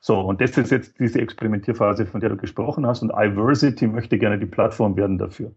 So, 0.00 0.18
und 0.18 0.40
das 0.40 0.56
ist 0.56 0.70
jetzt 0.70 0.98
diese 0.98 1.20
Experimentierphase, 1.20 2.06
von 2.06 2.20
der 2.20 2.30
du 2.30 2.36
gesprochen 2.36 2.86
hast. 2.86 3.02
Und 3.02 3.12
Iversity 3.14 3.86
möchte 3.86 4.18
gerne 4.18 4.38
die 4.38 4.46
Plattform 4.46 4.96
werden 4.96 5.18
dafür. 5.18 5.52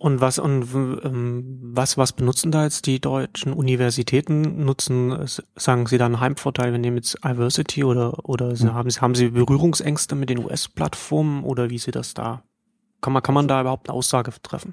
Und 0.00 0.20
was 0.20 0.38
und 0.38 0.62
ähm, 0.74 1.58
was 1.60 1.98
was 1.98 2.12
benutzen 2.12 2.52
da 2.52 2.62
jetzt 2.62 2.86
die 2.86 3.00
deutschen 3.00 3.52
Universitäten? 3.52 4.64
Nutzen 4.64 5.26
sagen 5.56 5.86
Sie 5.86 5.98
dann 5.98 6.20
Heimvorteil, 6.20 6.72
wenn 6.72 6.82
nehmen 6.82 6.98
jetzt 6.98 7.18
Iversity 7.24 7.82
oder 7.82 8.28
oder 8.28 8.52
hm. 8.52 8.74
haben 8.74 8.90
Sie 8.90 9.00
haben 9.00 9.14
Sie 9.16 9.30
Berührungsängste 9.30 10.14
mit 10.14 10.30
den 10.30 10.38
US-Plattformen 10.44 11.42
oder 11.42 11.68
wie 11.70 11.78
Sie 11.78 11.90
das 11.90 12.14
da? 12.14 12.44
Kann 13.00 13.12
man 13.12 13.24
kann 13.24 13.34
man 13.34 13.48
da 13.48 13.60
überhaupt 13.60 13.88
eine 13.88 13.96
Aussage 13.96 14.30
treffen? 14.40 14.72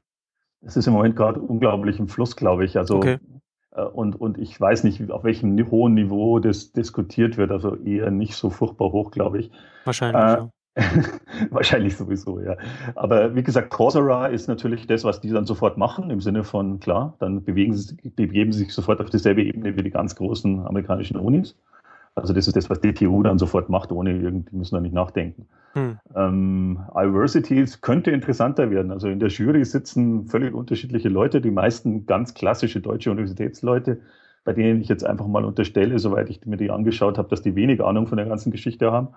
Es 0.61 0.77
ist 0.77 0.85
im 0.85 0.93
Moment 0.93 1.15
gerade 1.15 1.39
unglaublich 1.39 1.99
im 1.99 2.07
Fluss, 2.07 2.35
glaube 2.35 2.65
ich. 2.65 2.77
Also 2.77 2.97
okay. 2.97 3.17
Äh, 3.75 3.83
und, 3.83 4.19
und 4.19 4.37
ich 4.37 4.59
weiß 4.59 4.83
nicht, 4.83 5.11
auf 5.11 5.23
welchem 5.23 5.57
hohen 5.69 5.93
Niveau 5.93 6.39
das 6.39 6.71
diskutiert 6.71 7.37
wird, 7.37 7.51
also 7.51 7.75
eher 7.75 8.11
nicht 8.11 8.35
so 8.35 8.49
furchtbar 8.49 8.91
hoch, 8.91 9.11
glaube 9.11 9.39
ich. 9.39 9.51
Wahrscheinlich, 9.83 10.21
äh, 10.21 10.37
ja. 10.37 10.49
Wahrscheinlich 11.51 11.95
sowieso, 11.95 12.41
ja. 12.41 12.57
Aber 12.95 13.33
wie 13.33 13.43
gesagt, 13.43 13.69
Coursera 13.69 14.27
ist 14.27 14.47
natürlich 14.47 14.87
das, 14.87 15.05
was 15.05 15.21
die 15.21 15.29
dann 15.29 15.45
sofort 15.45 15.77
machen, 15.77 16.09
im 16.09 16.19
Sinne 16.19 16.43
von, 16.43 16.79
klar, 16.79 17.15
dann 17.19 17.43
bewegen 17.43 17.73
sie, 17.73 17.95
begeben 18.09 18.51
sie 18.51 18.59
sich 18.59 18.73
sofort 18.73 18.99
auf 18.99 19.09
dieselbe 19.09 19.43
Ebene 19.43 19.77
wie 19.77 19.83
die 19.83 19.91
ganz 19.91 20.15
großen 20.15 20.65
amerikanischen 20.65 21.17
Unis. 21.17 21.55
Also 22.15 22.33
das 22.33 22.47
ist 22.47 22.55
das, 22.55 22.69
was 22.69 22.79
DTU 22.79 23.23
dann 23.23 23.37
sofort 23.37 23.69
macht, 23.69 23.91
ohne 23.91 24.17
irgendwie 24.17 24.55
müssen 24.55 24.75
da 24.75 24.81
nicht 24.81 24.93
nachdenken. 24.93 25.47
Hm. 25.73 25.99
Ähm, 26.15 26.79
Iversity 26.95 27.65
könnte 27.81 28.11
interessanter 28.11 28.71
werden. 28.71 28.91
Also 28.91 29.09
in 29.09 29.19
der 29.19 29.27
Jury 29.27 29.65
sitzen 29.65 30.25
völlig 30.27 30.53
unterschiedliche 30.53 31.09
Leute, 31.09 31.41
die 31.41 31.51
meisten 31.51 32.05
ganz 32.05 32.33
klassische 32.33 32.79
deutsche 32.79 33.11
Universitätsleute, 33.11 33.99
bei 34.45 34.53
denen 34.53 34.79
ich 34.79 34.87
jetzt 34.87 35.05
einfach 35.05 35.27
mal 35.27 35.43
unterstelle, 35.43 35.99
soweit 35.99 36.29
ich 36.29 36.45
mir 36.45 36.55
die 36.55 36.71
angeschaut 36.71 37.17
habe, 37.17 37.27
dass 37.27 37.41
die 37.41 37.55
wenig 37.55 37.83
Ahnung 37.83 38.07
von 38.07 38.17
der 38.17 38.27
ganzen 38.27 38.49
Geschichte 38.49 38.93
haben. 38.93 39.09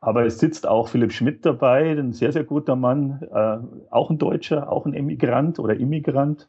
Aber 0.00 0.24
es 0.24 0.38
sitzt 0.38 0.68
auch 0.68 0.86
Philipp 0.86 1.12
Schmidt 1.12 1.44
dabei, 1.44 1.90
ein 1.90 2.12
sehr, 2.12 2.30
sehr 2.30 2.44
guter 2.44 2.76
Mann, 2.76 3.22
äh, 3.32 3.58
auch 3.90 4.08
ein 4.08 4.18
Deutscher, 4.18 4.70
auch 4.70 4.86
ein 4.86 4.94
Emigrant 4.94 5.58
oder 5.58 5.74
Immigrant. 5.74 6.48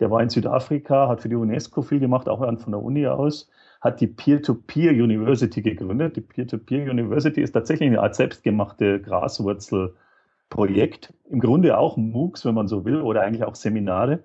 Der 0.00 0.10
war 0.10 0.22
in 0.22 0.30
Südafrika, 0.30 1.06
hat 1.08 1.20
für 1.20 1.28
die 1.28 1.36
UNESCO 1.36 1.82
viel 1.82 2.00
gemacht, 2.00 2.30
auch 2.30 2.38
von 2.38 2.72
der 2.72 2.82
Uni 2.82 3.06
aus 3.06 3.50
hat 3.80 4.00
die 4.00 4.08
Peer-to-Peer 4.08 4.92
-Peer 4.92 5.02
University 5.02 5.62
gegründet. 5.62 6.16
Die 6.16 6.20
Peer-to-Peer 6.20 6.86
-Peer 6.86 6.90
University 6.90 7.40
ist 7.40 7.52
tatsächlich 7.52 7.88
eine 7.88 8.02
Art 8.02 8.16
selbstgemachte 8.16 9.00
Graswurzelprojekt. 9.00 11.14
Im 11.30 11.40
Grunde 11.40 11.78
auch 11.78 11.96
MOOCs, 11.96 12.44
wenn 12.44 12.54
man 12.54 12.68
so 12.68 12.84
will, 12.84 13.00
oder 13.00 13.22
eigentlich 13.22 13.44
auch 13.44 13.54
Seminare. 13.54 14.24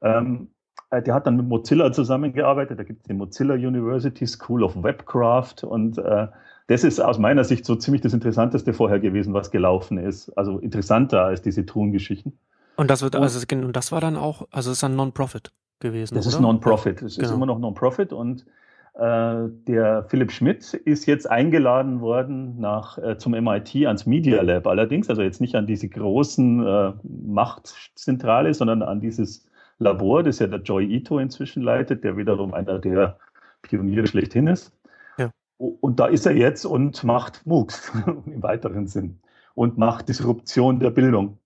Ähm, 0.00 0.48
äh, 0.90 1.02
der 1.02 1.14
hat 1.14 1.26
dann 1.26 1.36
mit 1.36 1.46
Mozilla 1.46 1.92
zusammengearbeitet. 1.92 2.78
Da 2.78 2.84
gibt 2.84 3.02
es 3.02 3.08
die 3.08 3.14
Mozilla 3.14 3.54
University 3.54 4.26
School 4.26 4.62
of 4.62 4.82
Webcraft 4.82 5.64
und 5.64 5.98
äh, 5.98 6.28
das 6.68 6.84
ist 6.84 7.00
aus 7.00 7.18
meiner 7.18 7.44
Sicht 7.44 7.64
so 7.64 7.76
ziemlich 7.76 8.02
das 8.02 8.14
Interessanteste 8.14 8.72
vorher 8.72 9.00
gewesen, 9.00 9.34
was 9.34 9.50
gelaufen 9.50 9.98
ist. 9.98 10.30
Also 10.38 10.58
interessanter 10.58 11.24
als 11.24 11.42
diese 11.42 11.66
Tun-Geschichten. 11.66 12.38
Und 12.76 12.90
das 12.90 13.02
wird, 13.02 13.16
also 13.16 13.40
und 13.52 13.76
das 13.76 13.92
war 13.92 14.00
dann 14.00 14.16
auch, 14.16 14.46
also 14.50 14.70
es 14.70 14.78
ist 14.78 14.84
ein 14.84 14.96
Non-Profit 14.96 15.52
gewesen. 15.80 16.14
Das 16.14 16.26
oder? 16.26 16.36
ist 16.36 16.40
Non-Profit. 16.40 17.02
Es 17.02 17.16
genau. 17.16 17.28
ist 17.28 17.34
immer 17.34 17.46
noch 17.46 17.58
Non-Profit 17.58 18.12
und 18.12 18.46
der 18.94 20.04
Philipp 20.08 20.32
Schmidt 20.32 20.74
ist 20.74 21.06
jetzt 21.06 21.30
eingeladen 21.30 22.00
worden 22.00 22.60
nach, 22.60 22.98
äh, 22.98 23.16
zum 23.16 23.32
MIT 23.32 23.74
ans 23.86 24.04
Media 24.04 24.42
Lab 24.42 24.66
allerdings, 24.66 25.08
also 25.08 25.22
jetzt 25.22 25.40
nicht 25.40 25.54
an 25.54 25.66
diese 25.66 25.88
großen 25.88 26.66
äh, 26.66 26.92
Machtzentrale, 27.02 28.52
sondern 28.52 28.82
an 28.82 29.00
dieses 29.00 29.48
Labor, 29.78 30.22
das 30.22 30.40
ja 30.40 30.46
der 30.46 30.60
Joy 30.60 30.84
Ito 30.84 31.18
inzwischen 31.18 31.62
leitet, 31.62 32.04
der 32.04 32.16
wiederum 32.18 32.52
einer 32.52 32.78
der 32.78 33.18
Pioniere 33.62 34.06
schlechthin 34.06 34.46
ist. 34.46 34.72
Ja. 35.16 35.30
Und 35.56 35.98
da 35.98 36.06
ist 36.06 36.26
er 36.26 36.36
jetzt 36.36 36.66
und 36.66 37.02
macht 37.02 37.46
MOOCs 37.46 37.92
im 38.26 38.42
weiteren 38.42 38.86
Sinn 38.86 39.20
und 39.54 39.78
macht 39.78 40.08
Disruption 40.08 40.80
der 40.80 40.90
Bildung. 40.90 41.38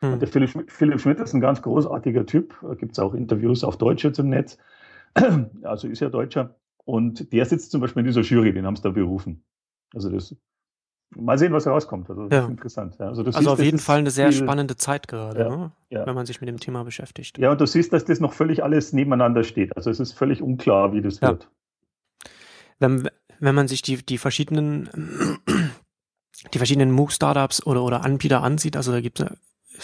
Hm. 0.00 0.14
Und 0.14 0.20
der 0.20 0.28
Philipp 0.28 0.50
Schmidt, 0.50 0.72
Philipp 0.72 1.00
Schmidt 1.00 1.20
ist 1.20 1.34
ein 1.34 1.40
ganz 1.40 1.60
großartiger 1.60 2.24
Typ. 2.24 2.54
Da 2.62 2.74
gibt 2.74 2.92
es 2.92 2.98
auch 2.98 3.14
Interviews 3.14 3.64
auf 3.64 3.76
Deutsch 3.76 4.06
zum 4.12 4.30
Netz. 4.30 4.58
Also 5.62 5.88
ist 5.88 6.00
ja 6.00 6.10
Deutscher. 6.10 6.54
Und 6.86 7.32
der 7.32 7.44
sitzt 7.44 7.72
zum 7.72 7.80
Beispiel 7.80 8.00
in 8.00 8.06
dieser 8.06 8.22
Jury, 8.22 8.52
den 8.52 8.64
haben 8.64 8.76
sie 8.76 8.82
da 8.82 8.90
berufen. 8.90 9.44
Also 9.92 10.08
das, 10.08 10.34
mal 11.10 11.36
sehen, 11.36 11.52
was 11.52 11.66
herauskommt. 11.66 12.08
Also 12.08 12.28
das 12.28 12.32
ja. 12.32 12.44
ist 12.44 12.50
interessant. 12.50 12.96
Ja. 12.98 13.08
Also, 13.08 13.24
also 13.24 13.38
siehst, 13.38 13.48
auf 13.48 13.60
jeden 13.60 13.80
Fall 13.80 13.98
eine 13.98 14.10
sehr 14.10 14.30
spannende 14.30 14.76
Zeit 14.76 15.08
gerade, 15.08 15.40
ja, 15.40 15.56
ne? 15.56 15.72
wenn 16.06 16.14
man 16.14 16.26
sich 16.26 16.40
mit 16.40 16.48
dem 16.48 16.60
Thema 16.60 16.84
beschäftigt. 16.84 17.38
Ja, 17.38 17.50
und 17.50 17.60
du 17.60 17.66
siehst, 17.66 17.92
dass 17.92 18.04
das 18.04 18.20
noch 18.20 18.32
völlig 18.32 18.62
alles 18.62 18.92
nebeneinander 18.92 19.42
steht. 19.42 19.76
Also 19.76 19.90
es 19.90 19.98
ist 19.98 20.12
völlig 20.12 20.42
unklar, 20.42 20.92
wie 20.92 21.02
das 21.02 21.20
wird. 21.20 21.50
Wenn, 22.78 23.08
wenn 23.40 23.54
man 23.54 23.66
sich 23.66 23.82
die, 23.82 24.04
die 24.04 24.18
verschiedenen, 24.18 24.88
die 26.54 26.58
verschiedenen 26.58 26.92
MOOC-Startups 26.92 27.66
oder, 27.66 27.82
oder 27.82 28.04
Anbieter 28.04 28.42
ansieht, 28.42 28.76
also 28.76 28.92
da 28.92 29.00
gibt 29.00 29.20
es 29.20 29.26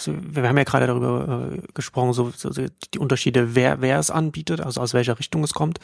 wir 0.07 0.47
haben 0.47 0.57
ja 0.57 0.63
gerade 0.63 0.87
darüber 0.87 1.51
äh, 1.51 1.61
gesprochen, 1.75 2.13
so, 2.13 2.31
so 2.31 2.49
die 2.49 2.97
Unterschiede, 2.97 3.53
wer, 3.53 3.79
wer 3.81 3.99
es 3.99 4.09
anbietet, 4.09 4.59
also 4.59 4.81
aus 4.81 4.95
welcher 4.95 5.19
Richtung 5.19 5.43
es 5.43 5.53
kommt. 5.53 5.79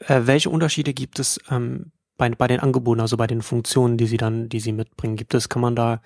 Äh, 0.00 0.22
welche 0.24 0.50
Unterschiede 0.50 0.94
gibt 0.94 1.18
es 1.18 1.40
ähm, 1.50 1.92
bei, 2.16 2.30
bei 2.30 2.46
den 2.46 2.60
Angeboten, 2.60 3.00
also 3.00 3.16
bei 3.16 3.26
den 3.26 3.42
Funktionen, 3.42 3.96
die 3.96 4.06
sie 4.06 4.16
dann, 4.16 4.48
die 4.48 4.60
sie 4.60 4.72
mitbringen? 4.72 5.16
Gibt 5.16 5.34
es, 5.34 5.48
kann 5.48 5.62
man 5.62 5.74
da, 5.74 6.00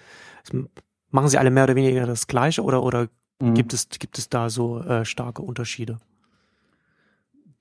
machen 1.10 1.28
sie 1.28 1.38
alle 1.38 1.50
mehr 1.50 1.64
oder 1.64 1.74
weniger 1.74 2.06
das 2.06 2.26
Gleiche 2.26 2.62
oder, 2.62 2.82
oder 2.82 3.08
mhm. 3.40 3.54
gibt 3.54 3.72
es, 3.72 3.88
gibt 3.88 4.18
es 4.18 4.28
da 4.28 4.50
so 4.50 4.80
äh, 4.80 5.04
starke 5.04 5.42
Unterschiede? 5.42 5.98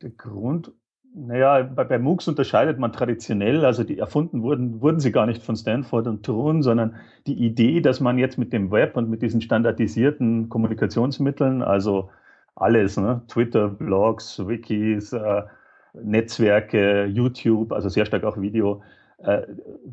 Der 0.01 0.11
Grund, 0.11 0.71
naja, 1.13 1.63
bei, 1.63 1.83
bei 1.83 1.99
MOOCs 1.99 2.27
unterscheidet 2.29 2.79
man 2.79 2.93
traditionell, 2.93 3.65
also 3.65 3.83
die 3.83 3.99
erfunden 3.99 4.41
wurden, 4.41 4.81
wurden 4.81 4.99
sie 4.99 5.11
gar 5.11 5.25
nicht 5.25 5.43
von 5.43 5.55
Stanford 5.55 6.07
und 6.07 6.23
Thun, 6.23 6.63
sondern 6.63 6.95
die 7.27 7.45
Idee, 7.45 7.81
dass 7.81 7.99
man 7.99 8.17
jetzt 8.17 8.37
mit 8.37 8.53
dem 8.53 8.71
Web 8.71 8.95
und 8.95 9.09
mit 9.09 9.21
diesen 9.21 9.41
standardisierten 9.41 10.49
Kommunikationsmitteln, 10.49 11.61
also 11.61 12.09
alles, 12.55 12.97
ne, 12.97 13.21
Twitter, 13.27 13.69
Blogs, 13.69 14.39
Wikis, 14.45 15.13
äh, 15.13 15.43
Netzwerke, 15.93 17.05
YouTube, 17.05 17.71
also 17.71 17.89
sehr 17.89 18.05
stark 18.05 18.23
auch 18.23 18.39
Video. 18.39 18.81
Äh, 19.19 19.41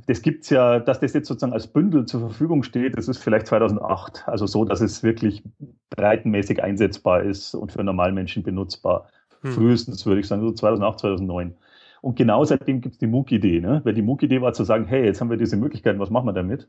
das 0.07 0.23
gibt 0.23 0.45
es 0.45 0.51
ja, 0.51 0.79
dass 0.79 1.01
das 1.01 1.13
jetzt 1.13 1.29
sozusagen 1.29 1.53
als 1.53 1.67
Bündel 1.67 2.07
zur 2.07 2.21
Verfügung 2.21 2.63
steht, 2.63 2.97
das 2.97 3.09
ist 3.09 3.19
vielleicht 3.19 3.47
2008, 3.47 4.25
also 4.27 4.47
so, 4.47 4.65
dass 4.65 4.81
es 4.81 5.03
wirklich 5.03 5.43
breitenmäßig 5.91 6.63
einsetzbar 6.63 7.23
ist 7.23 7.55
und 7.55 7.73
für 7.73 7.85
Normalmenschen 7.85 8.43
benutzbar. 8.43 9.09
Hm. 9.43 9.53
Frühestens 9.53 10.05
würde 10.07 10.21
ich 10.21 10.27
sagen, 10.27 10.43
so 10.43 10.53
2008, 10.53 11.01
2009. 11.01 11.55
Und 12.01 12.17
genau 12.17 12.45
seitdem 12.45 12.81
gibt 12.81 12.95
es 12.95 12.99
die 12.99 13.07
MOOC-Idee, 13.07 13.61
ne? 13.61 13.81
weil 13.85 13.95
die 13.95 14.03
MOOC-Idee 14.03 14.41
war 14.41 14.53
zu 14.53 14.65
sagen, 14.65 14.85
hey, 14.87 15.05
jetzt 15.05 15.21
haben 15.21 15.31
wir 15.31 15.37
diese 15.37 15.57
Möglichkeiten, 15.57 15.99
was 15.99 16.11
machen 16.11 16.27
wir 16.27 16.33
damit? 16.33 16.69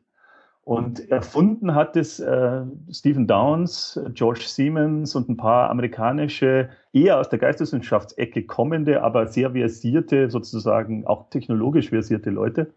Und 0.70 1.10
erfunden 1.10 1.74
hat 1.74 1.96
es 1.96 2.20
äh, 2.20 2.62
Stephen 2.92 3.26
Downs, 3.26 4.00
George 4.14 4.42
Siemens 4.46 5.16
und 5.16 5.28
ein 5.28 5.36
paar 5.36 5.72
amerikanische, 5.72 6.70
eher 6.94 7.20
aus 7.20 7.28
der 7.28 7.40
Geisteswissenschaftsecke 7.40 8.44
kommende, 8.44 9.02
aber 9.02 9.26
sehr 9.26 9.54
versierte, 9.54 10.30
sozusagen 10.30 11.08
auch 11.08 11.32
technologisch 11.32 11.90
versierte 11.90 12.30
Leute, 12.30 12.72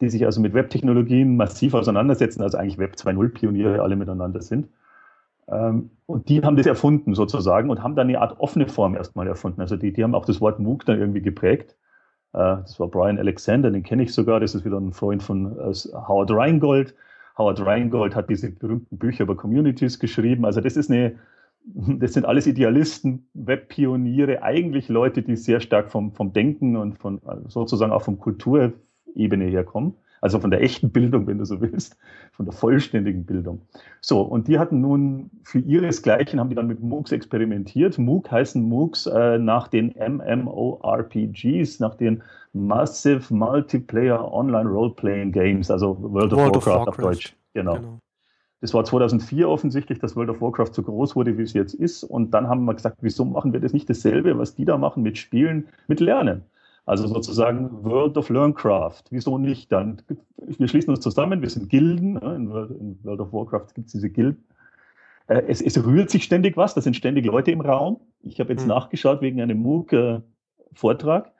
die 0.00 0.08
sich 0.08 0.24
also 0.24 0.40
mit 0.40 0.54
Webtechnologien 0.54 1.36
massiv 1.36 1.74
auseinandersetzen, 1.74 2.40
also 2.40 2.56
eigentlich 2.56 2.78
Web 2.78 2.94
2.0-Pioniere 2.94 3.82
alle 3.82 3.96
miteinander 3.96 4.40
sind. 4.40 4.68
Ähm, 5.46 5.90
und 6.06 6.30
die 6.30 6.42
haben 6.42 6.56
das 6.56 6.64
erfunden 6.64 7.14
sozusagen 7.14 7.68
und 7.68 7.82
haben 7.82 7.96
dann 7.96 8.08
eine 8.08 8.18
Art 8.18 8.40
offene 8.40 8.66
Form 8.66 8.94
erstmal 8.94 9.26
erfunden. 9.26 9.60
Also 9.60 9.76
die, 9.76 9.92
die 9.92 10.02
haben 10.02 10.14
auch 10.14 10.24
das 10.24 10.40
Wort 10.40 10.58
MOOC 10.58 10.86
dann 10.86 10.98
irgendwie 10.98 11.20
geprägt. 11.20 11.76
Äh, 12.32 12.64
das 12.64 12.80
war 12.80 12.88
Brian 12.88 13.18
Alexander, 13.18 13.70
den 13.70 13.82
kenne 13.82 14.04
ich 14.04 14.14
sogar, 14.14 14.40
das 14.40 14.54
ist 14.54 14.64
wieder 14.64 14.78
ein 14.78 14.94
Freund 14.94 15.22
von 15.22 15.58
äh, 15.58 15.74
Howard 16.08 16.30
Rheingold 16.30 16.94
Howard 17.38 17.64
Rheingold 17.64 18.14
hat 18.14 18.30
diese 18.30 18.50
berühmten 18.50 18.98
Bücher 18.98 19.24
über 19.24 19.36
Communities 19.36 19.98
geschrieben. 19.98 20.44
Also 20.44 20.60
das 20.60 20.76
ist 20.76 20.90
eine, 20.90 21.16
das 21.64 22.12
sind 22.12 22.26
alles 22.26 22.46
Idealisten, 22.46 23.28
Webpioniere, 23.34 24.42
eigentlich 24.42 24.88
Leute, 24.88 25.22
die 25.22 25.36
sehr 25.36 25.60
stark 25.60 25.90
vom, 25.90 26.12
vom 26.12 26.32
Denken 26.32 26.76
und 26.76 26.98
von 26.98 27.20
sozusagen 27.48 27.92
auch 27.92 28.02
vom 28.02 28.18
Kulturebene 28.18 29.44
herkommen. 29.44 29.94
Also 30.20 30.38
von 30.38 30.50
der 30.50 30.62
echten 30.62 30.90
Bildung, 30.90 31.26
wenn 31.26 31.38
du 31.38 31.44
so 31.44 31.60
willst, 31.60 31.96
von 32.32 32.44
der 32.44 32.52
vollständigen 32.52 33.24
Bildung. 33.24 33.62
So, 34.00 34.20
und 34.20 34.48
die 34.48 34.58
hatten 34.58 34.80
nun 34.80 35.30
für 35.44 35.60
ihresgleichen, 35.60 36.38
haben 36.38 36.50
die 36.50 36.54
dann 36.54 36.66
mit 36.66 36.82
MOOCs 36.82 37.12
experimentiert. 37.12 37.98
MOOC 37.98 38.30
heißen 38.30 38.62
MOOCs 38.62 39.06
äh, 39.06 39.38
nach 39.38 39.68
den 39.68 39.94
MMORPGs, 39.96 41.80
nach 41.80 41.94
den 41.94 42.22
Massive 42.52 43.32
Multiplayer 43.32 44.32
Online 44.32 44.68
Role-Playing 44.68 45.32
Games, 45.32 45.70
also 45.70 45.96
World 46.00 46.32
of, 46.32 46.38
World 46.38 46.54
Warcraft, 46.54 46.56
of 46.56 46.66
Warcraft, 46.66 46.88
auf 46.88 46.96
Deutsch. 46.96 47.36
Genau. 47.54 47.74
genau. 47.76 47.98
Das 48.60 48.74
war 48.74 48.84
2004 48.84 49.48
offensichtlich, 49.48 50.00
dass 50.00 50.16
World 50.16 50.30
of 50.30 50.40
Warcraft 50.42 50.72
so 50.72 50.82
groß 50.82 51.16
wurde, 51.16 51.38
wie 51.38 51.42
es 51.42 51.54
jetzt 51.54 51.72
ist. 51.72 52.04
Und 52.04 52.32
dann 52.34 52.48
haben 52.48 52.64
wir 52.66 52.74
gesagt, 52.74 52.98
wieso 53.00 53.24
machen 53.24 53.54
wir 53.54 53.60
das 53.60 53.72
nicht 53.72 53.88
dasselbe, 53.88 54.36
was 54.36 54.54
die 54.54 54.66
da 54.66 54.76
machen 54.76 55.02
mit 55.02 55.16
Spielen, 55.16 55.68
mit 55.88 56.00
Lernen? 56.00 56.42
Also 56.90 57.06
sozusagen 57.06 57.84
World 57.84 58.16
of 58.16 58.30
Learncraft. 58.30 59.04
Wieso 59.10 59.38
nicht? 59.38 59.70
Dann, 59.70 60.02
wir 60.36 60.66
schließen 60.66 60.90
uns 60.90 60.98
zusammen, 60.98 61.40
wir 61.40 61.48
sind 61.48 61.68
Gilden. 61.68 62.16
In 62.16 62.50
World 63.04 63.20
of 63.20 63.32
Warcraft 63.32 63.74
gibt 63.76 63.86
es 63.86 63.92
diese 63.92 64.10
Gilden. 64.10 64.44
Äh, 65.28 65.42
es, 65.46 65.60
es, 65.60 65.86
rührt 65.86 66.10
sich 66.10 66.24
ständig 66.24 66.56
was, 66.56 66.74
da 66.74 66.80
sind 66.80 66.96
ständig 66.96 67.26
Leute 67.26 67.52
im 67.52 67.60
Raum. 67.60 68.00
Ich 68.24 68.40
habe 68.40 68.50
jetzt 68.50 68.62
mhm. 68.62 68.70
nachgeschaut 68.70 69.20
wegen 69.20 69.40
einem 69.40 69.58
MOOC-Vortrag. 69.58 71.30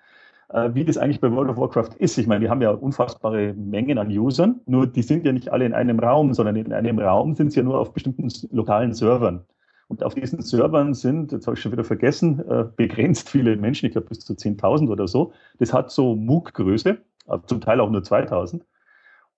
Äh, 0.50 0.70
wie 0.74 0.84
das 0.84 0.96
eigentlich 0.98 1.20
bei 1.20 1.32
World 1.32 1.50
of 1.50 1.56
Warcraft 1.56 1.96
ist. 1.98 2.16
Ich 2.16 2.28
meine, 2.28 2.44
die 2.44 2.48
haben 2.48 2.62
ja 2.62 2.70
unfassbare 2.70 3.52
Mengen 3.54 3.98
an 3.98 4.16
Usern, 4.16 4.60
nur 4.66 4.86
die 4.86 5.02
sind 5.02 5.26
ja 5.26 5.32
nicht 5.32 5.48
alle 5.48 5.66
in 5.66 5.74
einem 5.74 5.98
Raum, 5.98 6.32
sondern 6.32 6.54
in 6.54 6.72
einem 6.72 7.00
Raum 7.00 7.34
sind 7.34 7.50
sie 7.50 7.58
ja 7.58 7.64
nur 7.64 7.80
auf 7.80 7.92
bestimmten 7.92 8.28
lokalen 8.52 8.94
Servern. 8.94 9.44
Und 9.90 10.04
auf 10.04 10.14
diesen 10.14 10.40
Servern 10.40 10.94
sind, 10.94 11.32
jetzt 11.32 11.48
habe 11.48 11.56
ich 11.56 11.60
schon 11.60 11.72
wieder 11.72 11.82
vergessen, 11.82 12.38
äh, 12.48 12.64
begrenzt 12.76 13.28
viele 13.28 13.56
Menschen, 13.56 13.86
ich 13.86 13.92
glaube 13.92 14.06
bis 14.06 14.20
zu 14.20 14.34
10.000 14.34 14.88
oder 14.88 15.08
so. 15.08 15.32
Das 15.58 15.72
hat 15.72 15.90
so 15.90 16.14
MOOC-Größe, 16.14 16.98
zum 17.46 17.60
Teil 17.60 17.80
auch 17.80 17.90
nur 17.90 18.02
2.000. 18.02 18.60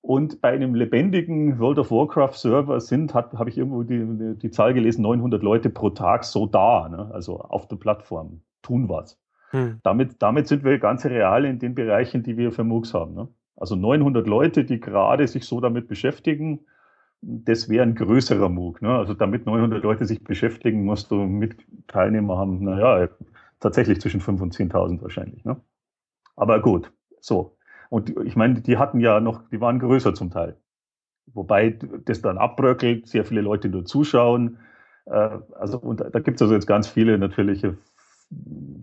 Und 0.03 0.43
bei 0.43 0.51
einem 0.51 0.75
lebendigen 0.75 1.59
World 1.59 1.79
of 1.79 1.91
Warcraft 1.91 2.35
Server 2.35 2.81
sind, 2.81 3.15
habe 3.15 3.49
ich 3.49 3.57
irgendwo 3.57 3.83
die, 3.83 4.37
die 4.37 4.51
Zahl 4.51 4.75
gelesen, 4.75 5.01
900 5.01 5.43
Leute 5.43 5.71
pro 5.71 5.89
Tag 5.89 6.23
so 6.25 6.45
da, 6.45 6.87
ne? 6.91 7.11
also 7.15 7.39
auf 7.41 7.67
der 7.69 7.77
Plattform, 7.77 8.43
tun 8.61 8.91
was. 8.91 9.19
Hm. 9.53 9.81
Damit, 9.83 10.17
damit 10.21 10.49
sind 10.49 10.65
wir 10.65 10.79
ganz 10.79 11.07
real 11.07 11.47
in 11.47 11.61
den 11.61 11.75
Bereichen, 11.75 12.23
die 12.23 12.37
wir 12.37 12.53
für 12.53 12.63
MOOCs 12.63 12.93
haben. 12.93 13.15
Ne? 13.15 13.27
Also 13.57 13.75
900 13.75 14.27
Leute, 14.27 14.65
die 14.65 14.81
gerade 14.81 15.27
sich 15.27 15.47
so 15.47 15.63
damit 15.63 15.89
beschäftigen, 15.89 16.61
das 17.23 17.69
wäre 17.69 17.85
ein 17.85 17.95
größerer 17.95 18.49
MOOC. 18.49 18.83
Ne? 18.83 18.91
Also 18.91 19.15
damit 19.15 19.47
900 19.47 19.83
Leute 19.83 20.05
sich 20.05 20.23
beschäftigen, 20.23 20.85
musst 20.85 21.11
du 21.11 21.17
mit 21.17 21.57
Teilnehmer 21.87 22.37
haben, 22.37 22.65
naja, 22.65 23.09
tatsächlich 23.61 24.01
zwischen 24.01 24.21
5.000 24.21 24.43
und 24.43 24.55
10.000 24.55 25.03
wahrscheinlich. 25.03 25.45
Ne? 25.45 25.61
Aber 26.37 26.61
gut, 26.61 26.93
so. 27.21 27.57
Und 27.91 28.11
ich 28.25 28.37
meine, 28.37 28.61
die 28.61 28.77
hatten 28.77 29.01
ja 29.01 29.21
noch, 29.21 29.49
die 29.51 29.61
waren 29.61 29.79
größer 29.79 30.15
zum 30.15 30.31
Teil. 30.31 30.57
Wobei 31.27 31.79
das 32.05 32.21
dann 32.21 32.39
abbröckelt, 32.39 33.07
sehr 33.07 33.25
viele 33.25 33.43
Leute 33.43 33.69
nur 33.69 33.85
zuschauen. 33.85 34.59
Äh, 35.07 35.39
also, 35.55 35.79
und 35.79 36.01
da 36.01 36.19
gibt 36.19 36.37
es 36.37 36.43
also 36.43 36.55
jetzt 36.55 36.67
ganz 36.67 36.89
viele 36.89 37.19
natürliche 37.19 37.79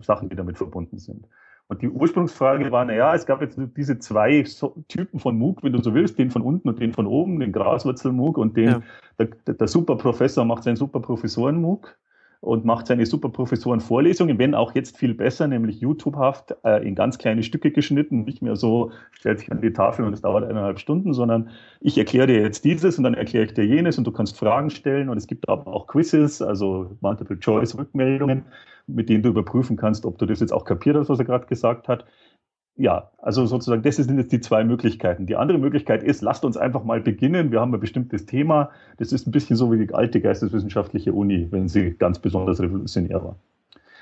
Sachen, 0.00 0.30
die 0.30 0.36
damit 0.36 0.56
verbunden 0.56 0.98
sind. 0.98 1.26
Und 1.70 1.82
die 1.82 1.88
Ursprungsfrage 1.88 2.72
war, 2.72 2.84
naja, 2.84 3.14
es 3.14 3.26
gab 3.26 3.40
jetzt 3.40 3.56
diese 3.76 4.00
zwei 4.00 4.44
Typen 4.88 5.20
von 5.20 5.38
MOOC, 5.38 5.62
wenn 5.62 5.72
du 5.72 5.80
so 5.80 5.94
willst, 5.94 6.18
den 6.18 6.32
von 6.32 6.42
unten 6.42 6.68
und 6.68 6.80
den 6.80 6.92
von 6.92 7.06
oben, 7.06 7.38
den 7.38 7.52
Graswurzel-MOOC 7.52 8.38
und 8.38 8.56
den, 8.56 8.68
ja. 8.68 8.82
der, 9.20 9.54
der 9.54 9.68
Superprofessor 9.68 10.44
macht 10.44 10.64
seinen 10.64 10.74
Superprofessoren-MOOC 10.74 11.96
und 12.40 12.64
macht 12.64 12.86
seine 12.86 13.04
Superprofessoren-Vorlesungen, 13.04 14.38
wenn 14.38 14.54
auch 14.54 14.74
jetzt 14.74 14.96
viel 14.96 15.14
besser, 15.14 15.46
nämlich 15.46 15.80
YouTubehaft, 15.80 16.54
äh, 16.64 16.86
in 16.86 16.94
ganz 16.94 17.18
kleine 17.18 17.42
Stücke 17.42 17.70
geschnitten, 17.70 18.24
nicht 18.24 18.40
mehr 18.40 18.56
so, 18.56 18.92
stellt 19.12 19.40
sich 19.40 19.52
an 19.52 19.60
die 19.60 19.72
Tafel 19.72 20.06
und 20.06 20.14
es 20.14 20.22
dauert 20.22 20.44
eineinhalb 20.44 20.78
Stunden, 20.78 21.12
sondern 21.12 21.50
ich 21.80 21.98
erkläre 21.98 22.28
dir 22.28 22.40
jetzt 22.40 22.64
dieses 22.64 22.96
und 22.96 23.04
dann 23.04 23.14
erkläre 23.14 23.44
ich 23.44 23.54
dir 23.54 23.66
jenes 23.66 23.98
und 23.98 24.06
du 24.06 24.12
kannst 24.12 24.38
Fragen 24.38 24.70
stellen 24.70 25.10
und 25.10 25.18
es 25.18 25.26
gibt 25.26 25.48
aber 25.48 25.66
auch 25.66 25.86
Quizzes, 25.86 26.40
also 26.40 26.90
Multiple-Choice-Rückmeldungen 27.00 28.44
mit 28.94 29.08
denen 29.08 29.22
du 29.22 29.30
überprüfen 29.30 29.76
kannst, 29.76 30.04
ob 30.04 30.18
du 30.18 30.26
das 30.26 30.40
jetzt 30.40 30.52
auch 30.52 30.64
kapiert 30.64 30.96
hast, 30.96 31.08
was 31.08 31.18
er 31.18 31.24
gerade 31.24 31.46
gesagt 31.46 31.88
hat. 31.88 32.04
Ja, 32.80 33.10
also 33.18 33.44
sozusagen, 33.44 33.82
das 33.82 33.96
sind 33.96 34.16
jetzt 34.16 34.32
die 34.32 34.40
zwei 34.40 34.64
Möglichkeiten. 34.64 35.26
Die 35.26 35.36
andere 35.36 35.58
Möglichkeit 35.58 36.02
ist, 36.02 36.22
lasst 36.22 36.46
uns 36.46 36.56
einfach 36.56 36.82
mal 36.82 37.02
beginnen. 37.02 37.52
Wir 37.52 37.60
haben 37.60 37.74
ein 37.74 37.80
bestimmtes 37.80 38.24
Thema. 38.24 38.70
Das 38.96 39.12
ist 39.12 39.26
ein 39.26 39.32
bisschen 39.32 39.54
so 39.56 39.70
wie 39.70 39.86
die 39.86 39.92
alte 39.92 40.18
geisteswissenschaftliche 40.18 41.12
Uni, 41.12 41.46
wenn 41.50 41.68
sie 41.68 41.90
ganz 41.92 42.18
besonders 42.18 42.58
revolutionär 42.58 43.22
war. 43.22 43.36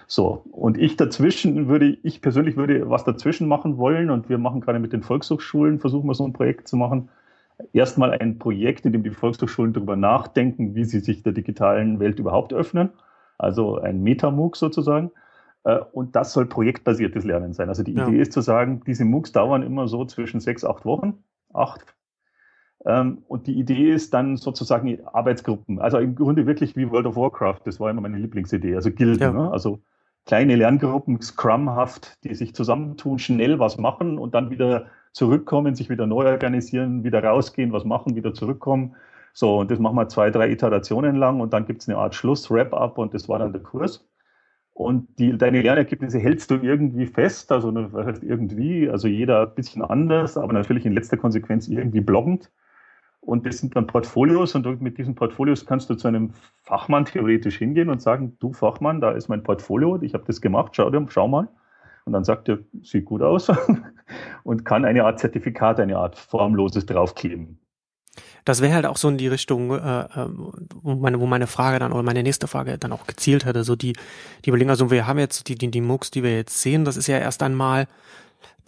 So, 0.06 0.44
und 0.52 0.78
ich 0.78 0.96
dazwischen 0.96 1.66
würde, 1.66 1.98
ich 2.04 2.22
persönlich 2.22 2.56
würde 2.56 2.88
was 2.88 3.02
dazwischen 3.02 3.48
machen 3.48 3.78
wollen 3.78 4.10
und 4.10 4.28
wir 4.28 4.38
machen 4.38 4.60
gerade 4.60 4.78
mit 4.78 4.92
den 4.92 5.02
Volkshochschulen, 5.02 5.80
versuchen 5.80 6.06
wir 6.08 6.14
so 6.14 6.24
ein 6.24 6.32
Projekt 6.32 6.68
zu 6.68 6.76
machen. 6.76 7.08
Erstmal 7.72 8.12
ein 8.12 8.38
Projekt, 8.38 8.86
in 8.86 8.92
dem 8.92 9.02
die 9.02 9.10
Volkshochschulen 9.10 9.72
darüber 9.72 9.96
nachdenken, 9.96 10.76
wie 10.76 10.84
sie 10.84 11.00
sich 11.00 11.24
der 11.24 11.32
digitalen 11.32 11.98
Welt 11.98 12.20
überhaupt 12.20 12.54
öffnen 12.54 12.90
also 13.38 13.78
ein 13.78 14.02
MetaMOOC 14.02 14.56
sozusagen. 14.56 15.12
Äh, 15.68 15.80
und 15.92 16.16
das 16.16 16.32
soll 16.32 16.46
projektbasiertes 16.46 17.24
Lernen 17.24 17.52
sein. 17.52 17.68
Also 17.68 17.82
die 17.82 17.92
ja. 17.92 18.08
Idee 18.08 18.22
ist 18.22 18.32
zu 18.32 18.40
sagen, 18.40 18.80
diese 18.86 19.04
MOOCs 19.04 19.32
dauern 19.32 19.62
immer 19.62 19.86
so 19.86 20.04
zwischen 20.06 20.40
sechs, 20.40 20.64
acht 20.64 20.86
Wochen, 20.86 21.22
acht. 21.52 21.94
Ähm, 22.86 23.18
und 23.28 23.46
die 23.46 23.58
Idee 23.58 23.92
ist 23.92 24.14
dann 24.14 24.38
sozusagen 24.38 25.06
Arbeitsgruppen. 25.06 25.78
Also 25.78 25.98
im 25.98 26.14
Grunde 26.14 26.46
wirklich 26.46 26.74
wie 26.74 26.90
World 26.90 27.06
of 27.06 27.16
Warcraft. 27.16 27.60
Das 27.64 27.78
war 27.80 27.90
immer 27.90 28.00
meine 28.00 28.16
Lieblingsidee. 28.16 28.76
Also 28.76 28.90
Gilden. 28.90 29.22
Ja. 29.22 29.32
Ne? 29.32 29.50
Also 29.50 29.82
kleine 30.24 30.56
Lerngruppen, 30.56 31.20
Scrumhaft, 31.20 32.24
die 32.24 32.34
sich 32.34 32.54
zusammentun, 32.54 33.18
schnell 33.18 33.58
was 33.58 33.76
machen 33.76 34.18
und 34.18 34.34
dann 34.34 34.48
wieder 34.48 34.86
zurückkommen, 35.12 35.74
sich 35.74 35.90
wieder 35.90 36.06
neu 36.06 36.28
organisieren, 36.28 37.04
wieder 37.04 37.22
rausgehen, 37.22 37.72
was 37.72 37.84
machen, 37.84 38.14
wieder 38.14 38.32
zurückkommen. 38.32 38.94
So, 39.34 39.58
und 39.58 39.70
das 39.70 39.78
machen 39.78 39.96
wir 39.96 40.08
zwei, 40.08 40.30
drei 40.30 40.50
Iterationen 40.50 41.16
lang 41.16 41.40
und 41.40 41.52
dann 41.52 41.66
gibt 41.66 41.82
es 41.82 41.88
eine 41.88 41.98
Art 41.98 42.14
Schluss, 42.14 42.50
Wrap-up 42.50 42.96
und 42.96 43.12
das 43.12 43.28
war 43.28 43.38
dann 43.38 43.52
der 43.52 43.62
Kurs. 43.62 44.08
Und 44.78 45.18
die, 45.18 45.36
deine 45.36 45.60
Lernergebnisse 45.60 46.20
hältst 46.20 46.52
du 46.52 46.54
irgendwie 46.62 47.06
fest, 47.06 47.50
also 47.50 47.70
irgendwie, 48.22 48.88
also 48.88 49.08
jeder 49.08 49.42
ein 49.42 49.54
bisschen 49.56 49.82
anders, 49.82 50.36
aber 50.36 50.52
natürlich 50.52 50.86
in 50.86 50.92
letzter 50.92 51.16
Konsequenz 51.16 51.66
irgendwie 51.66 52.00
bloggend. 52.00 52.52
Und 53.20 53.44
das 53.44 53.58
sind 53.58 53.74
dann 53.74 53.88
Portfolios 53.88 54.54
und 54.54 54.80
mit 54.80 54.96
diesen 54.96 55.16
Portfolios 55.16 55.66
kannst 55.66 55.90
du 55.90 55.96
zu 55.96 56.06
einem 56.06 56.30
Fachmann 56.62 57.06
theoretisch 57.06 57.58
hingehen 57.58 57.90
und 57.90 58.00
sagen, 58.00 58.36
du 58.38 58.52
Fachmann, 58.52 59.00
da 59.00 59.10
ist 59.10 59.26
mein 59.26 59.42
Portfolio, 59.42 60.00
ich 60.00 60.14
habe 60.14 60.22
das 60.28 60.40
gemacht, 60.40 60.76
schau, 60.76 60.92
schau 61.08 61.26
mal. 61.26 61.48
Und 62.04 62.12
dann 62.12 62.22
sagt 62.22 62.48
er, 62.48 62.60
sieht 62.80 63.04
gut 63.04 63.20
aus 63.20 63.50
und 64.44 64.64
kann 64.64 64.84
eine 64.84 65.02
Art 65.02 65.18
Zertifikat, 65.18 65.80
eine 65.80 65.96
Art 65.96 66.16
formloses 66.16 66.86
draufkleben 66.86 67.58
das 68.44 68.60
wäre 68.60 68.74
halt 68.74 68.86
auch 68.86 68.96
so 68.96 69.08
in 69.08 69.18
die 69.18 69.28
Richtung, 69.28 69.70
äh, 69.70 70.08
ähm, 70.16 70.52
wo, 70.82 70.94
meine, 70.94 71.20
wo 71.20 71.26
meine 71.26 71.46
Frage 71.46 71.78
dann 71.78 71.92
oder 71.92 72.02
meine 72.02 72.22
nächste 72.22 72.48
Frage 72.48 72.78
dann 72.78 72.92
auch 72.92 73.06
gezielt 73.06 73.44
hätte. 73.44 73.64
So 73.64 73.76
die, 73.76 73.94
die 74.44 74.50
Überlegung, 74.50 74.70
also 74.70 74.90
wir 74.90 75.06
haben 75.06 75.18
jetzt 75.18 75.48
die, 75.48 75.56
die, 75.56 75.70
die 75.70 75.80
MOOCs, 75.80 76.10
die 76.10 76.22
wir 76.22 76.34
jetzt 76.34 76.60
sehen, 76.60 76.84
das 76.84 76.96
ist 76.96 77.06
ja 77.06 77.18
erst 77.18 77.42
einmal 77.42 77.86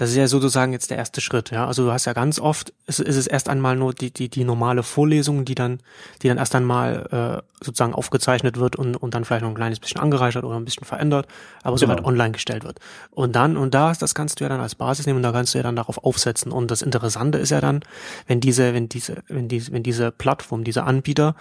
das 0.01 0.09
ist 0.11 0.17
ja 0.17 0.27
sozusagen 0.29 0.73
jetzt 0.73 0.91
der 0.91 0.97
erste 0.97 1.21
Schritt, 1.21 1.51
ja. 1.51 1.67
Also 1.67 1.85
du 1.85 1.93
hast 1.93 2.07
ja 2.07 2.15
ganz 2.15 2.39
oft, 2.39 2.73
ist, 2.87 3.01
ist 3.01 3.17
es 3.17 3.27
erst 3.27 3.51
einmal 3.51 3.77
nur 3.77 3.93
die, 3.93 4.11
die, 4.11 4.31
die 4.31 4.45
normale 4.45 4.83
Vorlesung, 4.83 5.45
die 5.45 5.55
dann, 5.55 5.81
die 6.23 6.29
dann 6.29 6.39
erst 6.39 6.55
einmal 6.55 7.43
äh, 7.43 7.63
sozusagen 7.63 7.93
aufgezeichnet 7.93 8.57
wird 8.57 8.77
und, 8.77 8.97
und 8.97 9.13
dann 9.13 9.27
vielleicht 9.27 9.43
noch 9.43 9.51
ein 9.51 9.55
kleines 9.55 9.79
bisschen 9.79 10.01
angereichert 10.01 10.45
oder 10.45 10.57
ein 10.57 10.65
bisschen 10.65 10.87
verändert, 10.87 11.27
aber 11.63 11.77
so 11.77 11.85
genau. 11.85 11.97
halt 11.97 12.07
online 12.07 12.33
gestellt 12.33 12.65
wird. 12.65 12.79
Und 13.11 13.37
dann, 13.37 13.59
und 13.59 13.75
da, 13.75 13.93
das 13.93 14.15
kannst 14.15 14.41
du 14.41 14.45
ja 14.45 14.49
dann 14.49 14.61
als 14.61 14.75
Basis 14.75 15.05
nehmen 15.05 15.19
und 15.19 15.23
da 15.23 15.33
kannst 15.33 15.53
du 15.53 15.59
ja 15.59 15.63
dann 15.65 15.77
darauf 15.77 16.03
aufsetzen. 16.03 16.51
Und 16.51 16.71
das 16.71 16.81
Interessante 16.81 17.37
ist 17.37 17.51
ja 17.51 17.61
dann, 17.61 17.81
wenn 18.27 18.41
diese, 18.41 18.73
wenn 18.73 18.89
diese, 18.89 19.23
wenn 19.29 19.49
diese, 19.49 19.71
wenn 19.73 19.83
diese 19.83 20.13
Plattform, 20.13 20.65
diese 20.65 20.85
Anbieter 20.85 21.35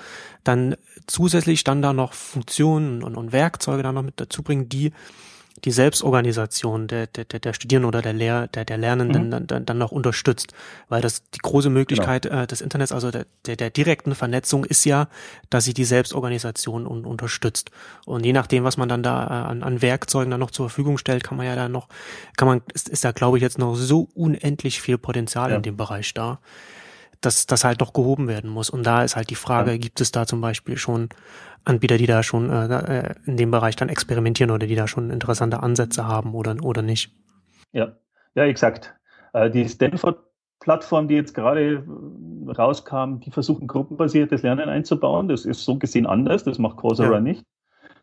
dann 0.44 0.76
zusätzlich 1.08 1.64
dann 1.64 1.82
da 1.82 1.94
noch 1.94 2.12
Funktionen 2.12 3.04
und, 3.04 3.16
und 3.16 3.32
Werkzeuge 3.32 3.84
dann 3.84 3.96
noch 3.96 4.04
mit 4.04 4.20
dazu 4.20 4.44
bringen, 4.44 4.68
die 4.68 4.92
die 5.66 5.72
Selbstorganisation 5.72 6.88
der, 6.88 7.08
der, 7.08 7.26
der 7.26 7.54
Studierenden 7.54 7.88
oder 7.88 8.02
der, 8.02 8.14
Lehr, 8.14 8.48
der, 8.48 8.66
der 8.66 8.78
Lernenden 8.78 9.28
mhm. 9.28 9.48
dann, 9.48 9.66
dann 9.66 9.78
noch 9.78 9.92
unterstützt. 9.92 10.54
Weil 10.88 11.02
das 11.02 11.30
die 11.32 11.40
große 11.40 11.70
Möglichkeit 11.70 12.24
genau. 12.24 12.44
äh, 12.44 12.48
des 12.48 12.62
Internets, 12.62 12.92
also 12.92 13.12
der, 13.12 13.26
der, 13.46 13.56
der 13.56 13.70
direkten 13.70 14.16
Vernetzung 14.16 14.66
ist 14.66 14.86
ja, 14.86 15.08
dass 15.50 15.66
sie 15.66 15.74
die 15.74 15.86
Selbstorganisation 15.86 16.88
un, 16.88 17.06
unterstützt. 17.06 17.72
Und 18.06 18.26
je 18.26 18.34
nachdem, 18.34 18.64
was 18.64 18.78
man 18.78 18.90
dann 18.90 19.04
da 19.04 19.26
äh, 19.26 19.50
an, 19.50 19.64
an 19.64 19.82
Werkzeugen 19.82 20.32
dann 20.32 20.40
noch 20.40 20.52
zur 20.52 20.70
Verfügung 20.70 20.98
stellt, 20.98 21.24
kann 21.24 21.38
man 21.38 21.46
ja 21.46 21.56
dann 21.56 21.72
noch, 21.72 21.88
kann 22.38 22.48
man, 22.48 22.62
ist, 22.74 22.90
ist 22.90 23.04
da 23.04 23.12
glaube 23.12 23.38
ich 23.38 23.42
jetzt 23.42 23.58
noch 23.58 23.76
so 23.76 24.10
unendlich 24.14 24.82
viel 24.82 24.98
Potenzial 24.98 25.52
ja. 25.52 25.58
in 25.58 25.64
dem 25.64 25.78
Bereich 25.78 26.14
da 26.14 26.40
dass 27.22 27.46
das 27.46 27.64
halt 27.64 27.82
doch 27.82 27.94
gehoben 27.94 28.28
werden 28.28 28.50
muss. 28.50 28.70
Und 28.70 28.86
da 28.86 29.04
ist 29.04 29.16
halt 29.16 29.30
die 29.30 29.36
Frage, 29.36 29.72
ja. 29.72 29.78
gibt 29.78 30.02
es 30.02 30.12
da 30.12 30.26
zum 30.26 30.42
Beispiel 30.42 30.78
schon 30.78 31.10
Anbieter, 31.66 31.98
die 31.98 32.06
da 32.06 32.24
schon 32.24 32.50
äh, 32.50 33.14
in 33.26 33.38
dem 33.38 33.52
Bereich 33.52 33.76
dann 33.76 33.90
experimentieren 33.90 34.52
oder 34.52 34.68
die 34.68 34.76
da 34.76 34.88
schon 34.88 35.10
interessante 35.10 35.62
Ansätze 35.62 36.08
haben 36.08 36.34
oder, 36.34 36.56
oder 36.64 36.82
nicht. 36.82 37.14
Ja, 37.72 37.94
ja, 38.36 38.46
exakt. 38.46 38.96
Äh, 39.34 39.50
die 39.50 39.68
Stanford-Plattform, 39.68 41.08
die 41.08 41.16
jetzt 41.16 41.34
gerade 41.34 41.84
äh, 41.86 42.52
rauskam, 42.52 43.20
die 43.20 43.32
versuchen 43.32 43.68
gruppenbasiertes 43.68 44.44
Lernen 44.44 44.70
einzubauen. 44.70 45.28
Das 45.28 45.46
ist 45.46 45.66
so 45.66 45.78
gesehen 45.78 46.06
anders, 46.06 46.44
das 46.44 46.58
macht 46.58 46.78
Coursera 46.78 47.16
ja. 47.16 47.22
nicht. 47.22 47.44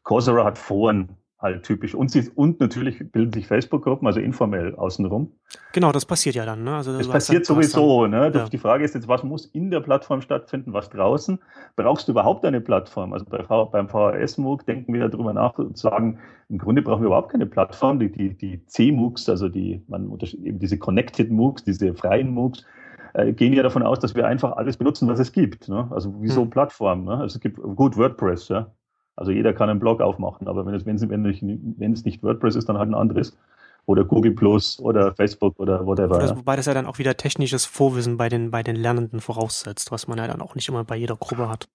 Coursera 0.02 0.44
hat 0.44 0.58
Foren. 0.58 1.16
Halt 1.38 1.64
typisch. 1.64 1.94
Und, 1.94 2.10
sie, 2.10 2.30
und 2.34 2.60
natürlich 2.60 2.98
bilden 3.12 3.32
sich 3.32 3.46
Facebook-Gruppen, 3.46 4.06
also 4.06 4.20
informell 4.20 4.74
außenrum. 4.74 5.32
Genau, 5.72 5.92
das 5.92 6.06
passiert 6.06 6.34
ja 6.34 6.46
dann. 6.46 6.64
Ne? 6.64 6.76
Also, 6.76 6.96
das 6.96 7.08
passiert 7.08 7.38
halt, 7.38 7.46
sowieso. 7.46 8.02
Dann, 8.02 8.10
ne? 8.10 8.32
Ja. 8.34 8.48
Die 8.48 8.58
Frage 8.58 8.84
ist 8.84 8.94
jetzt, 8.94 9.06
was 9.06 9.22
muss 9.22 9.46
in 9.46 9.70
der 9.70 9.80
Plattform 9.80 10.22
stattfinden, 10.22 10.72
was 10.72 10.88
draußen? 10.88 11.38
Brauchst 11.76 12.08
du 12.08 12.12
überhaupt 12.12 12.44
eine 12.44 12.60
Plattform? 12.60 13.12
Also 13.12 13.26
bei, 13.26 13.42
beim 13.42 13.88
VHS-MOOC 13.88 14.64
denken 14.64 14.94
wir 14.94 15.08
darüber 15.08 15.34
nach 15.34 15.58
und 15.58 15.76
sagen, 15.76 16.18
im 16.48 16.58
Grunde 16.58 16.80
brauchen 16.80 17.02
wir 17.02 17.08
überhaupt 17.08 17.32
keine 17.32 17.46
Plattform. 17.46 17.98
Die, 17.98 18.10
die, 18.10 18.36
die 18.36 18.64
C-MOOCs, 18.66 19.28
also 19.28 19.48
die, 19.48 19.82
man 19.88 20.10
eben 20.42 20.58
diese 20.58 20.78
Connected 20.78 21.30
MOOCs, 21.30 21.64
diese 21.64 21.92
freien 21.94 22.30
MOOCs, 22.30 22.64
äh, 23.12 23.32
gehen 23.32 23.52
ja 23.52 23.62
davon 23.62 23.82
aus, 23.82 23.98
dass 23.98 24.14
wir 24.14 24.26
einfach 24.26 24.56
alles 24.56 24.76
benutzen, 24.78 25.08
was 25.08 25.18
es 25.18 25.32
gibt. 25.32 25.68
Ne? 25.68 25.88
Also 25.90 26.22
wie 26.22 26.28
so 26.28 26.42
hm. 26.42 26.50
Plattformen. 26.50 27.04
Ne? 27.04 27.18
Also 27.18 27.36
es 27.36 27.40
gibt 27.40 27.60
gut 27.60 27.96
WordPress, 27.96 28.48
ja. 28.48 28.70
Also 29.16 29.32
jeder 29.32 29.54
kann 29.54 29.70
einen 29.70 29.80
Blog 29.80 30.00
aufmachen, 30.00 30.46
aber 30.46 30.66
wenn 30.66 30.74
es, 30.74 30.84
wenn 30.84 30.96
es, 30.96 31.08
wenn 31.08 31.24
es, 31.24 31.38
wenn 31.42 31.92
es 31.92 32.04
nicht 32.04 32.22
WordPress 32.22 32.54
ist, 32.54 32.68
dann 32.68 32.78
halt 32.78 32.90
ein 32.90 32.94
anderes. 32.94 33.36
Oder 33.86 34.04
Google 34.04 34.32
Plus 34.32 34.80
oder 34.80 35.14
Facebook 35.14 35.58
oder 35.60 35.86
whatever. 35.86 36.18
Also, 36.18 36.36
wobei 36.36 36.56
das 36.56 36.66
ja 36.66 36.74
dann 36.74 36.86
auch 36.86 36.98
wieder 36.98 37.16
technisches 37.16 37.64
Vorwissen 37.64 38.16
bei 38.16 38.28
den, 38.28 38.50
bei 38.50 38.62
den 38.62 38.76
Lernenden 38.76 39.20
voraussetzt, 39.20 39.92
was 39.92 40.08
man 40.08 40.18
ja 40.18 40.26
dann 40.26 40.42
auch 40.42 40.54
nicht 40.56 40.68
immer 40.68 40.84
bei 40.84 40.96
jeder 40.96 41.16
Gruppe 41.16 41.48
hat. 41.48 41.68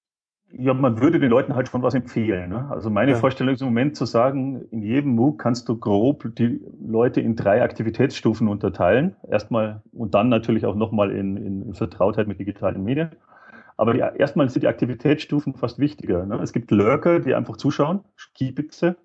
Ja, 0.53 0.73
man 0.73 0.99
würde 0.99 1.19
den 1.19 1.29
Leuten 1.29 1.55
halt 1.55 1.69
schon 1.69 1.81
was 1.81 1.93
empfehlen. 1.93 2.49
Ne? 2.49 2.67
Also 2.69 2.89
meine 2.89 3.11
ja. 3.11 3.17
Vorstellung 3.17 3.53
ist 3.53 3.61
im 3.61 3.67
Moment 3.67 3.95
zu 3.95 4.05
sagen, 4.05 4.65
in 4.71 4.81
jedem 4.81 5.15
MOOC 5.15 5.39
kannst 5.39 5.69
du 5.69 5.77
grob 5.77 6.29
die 6.35 6.59
Leute 6.85 7.21
in 7.21 7.37
drei 7.37 7.63
Aktivitätsstufen 7.63 8.49
unterteilen. 8.49 9.15
Erstmal 9.29 9.81
und 9.93 10.13
dann 10.13 10.27
natürlich 10.27 10.65
auch 10.65 10.75
nochmal 10.75 11.11
in, 11.11 11.37
in 11.37 11.73
Vertrautheit 11.73 12.27
mit 12.27 12.39
digitalen 12.39 12.83
Medien. 12.83 13.11
Aber 13.77 13.93
die, 13.93 13.99
erstmal 13.99 14.49
sind 14.49 14.63
die 14.63 14.67
Aktivitätsstufen 14.67 15.53
fast 15.55 15.79
wichtiger. 15.79 16.25
Ne? 16.25 16.39
Es 16.41 16.53
gibt 16.53 16.71
Lurker, 16.71 17.19
die 17.19 17.35
einfach 17.35 17.57
zuschauen, 17.57 18.01
Skipitze. 18.15 18.97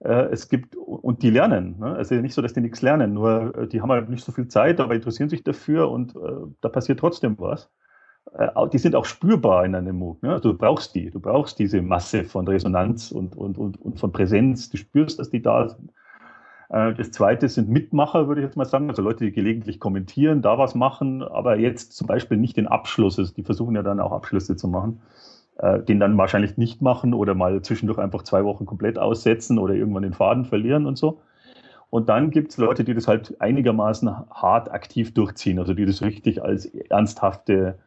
Äh, 0.00 0.28
es 0.30 0.48
gibt, 0.48 0.76
und 0.76 1.22
die 1.22 1.30
lernen. 1.30 1.78
Ne? 1.78 1.96
Es 1.96 2.10
ist 2.10 2.16
ja 2.16 2.22
nicht 2.22 2.34
so, 2.34 2.42
dass 2.42 2.52
die 2.52 2.60
nichts 2.60 2.82
lernen, 2.82 3.12
nur 3.12 3.54
äh, 3.56 3.66
die 3.66 3.82
haben 3.82 3.90
halt 3.90 4.08
nicht 4.08 4.24
so 4.24 4.32
viel 4.32 4.48
Zeit, 4.48 4.80
aber 4.80 4.94
interessieren 4.94 5.28
sich 5.28 5.44
dafür 5.44 5.90
und 5.90 6.16
äh, 6.16 6.18
da 6.60 6.68
passiert 6.68 7.00
trotzdem 7.00 7.38
was. 7.38 7.70
Äh, 8.32 8.48
die 8.72 8.78
sind 8.78 8.94
auch 8.94 9.04
spürbar 9.04 9.64
in 9.64 9.74
einem 9.74 9.96
MOOC. 9.96 10.22
Ne? 10.22 10.32
Also 10.32 10.52
du 10.52 10.58
brauchst 10.58 10.94
die, 10.94 11.10
du 11.10 11.20
brauchst 11.20 11.58
diese 11.58 11.82
Masse 11.82 12.24
von 12.24 12.46
Resonanz 12.46 13.12
und, 13.12 13.36
und, 13.36 13.58
und, 13.58 13.80
und 13.80 13.98
von 13.98 14.12
Präsenz. 14.12 14.70
Du 14.70 14.76
spürst, 14.76 15.18
dass 15.18 15.30
die 15.30 15.42
da 15.42 15.68
sind. 15.68 15.92
Äh, 16.70 16.94
das 16.94 17.10
zweite 17.10 17.48
sind 17.48 17.68
Mitmacher, 17.68 18.28
würde 18.28 18.40
ich 18.40 18.46
jetzt 18.46 18.56
mal 18.56 18.64
sagen, 18.64 18.88
also 18.88 19.02
Leute, 19.02 19.24
die 19.24 19.32
gelegentlich 19.32 19.80
kommentieren, 19.80 20.42
da 20.42 20.58
was 20.58 20.74
machen, 20.74 21.22
aber 21.22 21.58
jetzt 21.58 21.96
zum 21.96 22.06
Beispiel 22.06 22.36
nicht 22.36 22.56
den 22.56 22.66
Abschluss, 22.66 23.16
die 23.34 23.42
versuchen 23.42 23.74
ja 23.74 23.82
dann 23.82 24.00
auch 24.00 24.12
Abschlüsse 24.12 24.56
zu 24.56 24.68
machen, 24.68 25.00
äh, 25.58 25.80
den 25.80 26.00
dann 26.00 26.16
wahrscheinlich 26.16 26.56
nicht 26.56 26.80
machen 26.80 27.12
oder 27.14 27.34
mal 27.34 27.60
zwischendurch 27.62 27.98
einfach 27.98 28.22
zwei 28.22 28.44
Wochen 28.44 28.66
komplett 28.66 28.98
aussetzen 28.98 29.58
oder 29.58 29.74
irgendwann 29.74 30.04
den 30.04 30.14
Faden 30.14 30.44
verlieren 30.44 30.86
und 30.86 30.96
so. 30.96 31.20
Und 31.90 32.08
dann 32.08 32.30
gibt 32.30 32.52
es 32.52 32.56
Leute, 32.56 32.84
die 32.84 32.94
das 32.94 33.08
halt 33.08 33.40
einigermaßen 33.40 34.08
hart 34.30 34.70
aktiv 34.70 35.12
durchziehen, 35.12 35.58
also 35.58 35.74
die 35.74 35.86
das 35.86 36.02
richtig 36.02 36.42
als 36.42 36.66
ernsthafte 36.66 37.78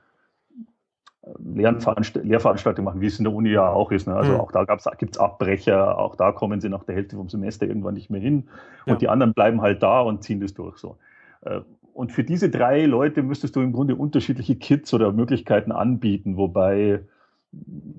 Lehrveranstaltungen 1.40 2.84
machen, 2.84 3.02
wie 3.02 3.06
es 3.06 3.18
in 3.18 3.24
der 3.24 3.34
Uni 3.34 3.50
ja 3.50 3.70
auch 3.70 3.92
ist. 3.92 4.08
Ne? 4.08 4.16
Also 4.16 4.34
mhm. 4.34 4.40
auch 4.40 4.52
da 4.52 4.66
gibt 4.66 5.16
es 5.16 5.18
Abbrecher, 5.18 5.98
auch 5.98 6.16
da 6.16 6.32
kommen 6.32 6.60
sie 6.60 6.70
nach 6.70 6.84
der 6.84 6.96
Hälfte 6.96 7.16
vom 7.16 7.30
Semester 7.30 7.66
irgendwann 7.66 7.94
nicht 7.94 8.10
mehr 8.10 8.22
hin 8.22 8.50
und 8.86 8.94
ja. 8.94 8.96
die 8.96 9.10
anderen 9.10 9.34
bleiben 9.34 9.62
halt 9.62 9.82
da 9.84 10.02
und 10.02 10.24
ziehen 10.24 10.42
das 10.42 10.54
durch. 10.54 10.78
So. 10.78 10.98
Äh, 11.42 11.62
und 11.94 12.12
für 12.12 12.24
diese 12.24 12.50
drei 12.50 12.86
Leute 12.86 13.24
müsstest 13.24 13.56
du 13.56 13.62
im 13.62 13.72
Grunde 13.72 13.96
unterschiedliche 13.96 14.56
Kits 14.56 14.94
oder 14.94 15.12
Möglichkeiten 15.12 15.72
anbieten, 15.72 16.38
wobei 16.38 17.02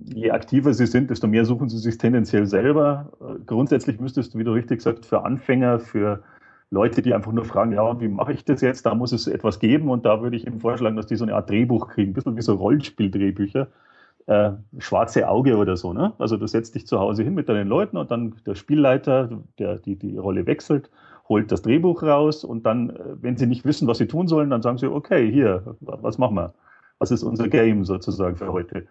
je 0.05 0.31
aktiver 0.33 0.75
sie 0.75 0.87
sind, 0.87 1.11
desto 1.11 1.29
mehr 1.29 1.45
suchen 1.45 1.69
sie 1.69 1.79
sich 1.79 1.97
tendenziell 1.97 2.47
selber. 2.47 3.13
Äh, 3.21 3.41
grundsätzlich 3.47 4.01
müsstest 4.01 4.35
du, 4.35 4.39
wie 4.39 4.45
du 4.45 4.53
richtig 4.53 4.83
sagst, 4.83 5.07
für 5.07 5.25
Anfänger, 5.25 5.79
für 5.79 6.23
Leute, 6.75 7.01
die 7.01 7.15
einfach 7.15 7.33
nur 7.33 7.45
fragen, 7.45 7.73
ja, 7.73 8.01
wie 8.01 8.09
mache 8.09 8.33
ich 8.33 8.45
das 8.45 8.61
jetzt? 8.61 8.85
Da 8.85 8.95
muss 8.95 9.13
es 9.13 9.27
etwas 9.27 9.59
geben 9.61 9.89
und 9.89 10.05
da 10.05 10.21
würde 10.21 10.37
ich 10.37 10.47
eben 10.47 10.61
vorschlagen, 10.61 10.97
dass 10.97 11.07
die 11.07 11.17
so 11.17 11.25
eine 11.25 11.35
Art 11.35 11.49
Drehbuch 11.49 11.89
kriegen, 11.89 12.11
ein 12.11 12.15
bisschen 12.15 12.37
wie 12.37 12.43
so 12.43 12.55
Rollenspieldrehbücher, 12.55 13.69
äh, 14.27 14.51
schwarze 14.79 15.29
Auge 15.29 15.57
oder 15.57 15.77
so. 15.77 15.93
Ne? 15.93 16.13
Also 16.19 16.37
du 16.37 16.47
setzt 16.47 16.75
dich 16.75 16.87
zu 16.87 16.99
Hause 16.99 17.23
hin 17.23 17.35
mit 17.35 17.49
deinen 17.49 17.69
Leuten 17.69 17.97
und 17.97 18.11
dann 18.11 18.35
der 18.47 18.55
Spielleiter, 18.55 19.31
der 19.59 19.79
die, 19.79 19.97
die 19.97 20.19
Rolle 20.19 20.47
wechselt, 20.47 20.91
holt 21.29 21.51
das 21.51 21.63
Drehbuch 21.63 22.03
raus 22.03 22.45
und 22.45 22.67
dann, 22.67 22.91
äh, 22.91 23.23
wenn 23.23 23.37
sie 23.37 23.47
nicht 23.47 23.65
wissen, 23.65 23.89
was 23.89 23.99
sie 23.99 24.07
tun 24.07 24.27
sollen, 24.29 24.51
dann 24.51 24.63
sagen 24.63 24.79
sie, 24.79 24.87
okay, 24.87 25.31
hier, 25.31 25.77
was 25.81 26.19
machen 26.19 26.37
wir? 26.37 26.55
Was 26.99 27.11
ist 27.11 27.23
unser 27.23 27.49
Game 27.49 27.85
sozusagen 27.85 28.37
für 28.37 28.53
heute? 28.53 28.87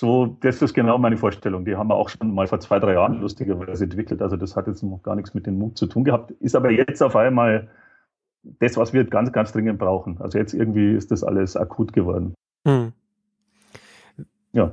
So, 0.00 0.36
das 0.42 0.62
ist 0.62 0.74
genau 0.74 0.96
meine 0.96 1.16
Vorstellung. 1.16 1.64
Die 1.64 1.74
haben 1.74 1.88
wir 1.88 1.96
auch 1.96 2.08
schon 2.08 2.32
mal 2.32 2.46
vor 2.46 2.60
zwei, 2.60 2.78
drei 2.78 2.92
Jahren 2.92 3.20
lustigerweise 3.20 3.82
entwickelt. 3.82 4.22
Also 4.22 4.36
das 4.36 4.54
hat 4.54 4.68
jetzt 4.68 4.84
noch 4.84 5.02
gar 5.02 5.16
nichts 5.16 5.34
mit 5.34 5.44
dem 5.44 5.58
MOOC 5.58 5.76
zu 5.76 5.86
tun 5.86 6.04
gehabt, 6.04 6.30
ist 6.30 6.54
aber 6.54 6.70
jetzt 6.70 7.02
auf 7.02 7.16
einmal 7.16 7.68
das, 8.60 8.76
was 8.76 8.92
wir 8.92 9.02
ganz, 9.02 9.32
ganz 9.32 9.50
dringend 9.50 9.80
brauchen. 9.80 10.20
Also 10.20 10.38
jetzt 10.38 10.54
irgendwie 10.54 10.92
ist 10.92 11.10
das 11.10 11.24
alles 11.24 11.56
akut 11.56 11.92
geworden. 11.92 12.34
Hm. 12.64 12.92
Ja. 14.52 14.72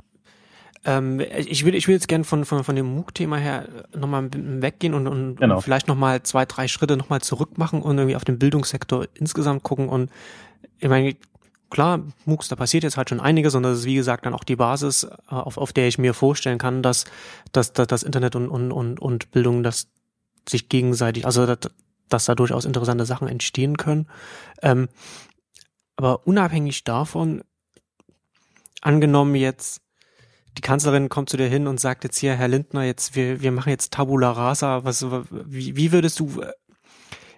Ähm, 0.84 1.18
ich 1.18 1.64
will, 1.66 1.74
ich 1.74 1.88
will 1.88 1.94
jetzt 1.96 2.06
gerne 2.06 2.22
von, 2.22 2.44
von, 2.44 2.62
von 2.62 2.76
dem 2.76 2.86
MOOC-Thema 2.86 3.38
her 3.38 3.64
nochmal 3.96 4.30
weggehen 4.32 4.94
und, 4.94 5.08
und, 5.08 5.40
genau. 5.40 5.56
und 5.56 5.62
vielleicht 5.62 5.88
nochmal 5.88 6.22
zwei, 6.22 6.44
drei 6.44 6.68
Schritte 6.68 6.96
nochmal 6.96 7.20
zurück 7.20 7.58
machen 7.58 7.82
und 7.82 7.98
irgendwie 7.98 8.14
auf 8.14 8.24
den 8.24 8.38
Bildungssektor 8.38 9.06
insgesamt 9.14 9.64
gucken. 9.64 9.88
Und 9.88 10.08
ich 10.78 10.88
meine, 10.88 11.16
klar, 11.70 12.02
MOOCs, 12.24 12.48
da 12.48 12.56
passiert 12.56 12.84
jetzt 12.84 12.96
halt 12.96 13.10
schon 13.10 13.20
einiges 13.20 13.54
und 13.54 13.62
das 13.62 13.80
ist 13.80 13.84
wie 13.84 13.94
gesagt 13.94 14.26
dann 14.26 14.34
auch 14.34 14.44
die 14.44 14.56
Basis, 14.56 15.04
äh, 15.04 15.08
auf, 15.28 15.58
auf 15.58 15.72
der 15.72 15.88
ich 15.88 15.98
mir 15.98 16.14
vorstellen 16.14 16.58
kann, 16.58 16.82
dass, 16.82 17.04
dass, 17.52 17.72
dass 17.72 17.86
das 17.86 18.02
Internet 18.02 18.36
und, 18.36 18.48
und, 18.48 18.72
und, 18.72 19.00
und 19.00 19.30
Bildung 19.30 19.62
das 19.62 19.88
sich 20.48 20.68
gegenseitig, 20.68 21.26
also 21.26 21.46
dass, 21.46 21.70
dass 22.08 22.24
da 22.26 22.34
durchaus 22.34 22.64
interessante 22.64 23.06
Sachen 23.06 23.28
entstehen 23.28 23.76
können. 23.76 24.06
Ähm, 24.62 24.88
aber 25.96 26.26
unabhängig 26.26 26.84
davon, 26.84 27.42
angenommen 28.82 29.34
jetzt, 29.34 29.80
die 30.56 30.62
Kanzlerin 30.62 31.08
kommt 31.08 31.28
zu 31.28 31.36
dir 31.36 31.48
hin 31.48 31.66
und 31.66 31.80
sagt 31.80 32.04
jetzt 32.04 32.18
hier, 32.18 32.34
Herr 32.34 32.48
Lindner, 32.48 32.84
jetzt 32.84 33.14
wir, 33.14 33.40
wir 33.40 33.52
machen 33.52 33.70
jetzt 33.70 33.92
Tabula 33.92 34.30
Rasa. 34.30 34.84
Was, 34.84 35.04
wie, 35.30 35.76
wie 35.76 35.92
würdest 35.92 36.20
du, 36.20 36.42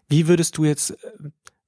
wie 0.09 0.29
würdest 0.29 0.57
du 0.57 0.65
jetzt 0.65 0.97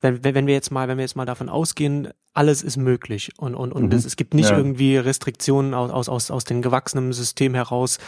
wenn, 0.00 0.24
wenn 0.24 0.46
wir 0.46 0.54
jetzt 0.54 0.70
mal, 0.70 0.88
wenn 0.88 0.96
wir 0.98 1.04
jetzt 1.04 1.16
mal 1.16 1.26
davon 1.26 1.48
ausgehen, 1.48 2.08
alles 2.32 2.62
ist 2.62 2.76
möglich 2.76 3.32
und, 3.38 3.54
und, 3.54 3.72
und 3.72 3.86
mhm. 3.86 3.92
es, 3.92 4.04
es 4.04 4.16
gibt 4.16 4.34
nicht 4.34 4.50
ja. 4.50 4.56
irgendwie 4.56 4.96
Restriktionen 4.96 5.74
aus, 5.74 5.90
aus, 5.90 6.08
aus, 6.08 6.30
aus 6.30 6.44
dem 6.44 6.62
gewachsenen 6.62 7.12
System 7.12 7.54
heraus, 7.54 7.98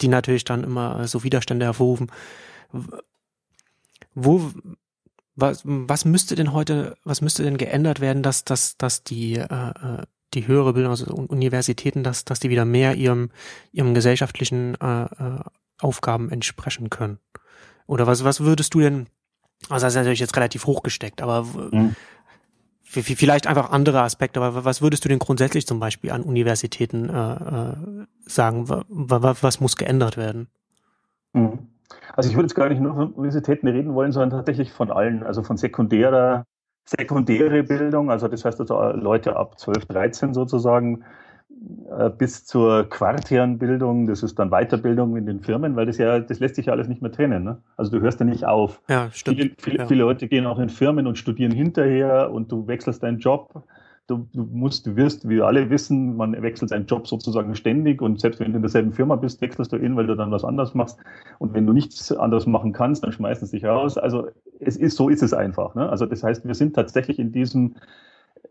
die 0.00 0.08
natürlich 0.08 0.44
dann 0.44 0.64
immer 0.64 1.06
so 1.08 1.24
Widerstände 1.24 1.66
hervorrufen. 1.66 2.10
Wo, 4.14 4.50
was, 5.34 5.62
was 5.64 6.04
müsste 6.04 6.34
denn 6.36 6.52
heute, 6.52 6.96
was 7.04 7.20
müsste 7.20 7.42
denn 7.42 7.58
geändert 7.58 8.00
werden, 8.00 8.22
dass, 8.22 8.44
dass, 8.44 8.76
dass 8.76 9.02
die, 9.02 9.34
äh, 9.34 9.44
äh 9.44 10.04
die 10.34 10.46
höhere 10.46 10.74
Bildung, 10.74 10.92
also 10.92 11.12
Universitäten, 11.12 12.04
dass, 12.04 12.24
dass 12.24 12.38
die 12.38 12.50
wieder 12.50 12.64
mehr 12.64 12.94
ihrem, 12.94 13.30
ihrem 13.72 13.94
gesellschaftlichen 13.94 14.76
äh, 14.80 15.02
äh, 15.02 15.40
Aufgaben 15.80 16.30
entsprechen 16.30 16.88
können? 16.88 17.18
Oder 17.88 18.06
was, 18.06 18.22
was 18.22 18.38
würdest 18.38 18.74
du 18.74 18.78
denn 18.78 19.08
also 19.68 19.86
das 19.86 19.92
ist 19.92 19.96
natürlich 19.96 20.20
jetzt 20.20 20.36
relativ 20.36 20.66
hochgesteckt, 20.66 21.22
aber 21.22 21.44
mhm. 21.70 21.94
vielleicht 22.82 23.46
einfach 23.46 23.70
andere 23.70 24.02
Aspekte. 24.02 24.40
Aber 24.40 24.64
was 24.64 24.82
würdest 24.82 25.04
du 25.04 25.08
denn 25.08 25.18
grundsätzlich 25.18 25.66
zum 25.66 25.80
Beispiel 25.80 26.10
an 26.10 26.22
Universitäten 26.22 27.08
äh, 27.08 27.32
äh, 27.34 28.06
sagen? 28.24 28.68
Was 28.88 29.60
muss 29.60 29.76
geändert 29.76 30.16
werden? 30.16 30.48
Mhm. 31.32 31.58
Also 32.16 32.30
ich 32.30 32.36
würde 32.36 32.46
jetzt 32.46 32.54
gar 32.54 32.68
nicht 32.68 32.80
nur 32.80 32.94
von 32.94 33.12
Universitäten 33.12 33.68
reden 33.68 33.94
wollen, 33.94 34.12
sondern 34.12 34.30
tatsächlich 34.30 34.72
von 34.72 34.90
allen, 34.90 35.22
also 35.22 35.42
von 35.42 35.56
sekundärer, 35.56 36.44
sekundäre 36.84 37.62
Bildung, 37.62 38.10
also 38.10 38.28
das 38.28 38.44
heißt 38.44 38.60
also 38.60 38.80
Leute 38.92 39.36
ab 39.36 39.58
12, 39.58 39.86
13 39.86 40.34
sozusagen, 40.34 41.02
äh, 41.02 41.04
bis 42.18 42.46
zur 42.46 42.88
Quartierenbildung, 42.88 44.06
das 44.06 44.22
ist 44.22 44.38
dann 44.38 44.50
Weiterbildung 44.50 45.16
in 45.16 45.26
den 45.26 45.40
Firmen, 45.40 45.76
weil 45.76 45.86
das 45.86 45.98
ja, 45.98 46.18
das 46.18 46.40
lässt 46.40 46.54
sich 46.54 46.66
ja 46.66 46.72
alles 46.72 46.88
nicht 46.88 47.02
mehr 47.02 47.12
trennen. 47.12 47.44
Ne? 47.44 47.58
Also 47.76 47.90
du 47.90 48.00
hörst 48.00 48.20
ja 48.20 48.26
nicht 48.26 48.44
auf. 48.46 48.80
Ja, 48.88 49.10
stimmt. 49.12 49.38
Viele, 49.38 49.50
viele, 49.58 49.78
ja. 49.78 49.86
viele 49.86 50.00
Leute 50.04 50.28
gehen 50.28 50.46
auch 50.46 50.58
in 50.58 50.70
Firmen 50.70 51.06
und 51.06 51.18
studieren 51.18 51.52
hinterher 51.52 52.30
und 52.32 52.50
du 52.50 52.66
wechselst 52.66 53.02
deinen 53.02 53.18
Job. 53.18 53.64
Du, 54.06 54.26
du 54.32 54.42
musst, 54.52 54.86
du 54.86 54.96
wirst, 54.96 55.28
wie 55.28 55.36
wir 55.36 55.46
alle 55.46 55.68
wissen, 55.68 56.16
man 56.16 56.40
wechselt 56.42 56.70
seinen 56.70 56.86
Job 56.86 57.06
sozusagen 57.06 57.54
ständig 57.54 58.00
und 58.00 58.20
selbst 58.20 58.40
wenn 58.40 58.52
du 58.52 58.56
in 58.56 58.62
derselben 58.62 58.92
Firma 58.92 59.16
bist, 59.16 59.40
wechselst 59.40 59.72
du 59.72 59.76
ihn, 59.76 59.96
weil 59.96 60.06
du 60.06 60.16
dann 60.16 60.30
was 60.30 60.44
anderes 60.44 60.74
machst. 60.74 60.98
Und 61.38 61.54
wenn 61.54 61.66
du 61.66 61.72
nichts 61.72 62.10
anderes 62.10 62.46
machen 62.46 62.72
kannst, 62.72 63.04
dann 63.04 63.12
schmeißen 63.12 63.46
sie 63.46 63.58
dich 63.58 63.66
raus. 63.66 63.98
Also 63.98 64.28
es 64.60 64.76
ist, 64.76 64.96
so 64.96 65.08
ist 65.08 65.22
es 65.22 65.34
einfach. 65.34 65.74
Ne? 65.74 65.88
Also 65.88 66.06
das 66.06 66.22
heißt, 66.24 66.46
wir 66.46 66.54
sind 66.54 66.74
tatsächlich 66.74 67.18
in 67.18 67.32
diesem 67.32 67.74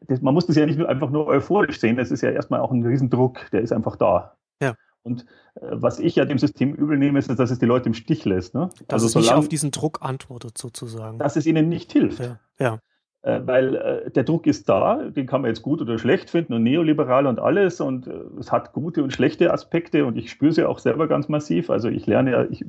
das, 0.08 0.22
man 0.22 0.34
muss 0.34 0.46
das 0.46 0.56
ja 0.56 0.66
nicht 0.66 0.78
nur, 0.78 0.90
einfach 0.90 1.10
nur 1.10 1.28
euphorisch 1.28 1.80
sehen, 1.80 1.98
das 1.98 2.12
ist 2.12 2.22
ja 2.22 2.32
erstmal 2.32 2.60
auch 2.60 2.72
ein 2.72 2.86
Riesendruck, 2.86 3.50
der 3.52 3.62
ist 3.62 3.72
einfach 3.72 3.96
da. 3.96 4.36
Ja. 4.62 4.76
Und 5.04 5.26
äh, 5.56 5.68
was 5.72 6.00
ich 6.00 6.16
ja 6.16 6.26
dem 6.26 6.38
System 6.38 6.74
übel 6.74 6.98
nehme, 6.98 7.20
ist, 7.20 7.30
dass 7.30 7.52
es 7.52 7.60
die 7.60 7.66
Leute 7.66 7.88
im 7.88 7.94
Stich 7.94 8.26
lässt. 8.26 8.54
Ne? 8.54 8.70
Dass 8.88 9.04
also 9.04 9.08
es 9.08 9.16
nicht 9.16 9.34
auf 9.34 9.48
diesen 9.48 9.72
Druck 9.72 10.00
antwortet, 10.02 10.58
sozusagen. 10.58 11.20
Dass 11.20 11.36
es 11.36 11.46
ihnen 11.46 11.70
nicht 11.70 11.92
hilft. 11.92 12.20
Ja. 12.20 12.40
ja. 12.60 12.80
Äh, 13.22 13.42
weil 13.46 13.76
äh, 13.76 14.12
der 14.12 14.24
Druck 14.24 14.48
ist 14.48 14.70
da, 14.70 15.04
den 15.10 15.26
kann 15.26 15.42
man 15.42 15.50
jetzt 15.50 15.62
gut 15.62 15.82
oder 15.82 15.98
schlecht 15.98 16.30
finden 16.30 16.54
und 16.54 16.64
neoliberal 16.64 17.28
und 17.28 17.40
alles 17.40 17.82
und 17.82 18.08
äh, 18.08 18.14
es 18.40 18.52
hat 18.52 18.72
gute 18.72 19.04
und 19.04 19.12
schlechte 19.12 19.52
Aspekte 19.52 20.06
und 20.06 20.18
ich 20.18 20.32
spüre 20.32 20.54
sie 20.54 20.64
auch 20.64 20.80
selber 20.80 21.08
ganz 21.08 21.28
massiv. 21.28 21.70
Also 21.70 21.90
ich 21.90 22.08
lerne 22.08 22.32
ja, 22.32 22.46
ich, 22.50 22.64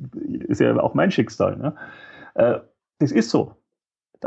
ist 0.47 0.59
ja 0.59 0.77
auch 0.77 0.93
mein 0.93 1.11
Schicksal. 1.11 1.55
Ne? 1.55 1.75
Äh, 2.33 2.59
das 2.99 3.13
ist 3.13 3.29
so. 3.29 3.55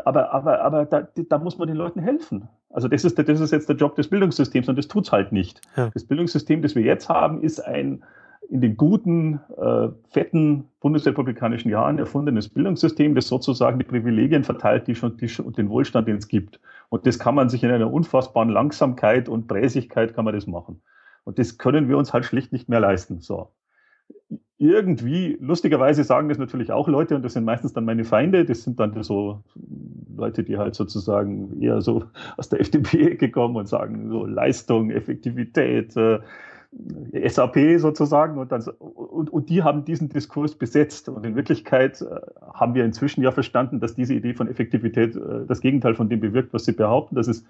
Aber, 0.04 0.32
aber, 0.32 0.60
aber 0.60 0.84
da, 0.86 1.08
da 1.28 1.38
muss 1.38 1.58
man 1.58 1.68
den 1.68 1.76
Leuten 1.76 2.00
helfen. 2.00 2.48
Also 2.70 2.88
das 2.88 3.04
ist, 3.04 3.18
das 3.18 3.40
ist 3.40 3.52
jetzt 3.52 3.68
der 3.68 3.76
Job 3.76 3.94
des 3.96 4.08
Bildungssystems 4.08 4.68
und 4.68 4.76
das 4.76 4.88
tut's 4.88 5.12
halt 5.12 5.32
nicht. 5.32 5.60
Ja. 5.76 5.90
Das 5.94 6.04
Bildungssystem, 6.04 6.62
das 6.62 6.74
wir 6.74 6.82
jetzt 6.82 7.08
haben, 7.08 7.42
ist 7.42 7.60
ein 7.60 8.02
in 8.50 8.60
den 8.60 8.76
guten, 8.76 9.40
äh, 9.56 9.88
fetten 10.10 10.68
bundesrepublikanischen 10.80 11.70
Jahren 11.70 11.98
erfundenes 11.98 12.48
Bildungssystem, 12.48 13.14
das 13.14 13.28
sozusagen 13.28 13.78
die 13.78 13.84
Privilegien 13.84 14.44
verteilt, 14.44 14.86
die 14.86 14.94
schon, 14.94 15.16
die 15.16 15.28
schon 15.28 15.52
den 15.52 15.70
Wohlstand, 15.70 16.08
den 16.08 16.16
es 16.16 16.28
gibt. 16.28 16.60
Und 16.90 17.06
das 17.06 17.18
kann 17.18 17.34
man 17.34 17.48
sich 17.48 17.64
in 17.64 17.70
einer 17.70 17.92
unfassbaren 17.92 18.50
Langsamkeit 18.50 19.28
und 19.28 19.48
Präsigkeit 19.48 20.14
kann 20.14 20.24
man 20.24 20.34
das 20.34 20.46
machen. 20.46 20.82
Und 21.24 21.38
das 21.38 21.56
können 21.56 21.88
wir 21.88 21.96
uns 21.96 22.12
halt 22.12 22.26
schlicht 22.26 22.52
nicht 22.52 22.68
mehr 22.68 22.80
leisten. 22.80 23.20
So. 23.20 23.48
Irgendwie, 24.58 25.36
lustigerweise 25.40 26.04
sagen 26.04 26.28
das 26.28 26.38
natürlich 26.38 26.70
auch 26.70 26.86
Leute, 26.86 27.16
und 27.16 27.24
das 27.24 27.32
sind 27.32 27.44
meistens 27.44 27.72
dann 27.72 27.84
meine 27.84 28.04
Feinde, 28.04 28.44
das 28.44 28.62
sind 28.62 28.78
dann 28.78 29.02
so 29.02 29.42
Leute, 30.16 30.44
die 30.44 30.58
halt 30.58 30.76
sozusagen 30.76 31.60
eher 31.60 31.80
so 31.80 32.04
aus 32.36 32.48
der 32.48 32.60
FDP 32.60 33.16
gekommen 33.16 33.56
und 33.56 33.68
sagen 33.68 34.08
so 34.10 34.24
Leistung, 34.26 34.90
Effektivität, 34.90 35.96
äh, 35.96 36.20
SAP 37.28 37.78
sozusagen 37.78 38.38
und, 38.38 38.50
dann, 38.50 38.62
und, 38.78 39.30
und 39.30 39.48
die 39.48 39.62
haben 39.62 39.84
diesen 39.84 40.08
Diskurs 40.08 40.54
besetzt. 40.56 41.08
Und 41.08 41.24
in 41.24 41.36
Wirklichkeit 41.36 42.00
äh, 42.02 42.20
haben 42.52 42.74
wir 42.74 42.84
inzwischen 42.84 43.22
ja 43.22 43.30
verstanden, 43.30 43.80
dass 43.80 43.94
diese 43.94 44.14
Idee 44.14 44.34
von 44.34 44.48
Effektivität 44.48 45.14
äh, 45.16 45.46
das 45.46 45.60
Gegenteil 45.60 45.94
von 45.94 46.08
dem 46.08 46.20
bewirkt, 46.20 46.52
was 46.52 46.64
sie 46.64 46.72
behaupten, 46.72 47.14
dass 47.14 47.28
es 47.28 47.44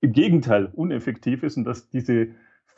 im 0.00 0.12
Gegenteil 0.12 0.68
uneffektiv 0.72 1.42
ist 1.42 1.56
und 1.56 1.64
dass 1.64 1.90
diese 1.90 2.28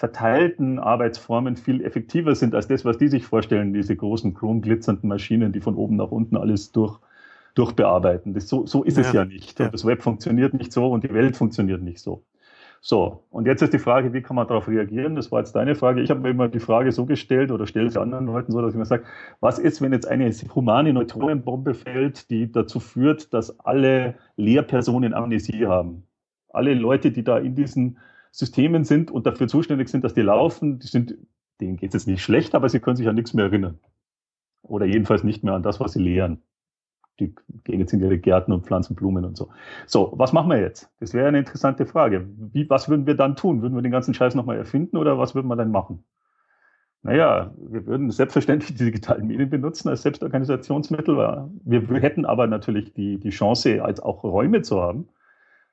verteilten 0.02 0.80
Arbeitsformen 0.80 1.54
viel 1.54 1.80
effektiver 1.80 2.34
sind 2.34 2.56
als 2.56 2.66
das, 2.66 2.84
was 2.84 2.98
die 2.98 3.06
sich 3.06 3.24
vorstellen, 3.24 3.72
diese 3.72 3.94
großen 3.94 4.34
chromglitzernden 4.34 5.08
Maschinen, 5.08 5.52
die 5.52 5.60
von 5.60 5.76
oben 5.76 5.94
nach 5.94 6.10
unten 6.10 6.36
alles 6.36 6.72
durch, 6.72 6.98
durchbearbeiten. 7.54 8.34
Das, 8.34 8.48
so, 8.48 8.66
so 8.66 8.82
ist 8.82 8.96
ja. 8.96 9.04
es 9.04 9.12
ja 9.12 9.24
nicht. 9.24 9.60
Ja. 9.60 9.68
Das 9.68 9.86
Web 9.86 10.02
funktioniert 10.02 10.54
nicht 10.54 10.72
so 10.72 10.90
und 10.90 11.04
die 11.04 11.14
Welt 11.14 11.36
funktioniert 11.36 11.82
nicht 11.82 12.00
so. 12.00 12.24
So, 12.80 13.22
und 13.30 13.46
jetzt 13.46 13.62
ist 13.62 13.74
die 13.74 13.78
Frage, 13.78 14.12
wie 14.12 14.22
kann 14.22 14.34
man 14.34 14.48
darauf 14.48 14.66
reagieren? 14.66 15.14
Das 15.14 15.30
war 15.30 15.38
jetzt 15.38 15.52
deine 15.52 15.76
Frage. 15.76 16.00
Ich 16.00 16.10
habe 16.10 16.18
mir 16.18 16.30
immer 16.30 16.48
die 16.48 16.58
Frage 16.58 16.90
so 16.90 17.06
gestellt 17.06 17.52
oder 17.52 17.68
stelle 17.68 17.88
sie 17.88 18.00
anderen 18.00 18.26
Leuten 18.26 18.50
so, 18.50 18.60
dass 18.60 18.72
ich 18.72 18.78
mir 18.78 18.86
sage, 18.86 19.04
was 19.38 19.60
ist, 19.60 19.82
wenn 19.82 19.92
jetzt 19.92 20.08
eine 20.08 20.32
humane 20.52 20.92
Neutronenbombe 20.92 21.74
fällt, 21.74 22.28
die 22.28 22.50
dazu 22.50 22.80
führt, 22.80 23.32
dass 23.32 23.60
alle 23.60 24.16
Lehrpersonen 24.34 25.14
Amnesie 25.14 25.68
haben? 25.68 26.08
Alle 26.48 26.74
Leute, 26.74 27.12
die 27.12 27.22
da 27.22 27.38
in 27.38 27.54
diesen 27.54 27.98
Systemen 28.32 28.84
sind 28.84 29.10
und 29.10 29.26
dafür 29.26 29.46
zuständig 29.46 29.88
sind, 29.88 30.02
dass 30.02 30.14
die 30.14 30.22
laufen, 30.22 30.80
die 30.80 30.88
sind, 30.88 31.16
denen 31.60 31.76
geht 31.76 31.90
es 31.90 32.02
jetzt 32.02 32.06
nicht 32.08 32.22
schlecht, 32.22 32.54
aber 32.54 32.68
sie 32.68 32.80
können 32.80 32.96
sich 32.96 33.08
an 33.08 33.14
nichts 33.14 33.34
mehr 33.34 33.44
erinnern. 33.44 33.78
Oder 34.62 34.86
jedenfalls 34.86 35.22
nicht 35.22 35.44
mehr 35.44 35.54
an 35.54 35.62
das, 35.62 35.78
was 35.78 35.92
sie 35.92 36.02
lehren 36.02 36.42
die 37.20 37.34
gehen 37.64 37.80
jetzt 37.80 37.92
in 37.92 38.00
ihre 38.00 38.18
Gärten 38.18 38.52
und 38.52 38.66
pflanzen 38.66 38.96
Blumen 38.96 39.24
und 39.24 39.36
so. 39.36 39.50
So, 39.86 40.12
was 40.16 40.32
machen 40.32 40.50
wir 40.50 40.60
jetzt? 40.60 40.90
Das 41.00 41.14
wäre 41.14 41.28
eine 41.28 41.38
interessante 41.38 41.86
Frage. 41.86 42.26
Wie, 42.52 42.68
was 42.68 42.88
würden 42.88 43.06
wir 43.06 43.14
dann 43.14 43.36
tun? 43.36 43.62
Würden 43.62 43.74
wir 43.74 43.82
den 43.82 43.92
ganzen 43.92 44.14
Scheiß 44.14 44.34
nochmal 44.34 44.56
erfinden 44.56 44.96
oder 44.96 45.18
was 45.18 45.34
würden 45.34 45.48
wir 45.48 45.56
dann 45.56 45.70
machen? 45.70 46.04
Naja, 47.02 47.52
wir 47.58 47.86
würden 47.86 48.10
selbstverständlich 48.10 48.74
die 48.74 48.84
digitalen 48.86 49.26
Medien 49.26 49.50
benutzen 49.50 49.88
als 49.88 50.02
Selbstorganisationsmittel. 50.02 51.50
Wir, 51.64 52.00
hätten 52.00 52.24
aber 52.24 52.46
natürlich 52.46 52.94
die, 52.94 53.18
die 53.18 53.30
Chance, 53.30 53.84
als 53.84 54.00
auch 54.00 54.22
Räume 54.24 54.62
zu 54.62 54.80
haben. 54.80 55.08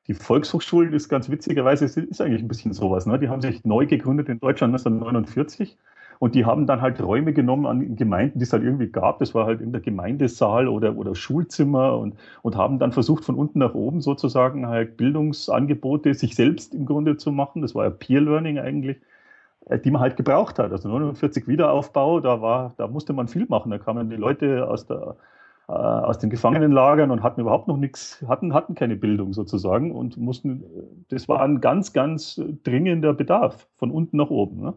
Die 0.09 0.15
Volkshochschulen 0.15 0.91
ist 0.91 1.07
ganz 1.07 1.29
witzigerweise, 1.29 1.85
ist 1.85 2.19
eigentlich 2.19 2.41
ein 2.41 2.47
bisschen 2.47 2.73
sowas. 2.73 3.05
Ne? 3.05 3.19
Die 3.19 3.29
haben 3.29 3.41
sich 3.41 3.63
neu 3.63 3.85
gegründet 3.85 4.27
in 4.27 4.39
Deutschland 4.39 4.73
1949 4.73 5.77
und 6.17 6.33
die 6.33 6.45
haben 6.45 6.65
dann 6.65 6.81
halt 6.81 6.99
Räume 6.99 7.31
genommen 7.31 7.67
an 7.67 7.95
Gemeinden, 7.95 8.39
die 8.39 8.43
es 8.43 8.51
halt 8.51 8.63
irgendwie 8.63 8.87
gab. 8.87 9.19
Das 9.19 9.35
war 9.35 9.45
halt 9.45 9.61
in 9.61 9.71
der 9.71 9.81
Gemeindesaal 9.81 10.67
oder, 10.67 10.97
oder 10.97 11.13
Schulzimmer 11.13 11.95
und, 11.95 12.15
und 12.41 12.55
haben 12.57 12.79
dann 12.79 12.91
versucht, 12.91 13.23
von 13.23 13.35
unten 13.35 13.59
nach 13.59 13.75
oben 13.75 14.01
sozusagen 14.01 14.65
halt 14.65 14.97
Bildungsangebote 14.97 16.15
sich 16.15 16.33
selbst 16.33 16.73
im 16.73 16.87
Grunde 16.87 17.17
zu 17.17 17.31
machen. 17.31 17.61
Das 17.61 17.75
war 17.75 17.83
ja 17.83 17.91
Peer 17.91 18.21
Learning 18.21 18.57
eigentlich 18.57 18.97
äh, 19.67 19.77
die 19.77 19.91
man 19.91 20.01
halt 20.01 20.17
gebraucht 20.17 20.57
hat. 20.57 20.71
Also 20.71 20.89
49 20.89 21.47
Wiederaufbau, 21.47 22.19
da 22.19 22.41
war, 22.41 22.73
da 22.77 22.87
musste 22.87 23.13
man 23.13 23.27
viel 23.27 23.45
machen. 23.47 23.69
Da 23.69 23.77
kamen 23.77 24.09
die 24.09 24.15
Leute 24.15 24.67
aus 24.67 24.87
der 24.87 25.17
äh, 25.69 25.71
aus 25.71 26.17
den 26.17 26.31
Gefangenenlagern 26.31 27.11
und 27.11 27.21
hatten 27.21 27.41
überhaupt 27.41 27.67
noch 27.67 27.77
nichts, 27.77 28.25
hatten, 28.27 28.55
hatten 28.55 28.73
keine 28.73 28.95
Bildung 28.95 29.33
sozusagen 29.33 29.91
und 29.91 30.17
mussten, 30.17 30.63
das 31.09 31.29
war 31.29 31.41
ein 31.41 31.61
ganz, 31.61 31.93
ganz 31.93 32.41
dringender 32.63 33.13
Bedarf 33.13 33.67
von 33.75 33.91
unten 33.91 34.17
nach 34.17 34.31
oben. 34.31 34.61
Ne? 34.61 34.73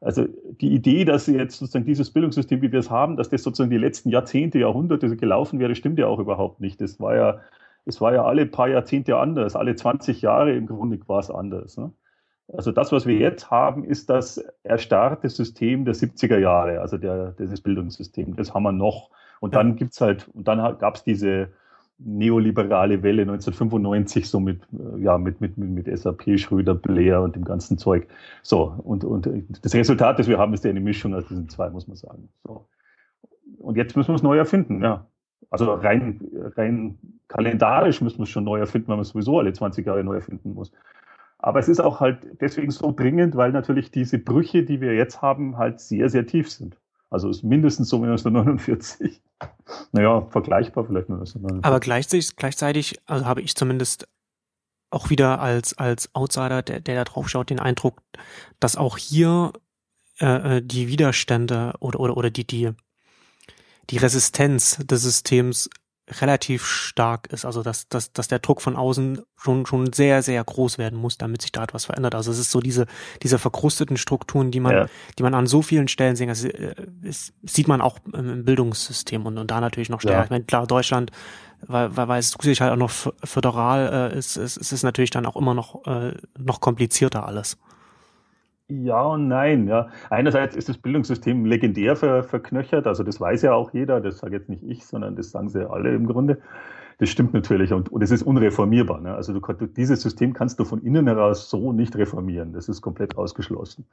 Also 0.00 0.26
die 0.60 0.74
Idee, 0.74 1.04
dass 1.04 1.28
jetzt 1.28 1.58
sozusagen 1.58 1.84
dieses 1.84 2.12
Bildungssystem, 2.12 2.60
wie 2.62 2.72
wir 2.72 2.80
es 2.80 2.90
haben, 2.90 3.16
dass 3.16 3.30
das 3.30 3.44
sozusagen 3.44 3.70
die 3.70 3.78
letzten 3.78 4.10
Jahrzehnte, 4.10 4.58
Jahrhunderte 4.58 5.16
gelaufen 5.16 5.60
wäre, 5.60 5.76
stimmt 5.76 6.00
ja 6.00 6.08
auch 6.08 6.18
überhaupt 6.18 6.60
nicht. 6.60 6.80
Das 6.80 6.98
war 6.98 7.14
ja, 7.14 7.40
es 7.84 8.00
war 8.00 8.12
ja 8.12 8.24
alle 8.24 8.46
paar 8.46 8.68
Jahrzehnte 8.68 9.18
anders, 9.18 9.54
alle 9.54 9.76
20 9.76 10.20
Jahre 10.20 10.52
im 10.52 10.66
Grunde 10.66 10.98
war 11.06 11.20
es 11.20 11.30
anders. 11.30 11.76
Ne? 11.76 11.92
Also 12.52 12.72
das, 12.72 12.90
was 12.90 13.06
wir 13.06 13.16
jetzt 13.16 13.52
haben, 13.52 13.84
ist 13.84 14.10
das 14.10 14.44
erstarrte 14.64 15.28
System 15.28 15.84
der 15.84 15.94
70er 15.94 16.38
Jahre, 16.38 16.80
also 16.80 16.98
der, 16.98 17.32
dieses 17.38 17.60
Bildungssystem. 17.60 18.34
Das 18.34 18.52
haben 18.52 18.64
wir 18.64 18.72
noch. 18.72 19.10
Und 19.40 19.54
dann 19.54 19.76
gibt's 19.76 20.00
halt, 20.00 20.28
und 20.34 20.48
dann 20.48 20.78
gab 20.78 20.96
es 20.96 21.04
diese 21.04 21.50
neoliberale 21.98 23.02
Welle 23.02 23.22
1995 23.22 24.28
so 24.28 24.38
mit 24.38 24.62
äh, 24.72 25.02
ja 25.02 25.18
mit 25.18 25.40
mit 25.40 25.58
mit, 25.58 25.70
mit 25.70 25.98
SAP 25.98 26.38
Schröder 26.38 26.74
Blair 26.74 27.22
und 27.22 27.34
dem 27.34 27.44
ganzen 27.44 27.76
Zeug. 27.76 28.06
So 28.42 28.74
und 28.84 29.04
und 29.04 29.28
das 29.62 29.74
Resultat 29.74 30.18
das 30.18 30.28
wir 30.28 30.38
haben 30.38 30.54
ist 30.54 30.64
ja 30.64 30.70
eine 30.70 30.80
Mischung 30.80 31.14
aus 31.14 31.26
diesen 31.26 31.48
zwei 31.48 31.70
muss 31.70 31.88
man 31.88 31.96
sagen. 31.96 32.28
So. 32.44 32.68
Und 33.58 33.76
jetzt 33.76 33.96
müssen 33.96 34.10
wir 34.10 34.14
es 34.14 34.22
neu 34.22 34.36
erfinden 34.38 34.80
ja. 34.80 35.06
Also 35.50 35.72
rein 35.74 36.20
rein 36.56 36.98
kalendarisch 37.26 38.00
müssen 38.00 38.18
wir 38.18 38.24
es 38.24 38.30
schon 38.30 38.44
neu 38.44 38.58
erfinden 38.60 38.88
weil 38.88 38.96
man 38.96 39.02
es 39.02 39.08
sowieso 39.08 39.40
alle 39.40 39.52
20 39.52 39.84
Jahre 39.84 40.04
neu 40.04 40.14
erfinden 40.14 40.54
muss. 40.54 40.70
Aber 41.38 41.58
es 41.58 41.68
ist 41.68 41.80
auch 41.80 41.98
halt 41.98 42.18
deswegen 42.40 42.70
so 42.70 42.92
dringend 42.92 43.36
weil 43.36 43.50
natürlich 43.50 43.90
diese 43.90 44.20
Brüche 44.20 44.62
die 44.62 44.80
wir 44.80 44.94
jetzt 44.94 45.20
haben 45.20 45.58
halt 45.58 45.80
sehr 45.80 46.08
sehr 46.08 46.26
tief 46.26 46.48
sind. 46.48 46.76
Also 47.10 47.28
ist 47.28 47.42
mindestens 47.42 47.88
so 47.88 48.00
wie 48.02 48.06
1949. 48.06 49.20
Naja, 49.92 50.26
vergleichbar 50.30 50.84
vielleicht 50.84 51.08
nur. 51.08 51.24
Aber 51.62 51.80
gleichzeitig, 51.80 52.36
gleichzeitig 52.36 52.96
also 53.06 53.26
habe 53.26 53.42
ich 53.42 53.54
zumindest 53.54 54.08
auch 54.90 55.10
wieder 55.10 55.40
als, 55.40 55.76
als 55.76 56.14
Outsider, 56.14 56.62
der, 56.62 56.80
der 56.80 56.94
da 56.94 57.04
drauf 57.04 57.28
schaut, 57.28 57.50
den 57.50 57.60
Eindruck, 57.60 58.02
dass 58.58 58.76
auch 58.76 58.96
hier 58.96 59.52
äh, 60.20 60.56
äh, 60.56 60.62
die 60.62 60.88
Widerstände 60.88 61.74
oder, 61.80 62.00
oder, 62.00 62.16
oder 62.16 62.30
die, 62.30 62.46
die, 62.46 62.72
die 63.90 63.98
Resistenz 63.98 64.78
des 64.78 65.02
Systems 65.02 65.68
relativ 66.20 66.64
stark 66.64 67.26
ist. 67.32 67.44
Also 67.44 67.62
dass, 67.62 67.88
dass, 67.88 68.12
dass 68.12 68.28
der 68.28 68.38
Druck 68.38 68.62
von 68.62 68.76
außen 68.76 69.20
schon, 69.36 69.66
schon 69.66 69.92
sehr, 69.92 70.22
sehr 70.22 70.42
groß 70.42 70.78
werden 70.78 70.98
muss, 70.98 71.18
damit 71.18 71.42
sich 71.42 71.52
da 71.52 71.62
etwas 71.62 71.86
verändert. 71.86 72.14
Also 72.14 72.30
es 72.30 72.38
ist 72.38 72.50
so 72.50 72.60
diese, 72.60 72.86
diese 73.22 73.38
verkrusteten 73.38 73.96
Strukturen, 73.96 74.50
die 74.50 74.60
man, 74.60 74.72
ja. 74.72 74.86
die 75.18 75.22
man 75.22 75.34
an 75.34 75.46
so 75.46 75.62
vielen 75.62 75.88
Stellen 75.88 76.16
sehen. 76.16 76.28
Also, 76.28 76.48
es 77.02 77.32
sieht 77.42 77.68
man 77.68 77.80
auch 77.80 77.98
im 78.12 78.44
Bildungssystem 78.44 79.26
und, 79.26 79.38
und 79.38 79.50
da 79.50 79.60
natürlich 79.60 79.88
noch 79.88 80.00
stärker. 80.00 80.18
Ja. 80.18 80.24
Ich 80.24 80.30
meine, 80.30 80.44
klar, 80.44 80.66
Deutschland, 80.66 81.10
weil, 81.66 81.96
weil, 81.96 82.08
weil 82.08 82.20
es 82.20 82.30
sich 82.40 82.60
halt 82.60 82.72
auch 82.72 82.76
noch 82.76 82.90
föderal 83.24 84.12
äh, 84.12 84.18
ist, 84.18 84.36
ist, 84.36 84.56
ist 84.56 84.72
es 84.72 84.82
natürlich 84.82 85.10
dann 85.10 85.26
auch 85.26 85.36
immer 85.36 85.54
noch, 85.54 85.86
äh, 85.86 86.14
noch 86.38 86.60
komplizierter 86.60 87.26
alles. 87.26 87.58
Ja 88.70 89.02
und 89.02 89.28
nein. 89.28 89.66
Ja. 89.66 89.88
Einerseits 90.10 90.54
ist 90.54 90.68
das 90.68 90.76
Bildungssystem 90.76 91.46
legendär 91.46 91.96
ver, 91.96 92.22
verknöchert, 92.22 92.86
also 92.86 93.02
das 93.02 93.18
weiß 93.18 93.42
ja 93.42 93.54
auch 93.54 93.72
jeder, 93.72 94.00
das 94.00 94.18
sage 94.18 94.36
jetzt 94.36 94.50
nicht 94.50 94.62
ich, 94.62 94.86
sondern 94.86 95.16
das 95.16 95.30
sagen 95.30 95.48
sie 95.48 95.68
alle 95.68 95.94
im 95.94 96.06
Grunde. 96.06 96.38
Das 96.98 97.08
stimmt 97.08 97.32
natürlich 97.32 97.72
und, 97.72 97.90
und 97.90 98.02
es 98.02 98.10
ist 98.10 98.22
unreformierbar. 98.22 99.00
Ne? 99.00 99.14
Also 99.14 99.32
du, 99.32 99.66
dieses 99.66 100.02
System 100.02 100.34
kannst 100.34 100.58
du 100.60 100.64
von 100.64 100.82
innen 100.82 101.06
heraus 101.06 101.48
so 101.48 101.72
nicht 101.72 101.96
reformieren. 101.96 102.52
Das 102.52 102.68
ist 102.68 102.82
komplett 102.82 103.16
ausgeschlossen. 103.16 103.86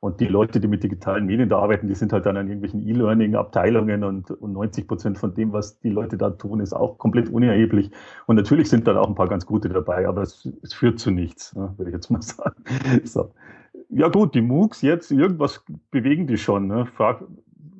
Und 0.00 0.20
die 0.20 0.26
Leute, 0.26 0.60
die 0.60 0.68
mit 0.68 0.82
digitalen 0.82 1.26
Medien 1.26 1.48
da 1.48 1.58
arbeiten, 1.58 1.88
die 1.88 1.94
sind 1.94 2.12
halt 2.12 2.26
dann 2.26 2.36
an 2.36 2.48
irgendwelchen 2.48 2.86
E-Learning-Abteilungen 2.86 4.04
und, 4.04 4.30
und 4.30 4.52
90 4.52 4.88
Prozent 4.88 5.18
von 5.18 5.34
dem, 5.34 5.52
was 5.52 5.80
die 5.80 5.88
Leute 5.88 6.18
da 6.18 6.30
tun, 6.30 6.60
ist 6.60 6.74
auch 6.74 6.98
komplett 6.98 7.30
unerheblich. 7.30 7.90
Und 8.26 8.36
natürlich 8.36 8.68
sind 8.68 8.86
dann 8.86 8.96
auch 8.96 9.08
ein 9.08 9.14
paar 9.14 9.28
ganz 9.28 9.46
gute 9.46 9.68
dabei, 9.68 10.06
aber 10.06 10.22
es, 10.22 10.48
es 10.62 10.74
führt 10.74 10.98
zu 10.98 11.10
nichts, 11.10 11.54
ne, 11.54 11.72
würde 11.76 11.90
ich 11.90 11.94
jetzt 11.94 12.10
mal 12.10 12.22
sagen. 12.22 12.62
So 13.04 13.30
ja 13.90 14.08
gut, 14.08 14.34
die 14.34 14.40
MOOCs 14.40 14.82
jetzt, 14.82 15.10
irgendwas 15.10 15.64
bewegen 15.90 16.26
die 16.26 16.38
schon. 16.38 16.66
Ne? 16.66 16.86
Frag, 16.86 17.22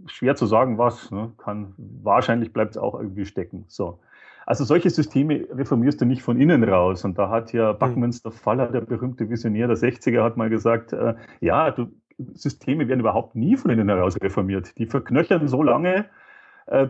schwer 0.07 0.37
zu 0.37 0.47
sagen, 0.47 0.79
was. 0.79 1.11
Ne? 1.11 1.33
Kann, 1.39 1.75
wahrscheinlich 1.77 2.53
bleibt 2.53 2.73
es 2.73 2.79
auch 2.79 2.99
irgendwie 2.99 3.27
stecken. 3.27 3.65
So. 3.69 3.99
Also 4.47 4.65
solche 4.65 4.91
Systeme 4.91 5.47
reformierst 5.53 6.01
du 6.01 6.05
nicht 6.05 6.23
von 6.23 6.41
innen 6.41 6.63
raus. 6.63 7.05
Und 7.05 7.19
da 7.19 7.29
hat 7.29 7.53
ja 7.53 7.73
hm. 7.73 7.79
Buckminster 7.79 8.31
Faller, 8.31 8.69
der 8.69 8.81
berühmte 8.81 9.29
Visionär 9.29 9.67
der 9.67 9.77
60er, 9.77 10.23
hat 10.23 10.37
mal 10.37 10.49
gesagt, 10.49 10.93
äh, 10.93 11.15
ja, 11.41 11.71
du, 11.71 11.89
Systeme 12.33 12.89
werden 12.89 13.01
überhaupt 13.01 13.35
nie 13.35 13.57
von 13.57 13.71
innen 13.71 13.89
heraus 13.89 14.17
reformiert. 14.23 14.79
Die 14.79 14.87
verknöchern 14.87 15.49
so 15.49 15.63
lange, 15.63 16.07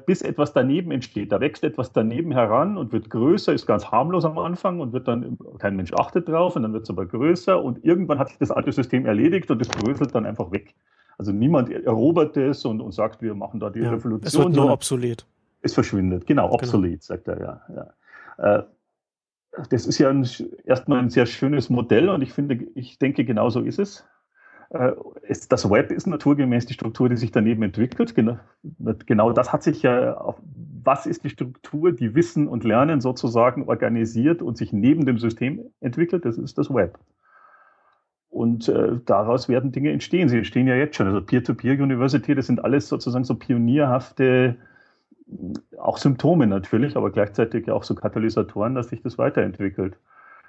bis 0.06 0.22
etwas 0.22 0.54
daneben 0.54 0.90
entsteht. 0.90 1.32
Da 1.32 1.40
wächst 1.40 1.62
etwas 1.62 1.92
daneben 1.92 2.32
heran 2.32 2.78
und 2.78 2.92
wird 2.92 3.10
größer, 3.10 3.52
ist 3.52 3.66
ganz 3.66 3.90
harmlos 3.90 4.24
am 4.24 4.38
Anfang 4.38 4.80
und 4.80 4.94
wird 4.94 5.06
dann, 5.06 5.36
kein 5.58 5.76
Mensch 5.76 5.92
achtet 5.92 6.28
drauf 6.28 6.56
und 6.56 6.62
dann 6.62 6.72
wird 6.72 6.84
es 6.84 6.90
aber 6.90 7.04
größer 7.04 7.62
und 7.62 7.84
irgendwann 7.84 8.18
hat 8.18 8.28
sich 8.30 8.38
das 8.38 8.50
alte 8.50 8.72
System 8.72 9.04
erledigt 9.04 9.50
und 9.50 9.60
es 9.60 9.68
bröselt 9.68 10.14
dann 10.14 10.24
einfach 10.24 10.50
weg. 10.50 10.74
Also 11.18 11.32
niemand 11.32 11.70
erobert 11.70 12.36
es 12.36 12.64
und, 12.64 12.80
und 12.80 12.92
sagt, 12.92 13.20
wir 13.20 13.34
machen 13.34 13.60
da 13.60 13.68
die 13.68 13.80
ja, 13.80 13.90
Revolution. 13.90 14.26
Es 14.26 14.38
wird 14.38 14.54
nur 14.54 14.72
obsolet. 14.72 15.26
Es 15.60 15.74
verschwindet, 15.74 16.26
genau, 16.26 16.44
genau. 16.44 16.54
obsolet, 16.54 16.90
genau. 16.92 17.02
sagt 17.02 17.28
er, 17.28 17.40
ja. 17.40 17.60
ja. 18.38 18.58
Äh, 18.58 18.62
das 19.70 19.86
ist 19.86 19.98
ja 19.98 20.10
ein, 20.10 20.26
erstmal 20.64 20.98
ein 20.98 21.10
sehr 21.10 21.26
schönes 21.26 21.70
Modell 21.70 22.08
und 22.08 22.22
ich 22.22 22.32
finde, 22.32 22.66
ich 22.74 22.98
denke, 22.98 23.24
genau 23.24 23.50
so 23.50 23.60
ist 23.60 23.78
es. 23.78 24.06
Äh, 24.70 24.92
das 25.48 25.70
Web 25.70 25.90
ist 25.90 26.06
naturgemäß 26.06 26.66
die 26.66 26.74
Struktur, 26.74 27.08
die 27.08 27.16
sich 27.16 27.30
daneben 27.30 27.62
entwickelt. 27.62 28.14
Genau, 28.14 29.32
das 29.32 29.52
hat 29.52 29.62
sich 29.62 29.82
ja 29.82 30.16
auf, 30.16 30.36
was 30.82 31.06
ist 31.06 31.24
die 31.24 31.30
Struktur, 31.30 31.92
die 31.92 32.14
Wissen 32.14 32.48
und 32.48 32.64
Lernen 32.64 33.00
sozusagen 33.00 33.68
organisiert 33.68 34.42
und 34.42 34.56
sich 34.56 34.72
neben 34.72 35.04
dem 35.04 35.18
System 35.18 35.60
entwickelt? 35.80 36.24
Das 36.24 36.38
ist 36.38 36.58
das 36.58 36.72
Web. 36.72 36.98
Und 38.28 38.68
äh, 38.68 38.98
daraus 39.06 39.48
werden 39.48 39.72
Dinge 39.72 39.92
entstehen. 39.92 40.28
Sie 40.28 40.36
entstehen 40.36 40.66
ja 40.66 40.74
jetzt 40.74 40.96
schon. 40.96 41.06
Also 41.06 41.22
Peer-to-Peer-University, 41.22 42.34
das 42.34 42.46
sind 42.46 42.62
alles 42.62 42.88
sozusagen 42.88 43.24
so 43.24 43.34
pionierhafte, 43.34 44.56
auch 45.78 45.98
Symptome 45.98 46.46
natürlich, 46.46 46.96
aber 46.96 47.10
gleichzeitig 47.10 47.70
auch 47.70 47.82
so 47.82 47.94
Katalysatoren, 47.94 48.74
dass 48.74 48.88
sich 48.90 49.00
das 49.02 49.18
weiterentwickelt 49.18 49.96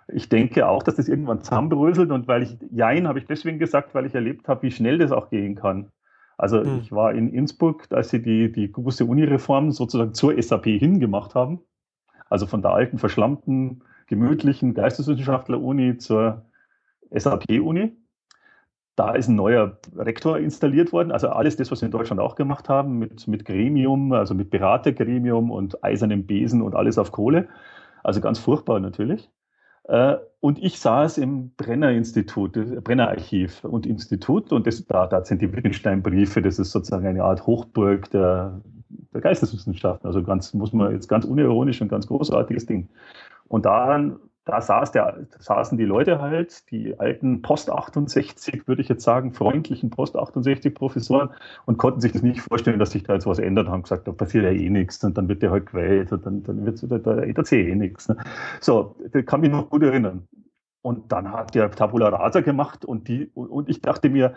ich 0.07 0.29
denke 0.29 0.67
auch, 0.67 0.83
dass 0.83 0.95
das 0.95 1.09
irgendwann 1.09 1.41
zusammenbröselt 1.41 2.11
und 2.11 2.27
weil 2.27 2.43
ich, 2.43 2.57
Jein 2.71 3.07
habe 3.07 3.19
ich 3.19 3.25
deswegen 3.25 3.59
gesagt, 3.59 3.93
weil 3.93 4.05
ich 4.05 4.15
erlebt 4.15 4.47
habe, 4.47 4.63
wie 4.63 4.71
schnell 4.71 4.97
das 4.97 5.11
auch 5.11 5.29
gehen 5.29 5.55
kann. 5.55 5.91
Also 6.37 6.63
mhm. 6.63 6.79
ich 6.81 6.91
war 6.91 7.13
in 7.13 7.29
Innsbruck, 7.33 7.85
als 7.91 8.09
sie 8.09 8.21
die, 8.21 8.51
die 8.51 8.71
große 8.71 9.05
Unireform 9.05 9.71
sozusagen 9.71 10.13
zur 10.13 10.41
SAP 10.41 10.65
hingemacht 10.65 11.35
haben. 11.35 11.59
Also 12.29 12.45
von 12.45 12.61
der 12.61 12.71
alten, 12.71 12.99
verschlammten, 12.99 13.83
gemütlichen 14.07 14.73
Geisteswissenschaftler-Uni 14.73 15.97
zur 15.97 16.45
SAP-Uni. 17.11 17.97
Da 18.95 19.13
ist 19.13 19.27
ein 19.27 19.35
neuer 19.35 19.77
Rektor 19.95 20.39
installiert 20.39 20.91
worden. 20.91 21.11
Also 21.11 21.29
alles 21.29 21.55
das, 21.55 21.71
was 21.71 21.81
wir 21.81 21.87
in 21.87 21.91
Deutschland 21.91 22.19
auch 22.19 22.35
gemacht 22.35 22.69
haben, 22.69 22.97
mit, 22.97 23.27
mit 23.27 23.45
Gremium, 23.45 24.11
also 24.13 24.33
mit 24.33 24.49
Beratergremium 24.49 25.51
und 25.51 25.83
eisernem 25.83 26.25
Besen 26.25 26.61
und 26.61 26.75
alles 26.75 26.97
auf 26.97 27.11
Kohle. 27.11 27.47
Also 28.03 28.21
ganz 28.21 28.39
furchtbar 28.39 28.79
natürlich. 28.79 29.29
Äh, 29.87 30.17
und 30.39 30.61
ich 30.61 30.79
saß 30.79 31.17
im 31.17 31.51
Brenner-Institut, 31.55 32.57
äh, 32.57 32.81
Brenner-Archiv 32.81 33.63
und 33.63 33.85
Institut 33.85 34.51
und 34.51 34.67
das, 34.67 34.85
da, 34.85 35.07
da 35.07 35.23
sind 35.23 35.41
die 35.41 35.51
Wittgenstein-Briefe, 35.51 36.41
das 36.41 36.59
ist 36.59 36.71
sozusagen 36.71 37.07
eine 37.07 37.23
Art 37.23 37.47
Hochburg 37.47 38.09
der, 38.11 38.61
der 39.13 39.21
Geisteswissenschaften. 39.21 40.05
Also 40.05 40.23
ganz, 40.23 40.53
muss 40.53 40.73
man 40.73 40.91
jetzt 40.91 41.07
ganz 41.07 41.25
unironisch 41.25 41.81
und 41.81 41.87
ganz 41.87 42.07
großartiges 42.07 42.65
Ding. 42.65 42.89
Und 43.47 43.65
daran 43.65 44.19
da 44.47 44.61
saß 44.61 44.93
der, 44.93 45.27
saßen 45.39 45.77
die 45.77 45.85
Leute 45.85 46.21
halt, 46.21 46.71
die 46.71 46.97
alten 46.99 47.41
Post 47.41 47.69
68, 47.69 48.67
würde 48.67 48.81
ich 48.81 48.87
jetzt 48.87 49.03
sagen, 49.03 49.33
freundlichen 49.33 49.89
Post 49.89 50.15
68 50.15 50.73
Professoren 50.73 51.29
und 51.65 51.77
konnten 51.77 51.99
sich 51.99 52.13
das 52.13 52.23
nicht 52.23 52.41
vorstellen, 52.41 52.79
dass 52.79 52.91
sich 52.91 53.03
da 53.03 53.13
jetzt 53.13 53.27
was 53.27 53.39
ändert, 53.39 53.67
haben 53.67 53.83
gesagt, 53.83 54.07
da 54.07 54.13
passiert 54.13 54.45
ja 54.45 54.51
eh 54.51 54.69
nichts 54.69 55.03
und 55.03 55.17
dann 55.17 55.27
wird 55.27 55.41
der 55.41 55.51
halt 55.51 55.67
gewählt 55.67 56.11
und 56.13 56.25
dann, 56.25 56.43
dann 56.43 56.65
wird 56.65 56.81
da, 56.89 56.97
da 56.97 57.43
sich 57.43 57.67
eh 57.67 57.75
nichts. 57.75 58.07
Ne? 58.07 58.17
So, 58.61 58.95
das 59.11 59.25
kann 59.25 59.41
mich 59.41 59.51
noch 59.51 59.69
gut 59.69 59.83
erinnern. 59.83 60.27
Und 60.81 61.11
dann 61.11 61.31
hat 61.31 61.53
der 61.53 61.69
Tabula 61.69 62.07
Rasa 62.07 62.39
gemacht 62.39 62.85
und 62.85 63.09
die, 63.09 63.29
und 63.33 63.67
ich 63.67 63.81
dachte 63.81 64.09
mir, 64.09 64.35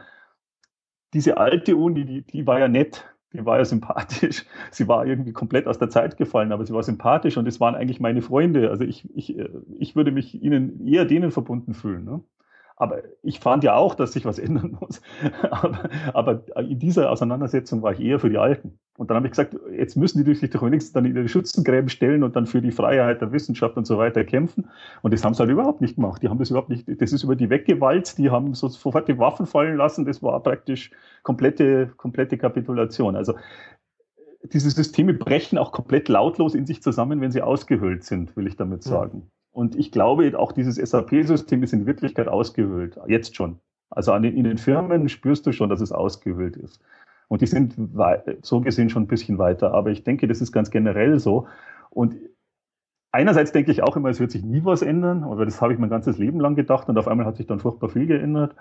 diese 1.15 1.37
alte 1.37 1.77
Uni, 1.77 2.05
die, 2.05 2.23
die 2.23 2.47
war 2.47 2.59
ja 2.59 2.67
nett, 2.67 3.05
die 3.33 3.45
war 3.47 3.59
ja 3.59 3.65
sympathisch. 3.65 4.45
Sie 4.71 4.89
war 4.89 5.07
irgendwie 5.07 5.33
komplett 5.33 5.67
aus 5.67 5.79
der 5.79 5.91
Zeit 5.91 6.17
gefallen, 6.17 6.53
aber 6.53 6.65
sie 6.65 6.73
war 6.73 6.83
sympathisch 6.83 7.37
und 7.37 7.47
es 7.47 7.61
waren 7.61 7.75
eigentlich 7.75 8.01
meine 8.01 8.23
Freunde. 8.23 8.71
Also 8.71 8.85
ich, 8.85 9.09
ich, 9.15 9.39
äh, 9.39 9.49
ich 9.79 9.95
würde 9.95 10.11
mich 10.11 10.43
ihnen 10.43 10.87
eher 10.87 11.05
denen 11.05 11.31
verbunden 11.31 11.75
fühlen. 11.75 12.05
Ne? 12.05 12.23
Aber 12.77 13.03
ich 13.23 13.41
fand 13.41 13.63
ja 13.63 13.75
auch, 13.75 13.95
dass 13.95 14.13
sich 14.13 14.25
was 14.25 14.39
ändern 14.41 14.79
muss. 14.81 15.01
aber, 15.51 15.91
aber, 16.13 16.43
in 16.59 16.79
dieser 16.79 17.11
Auseinandersetzung 17.11 17.83
war 17.83 17.93
ich 17.93 18.01
eher 18.01 18.19
für 18.19 18.31
die 18.31 18.39
Alten. 18.39 18.79
Und 19.01 19.09
dann 19.09 19.17
habe 19.17 19.29
ich 19.29 19.31
gesagt, 19.31 19.57
jetzt 19.75 19.97
müssen 19.97 20.23
die 20.23 20.35
sich 20.35 20.51
doch 20.51 20.63
wenigstens 20.63 20.93
dann 20.93 21.07
in 21.07 21.17
ihre 21.17 21.27
Schützengräben 21.27 21.89
stellen 21.89 22.23
und 22.23 22.37
dann 22.37 22.45
für 22.45 22.61
die 22.61 22.71
Freiheit 22.71 23.23
der 23.23 23.33
Wissenschaft 23.33 23.79
und 23.79 23.87
so 23.87 23.97
weiter 23.97 24.25
kämpfen. 24.25 24.69
Und 25.01 25.15
das 25.15 25.25
haben 25.25 25.33
sie 25.33 25.41
halt 25.41 25.51
überhaupt 25.51 25.81
nicht 25.81 25.95
gemacht. 25.95 26.23
Die 26.23 26.29
haben 26.29 26.37
das 26.37 26.51
überhaupt 26.51 26.69
nicht, 26.69 26.85
das 27.01 27.11
ist 27.11 27.23
über 27.23 27.35
die 27.35 27.49
weggewalzt, 27.49 28.19
die 28.19 28.29
haben 28.29 28.53
sofort 28.53 29.09
die 29.09 29.17
Waffen 29.17 29.47
fallen 29.47 29.79
lassen. 29.79 30.05
Das 30.05 30.23
war 30.23 30.39
praktisch 30.43 30.91
komplette, 31.23 31.91
komplette 31.97 32.37
Kapitulation. 32.37 33.17
Also 33.17 33.37
diese 34.43 34.69
Systeme 34.69 35.15
brechen 35.15 35.57
auch 35.57 35.73
komplett 35.73 36.11
lautlos 36.11 36.55
in 36.55 36.67
sich 36.67 36.83
zusammen, 36.83 37.23
wenn 37.23 37.31
sie 37.31 37.41
ausgehöhlt 37.41 38.05
sind, 38.05 38.37
will 38.37 38.47
ich 38.47 38.57
damit 38.57 38.83
sagen. 38.83 39.31
Und 39.51 39.77
ich 39.77 39.93
glaube, 39.93 40.39
auch 40.39 40.53
dieses 40.53 40.77
SAP-System 40.77 41.63
ist 41.63 41.73
in 41.73 41.87
Wirklichkeit 41.87 42.29
ausgehöhlt, 42.29 43.01
jetzt 43.07 43.35
schon. 43.35 43.61
Also 43.89 44.17
den, 44.19 44.37
in 44.37 44.45
den 44.45 44.59
Firmen 44.59 45.09
spürst 45.09 45.47
du 45.47 45.53
schon, 45.53 45.69
dass 45.69 45.81
es 45.81 45.91
ausgehöhlt 45.91 46.57
ist. 46.57 46.81
Und 47.31 47.43
die 47.43 47.47
sind 47.47 47.77
so 48.43 48.61
gesehen 48.61 48.91
schon 48.91 49.05
ein 49.05 49.07
bisschen 49.07 49.39
weiter. 49.39 49.73
Aber 49.73 49.91
ich 49.91 50.03
denke, 50.03 50.27
das 50.27 50.41
ist 50.41 50.51
ganz 50.51 50.71
generell 50.73 51.21
so. 51.21 51.47
Und 51.89 52.17
einerseits 53.13 53.53
denke 53.53 53.71
ich 53.71 53.85
auch 53.85 53.97
immer, 53.97 54.09
es 54.09 54.19
wird 54.19 54.33
sich 54.33 54.43
nie 54.43 54.65
was 54.65 54.83
ändern. 54.83 55.23
Aber 55.23 55.45
das 55.45 55.63
habe 55.63 55.73
ich 55.73 55.79
mein 55.79 55.91
ganzes 55.91 56.19
Leben 56.19 56.41
lang 56.41 56.57
gedacht. 56.57 56.89
Und 56.89 56.99
auf 56.99 57.07
einmal 57.07 57.27
hat 57.27 57.37
sich 57.37 57.47
dann 57.47 57.61
furchtbar 57.61 57.89
viel 57.89 58.07
geändert. 58.07 58.57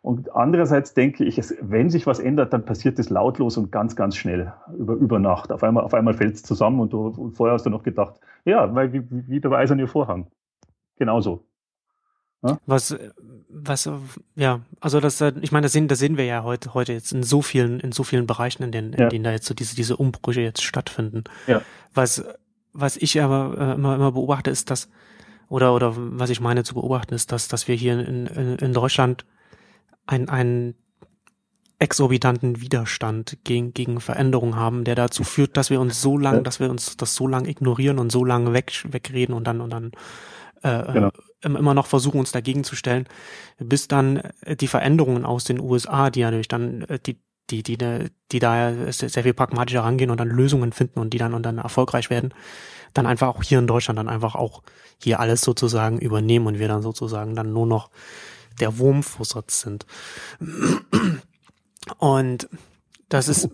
Und 0.00 0.34
andererseits 0.34 0.94
denke 0.94 1.22
ich, 1.22 1.36
es, 1.36 1.54
wenn 1.60 1.90
sich 1.90 2.06
was 2.06 2.18
ändert, 2.18 2.54
dann 2.54 2.64
passiert 2.64 2.98
das 2.98 3.10
lautlos 3.10 3.58
und 3.58 3.70
ganz, 3.70 3.94
ganz 3.94 4.16
schnell 4.16 4.54
über, 4.78 4.94
über 4.94 5.18
Nacht. 5.18 5.52
Auf 5.52 5.62
einmal, 5.62 5.84
auf 5.84 5.92
einmal 5.92 6.14
fällt 6.14 6.36
es 6.36 6.42
zusammen 6.42 6.80
und, 6.80 6.94
du, 6.94 7.08
und 7.08 7.32
vorher 7.36 7.52
hast 7.52 7.66
du 7.66 7.70
noch 7.70 7.82
gedacht, 7.82 8.20
ja, 8.46 8.74
weil 8.74 8.94
wie, 8.94 9.02
wie 9.10 9.40
der 9.40 9.52
eiserne 9.52 9.86
Vorhang. 9.86 10.28
Genauso. 10.96 11.44
Ja? 12.44 12.58
Was, 12.66 12.96
was, 13.48 13.90
ja, 14.36 14.60
also 14.80 15.00
das, 15.00 15.20
ich 15.20 15.50
meine, 15.50 15.64
das 15.64 15.72
sehen, 15.72 15.88
das 15.88 15.98
sehen 15.98 16.16
wir 16.16 16.26
ja 16.26 16.42
heute, 16.42 16.74
heute 16.74 16.92
jetzt 16.92 17.12
in 17.12 17.22
so 17.22 17.40
vielen, 17.40 17.80
in 17.80 17.92
so 17.92 18.04
vielen 18.04 18.26
Bereichen, 18.26 18.62
in 18.62 18.72
denen, 18.72 18.92
in 18.92 19.00
ja. 19.00 19.08
denen 19.08 19.24
da 19.24 19.32
jetzt 19.32 19.46
so 19.46 19.54
diese, 19.54 19.74
diese 19.74 19.96
Umbrüche 19.96 20.42
jetzt 20.42 20.62
stattfinden. 20.62 21.24
Ja. 21.46 21.62
Was, 21.94 22.24
was 22.72 22.96
ich 22.96 23.20
aber 23.22 23.56
äh, 23.58 23.74
immer, 23.74 23.94
immer 23.94 24.12
beobachte, 24.12 24.50
ist, 24.50 24.70
dass, 24.70 24.90
oder, 25.48 25.74
oder 25.74 25.94
was 25.96 26.30
ich 26.30 26.40
meine 26.40 26.64
zu 26.64 26.74
beobachten, 26.74 27.14
ist, 27.14 27.32
dass, 27.32 27.48
dass 27.48 27.66
wir 27.66 27.74
hier 27.74 27.98
in, 27.98 28.26
in, 28.26 28.56
in 28.56 28.72
Deutschland 28.72 29.24
ein, 30.06 30.28
einen 30.28 30.74
exorbitanten 31.78 32.60
Widerstand 32.60 33.38
gegen, 33.44 33.72
gegen 33.72 34.00
Veränderungen 34.00 34.56
haben, 34.56 34.84
der 34.84 34.94
dazu 34.94 35.24
führt, 35.24 35.56
dass 35.56 35.70
wir 35.70 35.80
uns 35.80 36.00
so 36.00 36.18
lang, 36.18 36.44
dass 36.44 36.60
wir 36.60 36.70
uns 36.70 36.96
das 36.96 37.14
so 37.14 37.26
lang 37.26 37.46
ignorieren 37.46 37.98
und 37.98 38.12
so 38.12 38.24
lange 38.24 38.52
weg, 38.52 38.84
wegreden 38.90 39.34
und 39.34 39.46
dann, 39.46 39.60
und 39.60 39.70
dann 39.70 39.92
äh, 40.62 40.92
genau. 40.92 41.10
Immer 41.44 41.74
noch 41.74 41.86
versuchen, 41.86 42.18
uns 42.20 42.32
dagegen 42.32 42.64
zu 42.64 42.76
stellen, 42.76 43.06
bis 43.58 43.88
dann 43.88 44.18
äh, 44.42 44.56
die 44.56 44.68
Veränderungen 44.68 45.24
aus 45.24 45.44
den 45.44 45.60
USA, 45.60 46.10
die 46.10 46.20
ja 46.20 46.26
natürlich 46.26 46.48
dann 46.48 46.82
äh, 46.82 46.98
die 46.98 47.18
die, 47.50 47.62
die, 47.62 47.76
die 47.76 48.38
da 48.38 48.90
sehr 48.90 49.22
viel 49.22 49.34
pragmatischer 49.34 49.82
rangehen 49.82 50.10
und 50.10 50.18
dann 50.18 50.28
Lösungen 50.28 50.72
finden 50.72 50.98
und 50.98 51.12
die 51.12 51.18
dann 51.18 51.34
und 51.34 51.42
dann 51.42 51.58
erfolgreich 51.58 52.08
werden, 52.08 52.32
dann 52.94 53.06
einfach 53.06 53.28
auch 53.28 53.42
hier 53.42 53.58
in 53.58 53.66
Deutschland 53.66 53.98
dann 53.98 54.08
einfach 54.08 54.34
auch 54.34 54.62
hier 55.02 55.20
alles 55.20 55.42
sozusagen 55.42 55.98
übernehmen 55.98 56.46
und 56.46 56.58
wir 56.58 56.68
dann 56.68 56.80
sozusagen 56.82 57.34
dann 57.34 57.52
nur 57.52 57.66
noch 57.66 57.90
der 58.60 58.78
Wurmfussatz 58.78 59.60
sind. 59.60 59.84
Und 61.98 62.48
das 63.08 63.28
ist, 63.28 63.50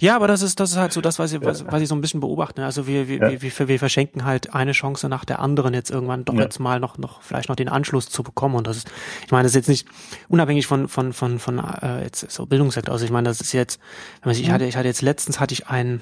ja, 0.00 0.16
aber 0.16 0.28
das 0.28 0.40
ist, 0.40 0.58
das 0.58 0.70
ist 0.70 0.78
halt 0.78 0.94
so 0.94 1.02
das, 1.02 1.18
was 1.18 1.30
ich, 1.32 1.42
was, 1.42 1.66
was 1.66 1.82
ich 1.82 1.88
so 1.88 1.94
ein 1.94 2.00
bisschen 2.00 2.20
beobachte. 2.20 2.64
Also 2.64 2.86
wir, 2.86 3.06
wir, 3.06 3.18
ja. 3.18 3.42
wir, 3.42 3.68
wir 3.68 3.78
verschenken 3.78 4.24
halt 4.24 4.54
eine 4.54 4.72
Chance 4.72 5.10
nach 5.10 5.26
der 5.26 5.40
anderen, 5.40 5.74
jetzt 5.74 5.90
irgendwann 5.90 6.24
doch 6.24 6.34
ja. 6.34 6.40
jetzt 6.40 6.58
mal 6.58 6.80
noch, 6.80 6.96
noch, 6.96 7.20
vielleicht 7.20 7.50
noch 7.50 7.56
den 7.56 7.68
Anschluss 7.68 8.08
zu 8.08 8.22
bekommen. 8.22 8.54
Und 8.54 8.66
das 8.66 8.78
ist, 8.78 8.90
ich 9.26 9.30
meine, 9.30 9.42
das 9.42 9.52
ist 9.52 9.56
jetzt 9.56 9.68
nicht 9.68 9.86
unabhängig 10.28 10.66
von, 10.66 10.88
von, 10.88 11.12
von, 11.12 11.38
von, 11.38 11.58
äh, 11.58 12.02
jetzt 12.02 12.30
so 12.30 12.46
Bildungssektor. 12.46 12.94
Also 12.94 13.04
ich 13.04 13.10
meine, 13.10 13.28
das 13.28 13.42
ist 13.42 13.52
jetzt, 13.52 13.78
wenn 14.22 14.30
man 14.30 14.34
sich, 14.34 14.44
ich 14.44 14.50
hatte, 14.50 14.64
ich 14.64 14.76
hatte 14.76 14.88
jetzt 14.88 15.02
letztens 15.02 15.38
hatte 15.38 15.52
ich 15.52 15.68
einen, 15.68 16.00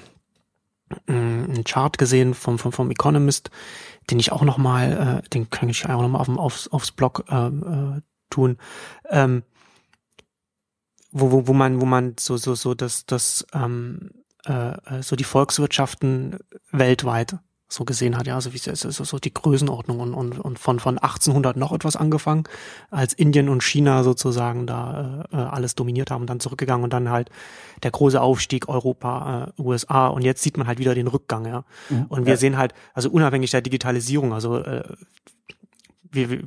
mm, 1.07 1.11
einen 1.11 1.63
Chart 1.65 1.97
gesehen 1.97 2.33
vom, 2.33 2.57
vom, 2.57 2.71
vom 2.71 2.89
Economist, 2.91 3.51
den 4.09 4.19
ich 4.19 4.31
auch 4.31 4.43
noch 4.43 4.57
mal, 4.57 5.21
äh, 5.25 5.29
den 5.29 5.49
kann 5.49 5.67
ich 5.67 5.85
einfach 5.85 6.01
noch 6.01 6.09
mal 6.09 6.19
auf, 6.19 6.29
aufs, 6.29 6.67
aufs 6.69 6.91
Blog 6.93 7.25
äh, 7.29 7.47
äh, 7.47 8.01
tun, 8.29 8.57
ähm, 9.09 9.43
wo, 11.11 11.31
wo, 11.31 11.47
wo 11.47 11.53
man, 11.53 11.81
wo 11.81 11.85
man 11.85 12.15
so, 12.19 12.37
so, 12.37 12.55
so 12.55 12.73
das, 12.73 13.05
das, 13.05 13.45
ähm, 13.53 14.11
äh, 14.45 14.71
äh 14.97 15.01
so 15.01 15.15
die 15.15 15.23
Volkswirtschaften 15.23 16.39
weltweit 16.71 17.37
so 17.71 17.85
gesehen 17.85 18.17
hat, 18.17 18.25
ja, 18.25 18.33
also 18.33 18.51
wie 18.53 18.57
so, 18.57 18.73
so 18.75 19.19
die 19.19 19.33
Größenordnung 19.33 19.99
und, 19.99 20.13
und, 20.15 20.39
und 20.39 20.57
von, 20.57 20.79
von 20.79 20.97
1800 20.97 21.55
noch 21.55 21.71
etwas 21.71 21.95
angefangen, 21.95 22.45
als 22.89 23.13
Indien 23.13 23.47
und 23.47 23.61
China 23.61 24.03
sozusagen 24.03 24.65
da 24.65 25.27
äh, 25.31 25.35
äh, 25.35 25.39
alles 25.39 25.75
dominiert 25.75 26.09
haben 26.09 26.21
und 26.21 26.29
dann 26.31 26.39
zurückgegangen 26.39 26.83
und 26.83 26.93
dann 26.93 27.09
halt 27.09 27.29
der 27.83 27.91
große 27.91 28.19
Aufstieg 28.19 28.67
Europa, 28.67 29.53
äh, 29.55 29.61
USA 29.61 30.07
und 30.07 30.23
jetzt 30.23 30.41
sieht 30.41 30.57
man 30.57 30.65
halt 30.65 30.79
wieder 30.79 30.95
den 30.95 31.05
Rückgang, 31.07 31.45
ja. 31.45 31.63
Mhm, 31.89 32.05
und 32.09 32.25
wir 32.25 32.33
ja. 32.33 32.37
sehen 32.37 32.57
halt, 32.57 32.73
also 32.95 33.11
unabhängig 33.11 33.51
der 33.51 33.61
Digitalisierung, 33.61 34.33
also 34.33 34.57
äh, 34.57 34.83
wir, 36.11 36.41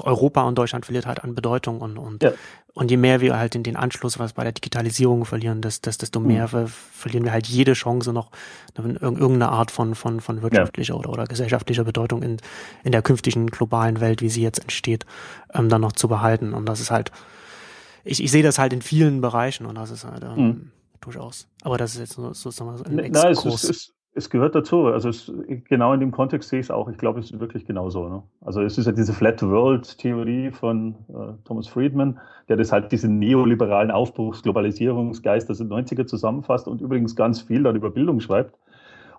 Europa 0.00 0.42
und 0.42 0.56
Deutschland 0.56 0.84
verliert 0.84 1.06
halt 1.06 1.22
an 1.22 1.34
Bedeutung 1.34 1.80
und, 1.80 1.98
und, 1.98 2.22
ja. 2.22 2.32
und 2.72 2.90
je 2.90 2.96
mehr 2.96 3.20
wir 3.20 3.36
halt 3.36 3.54
in 3.54 3.62
den 3.62 3.76
Anschluss 3.76 4.18
was 4.18 4.32
bei 4.32 4.42
der 4.42 4.52
Digitalisierung 4.52 5.24
verlieren, 5.24 5.60
das, 5.60 5.80
das, 5.80 5.98
desto 5.98 6.20
mhm. 6.20 6.26
mehr 6.26 6.48
mhm. 6.52 6.66
verlieren 6.68 7.24
wir 7.24 7.32
halt 7.32 7.46
jede 7.46 7.74
Chance 7.74 8.12
noch 8.12 8.30
irgendeine 8.76 9.48
Art 9.48 9.70
von, 9.70 9.94
von, 9.94 10.20
von 10.20 10.42
wirtschaftlicher 10.42 10.94
ja. 10.94 10.98
oder, 10.98 11.10
oder 11.10 11.24
gesellschaftlicher 11.26 11.84
Bedeutung 11.84 12.22
in, 12.22 12.38
in 12.82 12.92
der 12.92 13.02
künftigen 13.02 13.46
globalen 13.46 14.00
Welt, 14.00 14.22
wie 14.22 14.30
sie 14.30 14.42
jetzt 14.42 14.60
entsteht, 14.60 15.06
ähm, 15.52 15.68
dann 15.68 15.80
noch 15.80 15.92
zu 15.92 16.08
behalten. 16.08 16.54
Und 16.54 16.66
das 16.66 16.80
ist 16.80 16.90
halt, 16.90 17.12
ich, 18.04 18.22
ich 18.22 18.30
sehe 18.30 18.42
das 18.42 18.58
halt 18.58 18.72
in 18.72 18.82
vielen 18.82 19.20
Bereichen 19.20 19.66
und 19.66 19.76
das 19.76 19.90
ist 19.90 20.04
halt 20.04 20.22
ähm, 20.22 20.36
mhm. 20.36 20.70
durchaus. 21.00 21.46
Aber 21.62 21.78
das 21.78 21.94
ist 21.94 22.00
jetzt 22.00 22.12
so, 22.14 22.32
sozusagen 22.32 22.76
so 22.76 22.84
ein 22.84 22.98
Exkurs. 22.98 23.44
Nein, 23.44 23.52
es 23.54 23.64
ist, 23.64 23.93
es, 24.14 24.30
gehört 24.30 24.54
dazu. 24.54 24.86
Also 24.86 25.08
es, 25.08 25.32
genau 25.68 25.92
in 25.92 26.00
dem 26.00 26.10
Kontext 26.10 26.48
sehe 26.48 26.60
ich 26.60 26.66
es 26.66 26.70
auch. 26.70 26.88
Ich 26.88 26.98
glaube, 26.98 27.20
es 27.20 27.30
ist 27.30 27.40
wirklich 27.40 27.66
genauso. 27.66 28.08
Ne? 28.08 28.22
Also 28.40 28.62
es 28.62 28.78
ist 28.78 28.86
ja 28.86 28.92
diese 28.92 29.12
Flat 29.12 29.42
World 29.42 29.98
Theorie 29.98 30.50
von 30.50 30.94
äh, 31.08 31.32
Thomas 31.44 31.68
Friedman, 31.68 32.18
der 32.48 32.56
das 32.56 32.72
halt 32.72 32.92
diesen 32.92 33.18
neoliberalen 33.18 33.90
Aufbruchs, 33.90 34.42
Globalisierungsgeist 34.42 35.48
der 35.48 35.56
90er 35.56 36.06
zusammenfasst 36.06 36.68
und 36.68 36.80
übrigens 36.80 37.16
ganz 37.16 37.40
viel 37.40 37.62
dann 37.62 37.76
über 37.76 37.90
Bildung 37.90 38.20
schreibt. 38.20 38.56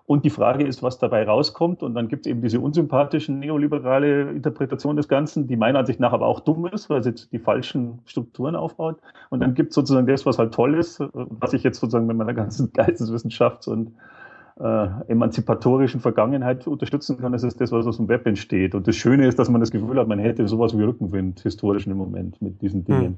Und 0.06 0.24
die 0.24 0.30
Frage 0.30 0.64
ist, 0.64 0.84
was 0.84 0.98
dabei 0.98 1.24
rauskommt. 1.24 1.82
Und 1.82 1.94
dann 1.94 2.06
gibt 2.06 2.26
es 2.26 2.30
eben 2.30 2.40
diese 2.40 2.60
unsympathischen 2.60 3.40
neoliberale 3.40 4.30
Interpretation 4.30 4.96
des 4.96 5.08
Ganzen, 5.08 5.48
die 5.48 5.56
meiner 5.56 5.80
Ansicht 5.80 5.98
nach 5.98 6.12
aber 6.12 6.26
auch 6.26 6.40
dumm 6.40 6.66
ist, 6.66 6.88
weil 6.88 7.02
sie 7.02 7.12
die 7.32 7.40
falschen 7.40 7.98
Strukturen 8.06 8.54
aufbaut. 8.54 9.00
Und 9.30 9.40
dann 9.40 9.54
gibt 9.54 9.70
es 9.70 9.74
sozusagen 9.74 10.06
das, 10.06 10.24
was 10.24 10.38
halt 10.38 10.54
toll 10.54 10.74
ist, 10.74 11.02
was 11.12 11.52
ich 11.54 11.64
jetzt 11.64 11.80
sozusagen 11.80 12.06
mit 12.06 12.16
meiner 12.16 12.34
ganzen 12.34 12.72
Geisteswissenschafts- 12.72 13.68
und 13.68 13.92
äh, 14.58 14.88
emanzipatorischen 15.08 16.00
Vergangenheit 16.00 16.66
unterstützen 16.66 17.18
kann, 17.18 17.32
das 17.32 17.42
ist 17.42 17.60
das, 17.60 17.72
was 17.72 17.86
aus 17.86 17.98
dem 17.98 18.08
Web 18.08 18.26
entsteht. 18.26 18.74
Und 18.74 18.88
das 18.88 18.96
Schöne 18.96 19.26
ist, 19.26 19.38
dass 19.38 19.50
man 19.50 19.60
das 19.60 19.70
Gefühl 19.70 19.98
hat, 19.98 20.08
man 20.08 20.18
hätte 20.18 20.48
sowas 20.48 20.76
wie 20.76 20.82
Rückenwind 20.82 21.40
historisch 21.40 21.86
im 21.86 21.96
Moment 21.96 22.40
mit 22.40 22.62
diesen 22.62 22.84
Dingen. 22.84 23.04
Hm. 23.04 23.16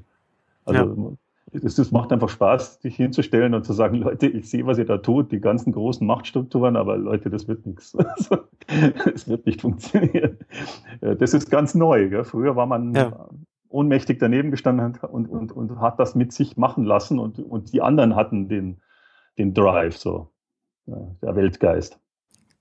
Also 0.65 1.17
ja. 1.53 1.61
es, 1.63 1.77
es 1.77 1.91
macht 1.91 2.11
einfach 2.11 2.27
Spaß, 2.27 2.79
dich 2.79 2.97
hinzustellen 2.97 3.53
und 3.53 3.63
zu 3.63 3.71
sagen, 3.71 3.95
Leute, 4.03 4.27
ich 4.27 4.49
sehe, 4.49 4.65
was 4.65 4.77
ihr 4.77 4.85
da 4.85 4.97
tut, 4.97 5.31
die 5.31 5.39
ganzen 5.39 5.71
großen 5.71 6.05
Machtstrukturen, 6.05 6.75
aber 6.75 6.97
Leute, 6.97 7.29
das 7.29 7.47
wird 7.47 7.65
nichts. 7.65 7.95
Es 9.15 9.27
wird 9.27 9.47
nicht 9.47 9.61
funktionieren. 9.61 10.37
Das 11.01 11.33
ist 11.33 11.49
ganz 11.49 11.73
neu. 11.73 12.09
Gell? 12.09 12.23
Früher 12.23 12.55
war 12.55 12.67
man 12.67 12.93
ja. 12.93 13.27
ohnmächtig 13.69 14.19
daneben 14.19 14.51
gestanden 14.51 14.99
und, 15.09 15.27
und, 15.27 15.51
und 15.51 15.81
hat 15.81 15.97
das 15.97 16.13
mit 16.13 16.33
sich 16.33 16.55
machen 16.55 16.83
lassen 16.83 17.17
und, 17.17 17.39
und 17.39 17.73
die 17.73 17.81
anderen 17.81 18.15
hatten 18.15 18.47
den, 18.47 18.77
den 19.39 19.55
Drive 19.55 19.97
so 19.97 20.29
der 21.21 21.35
Weltgeist. 21.35 21.99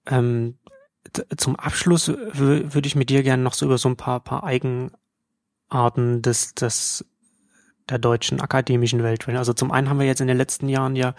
Ähm, 0.06 0.58
zum 1.36 1.56
Abschluss 1.56 2.08
würde 2.08 2.86
ich 2.86 2.96
mit 2.96 3.10
dir 3.10 3.22
gerne 3.22 3.42
noch 3.42 3.54
so 3.54 3.66
über 3.66 3.78
so 3.78 3.88
ein 3.88 3.96
paar, 3.96 4.20
paar 4.20 4.44
Eigenarten 4.44 6.22
des, 6.22 6.54
des 6.54 7.04
der 7.88 7.98
deutschen 7.98 8.40
akademischen 8.40 9.02
Welt 9.02 9.22
sprechen. 9.22 9.38
Also 9.38 9.52
zum 9.52 9.70
einen 9.70 9.88
haben 9.88 9.98
wir 9.98 10.06
jetzt 10.06 10.20
in 10.20 10.26
den 10.26 10.36
letzten 10.36 10.68
Jahren 10.68 10.96
ja 10.96 11.14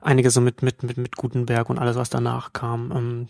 einige 0.00 0.30
so 0.30 0.40
mit, 0.40 0.62
mit, 0.62 0.82
mit, 0.82 0.96
mit 0.96 1.16
Gutenberg 1.16 1.70
und 1.70 1.78
alles, 1.78 1.96
was 1.96 2.10
danach 2.10 2.52
kam, 2.52 2.92
ähm, 2.92 3.28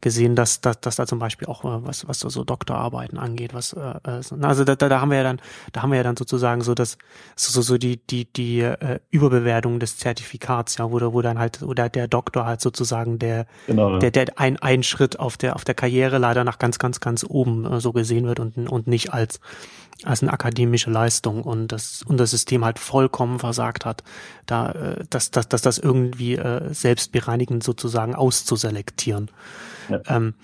gesehen, 0.00 0.34
dass, 0.34 0.60
dass, 0.60 0.80
dass 0.80 0.96
da 0.96 1.06
zum 1.06 1.18
Beispiel 1.18 1.48
auch 1.48 1.64
äh, 1.64 1.86
was, 1.86 2.08
was 2.08 2.20
so 2.20 2.44
Doktorarbeiten 2.44 3.18
angeht, 3.18 3.54
was 3.54 3.72
äh, 3.72 3.94
äh 4.04 4.22
also 4.42 4.64
da, 4.64 4.74
da 4.76 5.00
haben 5.00 5.10
wir 5.10 5.18
ja 5.18 5.24
dann, 5.24 5.40
da 5.72 5.82
haben 5.82 5.90
wir 5.90 5.98
ja 5.98 6.02
dann 6.02 6.16
sozusagen 6.16 6.62
so 6.62 6.74
das, 6.74 6.98
so, 7.36 7.60
so 7.60 7.78
die, 7.78 7.98
die, 7.98 8.24
die 8.32 8.60
äh, 8.60 9.00
Überbewertung 9.10 9.80
des 9.80 9.98
Zertifikats, 9.98 10.78
ja, 10.78 10.90
wo, 10.90 11.00
wo 11.12 11.22
dann 11.22 11.38
halt, 11.38 11.62
oder 11.62 11.88
der 11.88 12.08
Doktor 12.08 12.46
halt 12.46 12.60
sozusagen 12.60 13.18
der, 13.18 13.46
genau, 13.66 13.98
der, 13.98 14.10
der 14.10 14.26
ein, 14.36 14.56
ein 14.58 14.82
Schritt 14.82 15.18
auf 15.18 15.36
der, 15.36 15.56
auf 15.56 15.64
der 15.64 15.74
Karriere 15.74 16.18
leider 16.18 16.44
nach 16.44 16.58
ganz, 16.58 16.78
ganz, 16.78 17.00
ganz 17.00 17.24
oben 17.28 17.64
äh, 17.64 17.80
so 17.80 17.92
gesehen 17.92 18.26
wird 18.26 18.40
und, 18.40 18.56
und 18.68 18.86
nicht 18.86 19.12
als 19.12 19.40
als 20.04 20.22
eine 20.22 20.32
akademische 20.32 20.90
Leistung 20.90 21.42
und 21.42 21.68
das 21.68 22.02
und 22.06 22.18
das 22.18 22.30
System 22.30 22.64
halt 22.64 22.78
vollkommen 22.78 23.38
versagt 23.38 23.84
hat, 23.84 24.02
da 24.46 24.70
äh, 24.72 25.04
dass, 25.10 25.30
dass, 25.30 25.48
dass 25.48 25.62
das 25.62 25.78
irgendwie 25.78 26.36
äh, 26.36 26.72
selbstbereinigend 26.72 27.62
sozusagen 27.62 28.14
auszuselektieren. 28.14 29.30
Ja. 29.90 30.00
Ähm, 30.06 30.34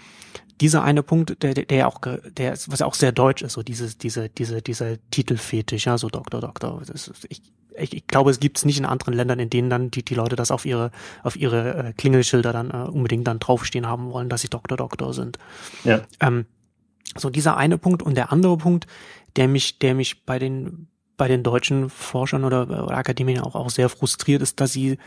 dieser 0.61 0.82
eine 0.82 1.03
Punkt, 1.03 1.42
der, 1.42 1.55
der 1.55 1.88
auch, 1.88 2.01
der, 2.01 2.53
was 2.53 2.82
auch 2.82 2.94
sehr 2.94 3.12
deutsch 3.12 3.42
ist, 3.42 3.53
so 3.53 3.62
dieses, 3.62 3.99
diese, 3.99 4.28
diese, 4.28 4.62
dieser 4.62 4.97
Titelfetisch, 5.11 5.86
ja, 5.86 5.99
so 5.99 6.09
Doktor, 6.09 6.40
Doktor. 6.40 6.80
Ist, 6.82 7.26
ich, 7.28 7.42
ich, 7.76 7.94
ich 7.94 8.07
glaube, 8.07 8.30
es 8.30 8.40
gibt 8.40 8.59
es 8.59 8.64
nicht 8.64 8.78
in 8.78 8.86
anderen 8.86 9.12
Ländern, 9.12 9.38
in 9.38 9.51
denen 9.51 9.68
dann 9.68 9.90
die, 9.90 10.03
die 10.03 10.14
Leute 10.14 10.34
das 10.34 10.51
auf 10.51 10.64
ihre, 10.64 10.90
auf 11.22 11.36
ihre 11.36 11.88
äh, 11.88 11.92
Klingelschilder 11.92 12.53
dann 12.53 12.70
äh, 12.70 12.88
unbedingt 12.88 13.26
dann 13.26 13.38
draufstehen 13.38 13.86
haben 13.86 14.11
wollen, 14.12 14.30
dass 14.30 14.40
sie 14.40 14.49
Doktor, 14.49 14.76
Doktor 14.78 15.12
sind. 15.12 15.38
Ja. 15.84 16.01
Ähm, 16.20 16.47
so 17.16 17.30
dieser 17.30 17.57
eine 17.57 17.76
Punkt 17.78 18.03
und 18.03 18.16
der 18.16 18.32
andere 18.32 18.57
Punkt, 18.57 18.86
der 19.36 19.49
mich, 19.49 19.78
der 19.78 19.94
mich 19.94 20.24
bei 20.24 20.38
den, 20.38 20.88
bei 21.16 21.28
den 21.28 21.42
deutschen 21.42 21.90
Forschern 21.90 22.44
oder, 22.44 22.62
oder 22.62 22.97
Akademien 22.97 23.40
auch, 23.40 23.55
auch 23.55 23.70
sehr 23.70 23.88
frustriert 23.88 24.42
ist, 24.42 24.61
dass 24.61 24.72
sie 24.72 24.99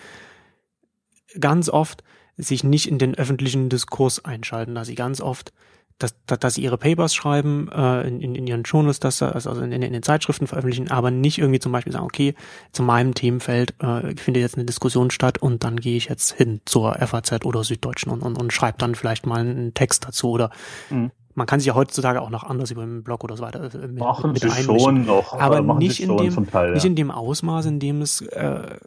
ganz 1.39 1.69
oft 1.69 2.03
sich 2.39 2.63
nicht 2.63 2.87
in 2.87 2.97
den 2.97 3.15
öffentlichen 3.15 3.69
Diskurs 3.69 4.23
einschalten, 4.25 4.75
dass 4.75 4.87
sie 4.87 4.95
ganz 4.95 5.21
oft 5.21 5.51
dass, 5.99 6.15
dass, 6.25 6.39
dass 6.39 6.53
sie 6.53 6.63
ihre 6.63 6.77
Papers 6.77 7.13
schreiben, 7.13 7.69
äh, 7.73 8.07
in, 8.07 8.21
in, 8.21 8.47
ihren 8.47 8.63
Journals, 8.63 8.99
dass 9.01 9.21
also 9.21 9.51
in, 9.61 9.73
in, 9.73 9.81
in 9.81 9.91
den 9.91 10.01
Zeitschriften 10.01 10.47
veröffentlichen, 10.47 10.89
aber 10.89 11.11
nicht 11.11 11.37
irgendwie 11.37 11.59
zum 11.59 11.73
Beispiel 11.73 11.91
sagen, 11.91 12.05
okay, 12.05 12.35
zu 12.71 12.83
meinem 12.83 13.13
Themenfeld 13.13 13.73
äh, 13.81 14.15
findet 14.15 14.41
jetzt 14.41 14.55
eine 14.55 14.65
Diskussion 14.65 15.11
statt 15.11 15.39
und 15.39 15.65
dann 15.65 15.75
gehe 15.75 15.97
ich 15.97 16.05
jetzt 16.05 16.31
hin 16.31 16.61
zur 16.63 16.95
FAZ 16.95 17.43
oder 17.43 17.65
Süddeutschen 17.65 18.11
und, 18.11 18.21
und, 18.21 18.37
und 18.37 18.53
schreibe 18.53 18.77
dann 18.77 18.95
vielleicht 18.95 19.25
mal 19.25 19.41
einen 19.41 19.73
Text 19.73 20.07
dazu 20.07 20.31
oder 20.31 20.49
mhm. 20.89 21.11
Man 21.35 21.45
kann 21.45 21.61
sich 21.61 21.67
ja 21.67 21.75
heutzutage 21.75 22.21
auch 22.21 22.31
noch 22.31 22.43
anders 22.43 22.69
über 22.69 22.81
den 22.81 23.01
Blog 23.01 23.23
oder 23.23 23.37
so 23.37 23.43
weiter 23.43 23.73
äh, 23.73 23.87
mit, 23.87 23.99
machen 23.99 24.33
mit 24.33 24.41
sie 24.41 24.51
schon 24.63 25.05
noch, 25.05 25.31
aber 25.31 25.61
nicht 25.75 26.01
in 26.01 26.17
dem 26.17 26.49
Teil, 26.49 26.69
ja. 26.69 26.73
nicht 26.73 26.83
in 26.83 26.97
dem 26.97 27.11
Ausmaß, 27.11 27.65
in 27.67 27.79
dem 27.79 28.01
es 28.01 28.19
äh, 28.19 28.77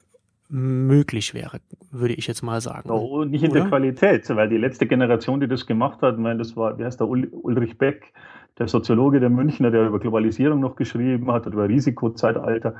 möglich 0.53 1.32
wäre, 1.32 1.61
würde 1.90 2.14
ich 2.14 2.26
jetzt 2.26 2.42
mal 2.42 2.61
sagen. 2.61 2.88
No, 2.88 3.24
nicht 3.24 3.42
in 3.42 3.50
Oder? 3.50 3.61
der 3.61 3.68
Qualität, 3.68 4.28
weil 4.36 4.48
die 4.48 4.59
letzte 4.59 4.86
Generation, 4.86 5.40
die 5.40 5.48
das 5.48 5.66
gemacht 5.66 6.03
hat, 6.03 6.14
ich 6.14 6.20
meine, 6.20 6.38
das 6.38 6.57
war, 6.57 6.78
wie 6.78 6.84
heißt 6.84 7.00
der, 7.00 7.09
Ulrich 7.09 7.78
Beck, 7.78 8.12
der 8.59 8.68
Soziologe 8.68 9.18
der 9.18 9.30
Münchner, 9.30 9.70
der 9.70 9.86
über 9.86 9.98
Globalisierung 9.98 10.61
noch 10.61 10.76
geschrieben 10.76 11.32
hat, 11.32 11.46
über 11.46 11.68
Risikozeitalter. 11.68 12.74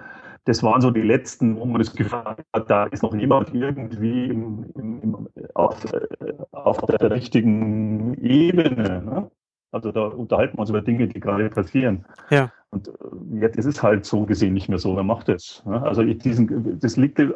Das 0.45 0.63
waren 0.63 0.83
so 0.83 0.91
die 0.91 1.03
letzten, 1.03 1.57
wo 1.57 1.65
man 1.65 1.79
das 1.79 1.95
Gefühl 1.95 2.25
hat, 2.53 2.71
da 2.71 2.85
ist 2.87 3.03
noch 3.03 3.15
niemand 3.15 3.55
irgendwie 3.55 4.27
im, 4.27 4.67
im, 4.75 5.29
auf, 5.55 5.85
äh, 5.93 6.35
auf 6.51 6.79
der 6.87 7.11
richtigen 7.11 8.15
Ebene. 8.23 9.03
Ne? 9.03 9.31
Also 9.73 9.91
da 9.91 10.05
unterhalten 10.05 10.59
wir 10.59 10.61
uns 10.61 10.71
über 10.71 10.83
Dinge, 10.83 11.09
die 11.09 11.19
gerade 11.19 11.49
passieren. 11.49 12.05
Ja. 12.31 12.53
Und 12.71 12.89
äh, 12.89 12.93
jetzt 13.41 13.57
ist 13.57 13.65
es 13.65 13.83
halt 13.83 14.05
so 14.05 14.25
gesehen 14.25 14.53
nicht 14.53 14.69
mehr 14.69 14.79
so. 14.79 14.95
Wer 14.95 15.03
macht 15.03 15.29
das? 15.29 15.63
Also 15.67 16.03
diesen, 16.03 16.79
das 16.79 16.97
liegt 16.97 17.19
äh, 17.19 17.31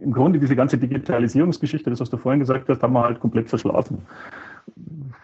im 0.00 0.12
Grunde 0.12 0.38
diese 0.38 0.56
ganze 0.56 0.78
Digitalisierungsgeschichte, 0.78 1.90
das 1.90 2.00
was 2.00 2.10
du 2.10 2.16
vorhin 2.16 2.40
gesagt 2.40 2.68
hast, 2.68 2.82
haben 2.82 2.94
wir 2.94 3.04
halt 3.04 3.20
komplett 3.20 3.50
verschlafen. 3.50 3.98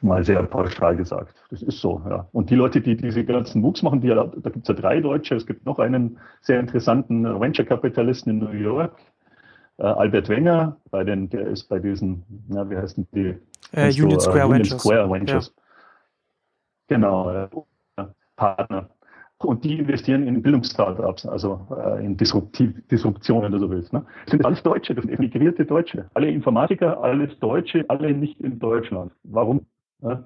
Mal 0.02 0.24
sehr 0.24 0.42
pauschal 0.42 0.94
gesagt. 0.94 1.34
Das 1.50 1.62
ist 1.62 1.80
so, 1.80 2.02
ja. 2.08 2.28
Und 2.32 2.50
die 2.50 2.54
Leute, 2.54 2.80
die 2.80 2.96
diese 2.96 3.24
ganzen 3.24 3.62
MOOCs 3.62 3.82
machen, 3.82 4.00
die, 4.00 4.08
da 4.08 4.26
gibt 4.26 4.58
es 4.58 4.68
ja 4.68 4.74
drei 4.74 5.00
Deutsche. 5.00 5.36
Es 5.36 5.46
gibt 5.46 5.64
noch 5.64 5.78
einen 5.78 6.18
sehr 6.42 6.60
interessanten 6.60 7.24
Venture-Kapitalisten 7.24 8.30
in 8.30 8.38
New 8.38 8.50
York, 8.52 8.92
äh, 9.78 9.84
Albert 9.84 10.28
Wenger, 10.28 10.76
bei 10.90 11.02
den, 11.02 11.30
der 11.30 11.46
ist 11.46 11.64
bei 11.64 11.78
diesen, 11.78 12.24
ja, 12.48 12.68
wie 12.68 12.76
heißen 12.76 13.08
die? 13.14 13.34
Äh, 13.72 13.90
Union 13.90 14.20
Square 14.20 14.46
uh, 14.46 14.50
Union 14.50 14.58
Ventures. 14.58 14.82
Square 14.82 15.10
Ventures. 15.10 15.54
Ja. 15.56 15.62
Genau, 16.88 17.30
äh, 17.30 17.48
Partner. 18.36 18.88
Und 19.40 19.62
die 19.62 19.78
investieren 19.78 20.26
in 20.26 20.42
Bildungsstartups, 20.42 21.24
also 21.26 21.64
äh, 21.70 22.04
in 22.04 22.16
Disruptiv 22.16 22.74
Disruption, 22.88 23.42
wenn 23.42 23.52
du 23.52 23.60
so 23.60 23.70
willst. 23.70 23.92
Ne? 23.92 24.04
Das 24.24 24.32
sind 24.32 24.44
alles 24.44 24.62
Deutsche, 24.64 24.96
das 24.96 25.04
sind 25.04 25.14
emigrierte 25.14 25.64
Deutsche. 25.64 26.10
Alle 26.14 26.28
Informatiker, 26.28 27.00
alles 27.00 27.38
Deutsche, 27.38 27.84
alle 27.88 28.12
nicht 28.12 28.40
in 28.40 28.58
Deutschland. 28.58 29.12
Warum? 29.22 29.64
Ne? 30.00 30.24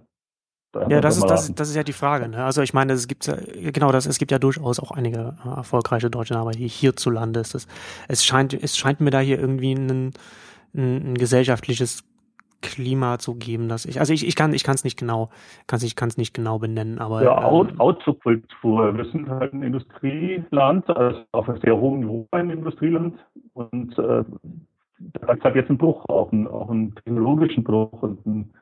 Da 0.73 0.89
ja, 0.89 1.03
das 1.03 1.19
ist, 1.19 1.29
das, 1.29 1.55
das 1.55 1.69
ist 1.69 1.77
ja 1.77 1.83
die 1.83 1.93
Frage. 1.93 2.29
Ne? 2.29 2.43
Also 2.43 2.63
ich 2.63 2.73
meine, 2.73 2.95
es 2.95 3.07
gibt 3.07 3.27
ja, 3.27 3.37
genau 3.73 3.93
das, 3.93 4.07
es 4.07 4.19
gibt 4.19 4.31
ja 4.31 4.39
durchaus 4.39 4.81
auch 4.81 4.91
einige 4.93 5.37
äh, 5.45 5.49
erfolgreiche 5.57 6.09
deutsche 6.09 6.35
aber 6.35 6.53
hier 6.53 6.69
hierzulande 6.69 7.41
ist 7.41 7.55
es. 7.55 7.67
Es 8.09 8.25
scheint, 8.25 8.55
es 8.55 8.79
scheint 8.79 9.03
mir 9.03 9.11
da 9.11 9.21
hier 9.21 9.39
irgendwie 9.39 9.75
ein, 9.75 9.91
ein, 9.91 10.13
ein 11.13 11.15
gesellschaftliches 11.15 12.05
Klima 12.63 13.19
zu 13.19 13.35
geben, 13.35 13.69
dass 13.69 13.85
ich, 13.85 14.01
also 14.01 14.13
ich, 14.13 14.27
ich 14.27 14.37
kann, 14.37 14.55
ich 14.55 14.65
kann 14.65 14.75
es 14.75 14.85
nicht 14.85 14.99
genau, 14.99 15.29
kann 15.67 15.81
ich 15.83 15.97
kann 15.97 16.09
es 16.09 16.17
nicht 16.17 16.33
genau 16.33 16.59
benennen, 16.59 16.99
aber 16.99 17.23
ja, 17.23 17.37
ähm, 17.37 17.81
Outsourkultur. 17.81 18.97
Wir 18.97 19.05
sind 19.07 19.29
halt 19.29 19.53
ein 19.53 19.63
Industrieland, 19.63 20.89
also 20.89 21.21
auf 21.33 21.49
einem 21.49 21.61
sehr 21.61 21.77
hohen 21.77 22.01
Niveau 22.01 22.27
ein 22.31 22.51
Industrieland 22.51 23.19
und 23.53 23.99
äh, 23.99 24.25
da 24.99 25.33
ist 25.33 25.45
halt 25.45 25.57
jetzt 25.57 25.71
ein 25.71 25.79
Bruch, 25.79 26.09
auch 26.09 26.33
einen, 26.33 26.47
auch 26.47 26.71
einen 26.71 26.95
technologischen 26.95 27.65
Bruch 27.65 28.03
und 28.03 28.25
einen 28.25 28.55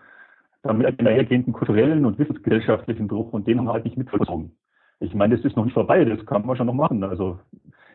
damit 0.62 0.98
einhergehenden 0.98 1.52
kulturellen 1.52 2.04
und 2.04 2.18
wissensgesellschaftlichen 2.18 3.08
Bruch 3.08 3.32
und 3.32 3.46
den 3.46 3.58
haben 3.58 3.66
wir 3.66 3.72
halt 3.72 3.84
nicht 3.84 3.96
mitvollzogen. 3.96 4.52
Ich 5.00 5.14
meine, 5.14 5.36
das 5.36 5.44
ist 5.44 5.56
noch 5.56 5.64
nicht 5.64 5.74
vorbei, 5.74 6.04
das 6.04 6.24
kann 6.26 6.44
man 6.44 6.56
schon 6.56 6.66
noch 6.66 6.74
machen. 6.74 7.02
Also 7.04 7.38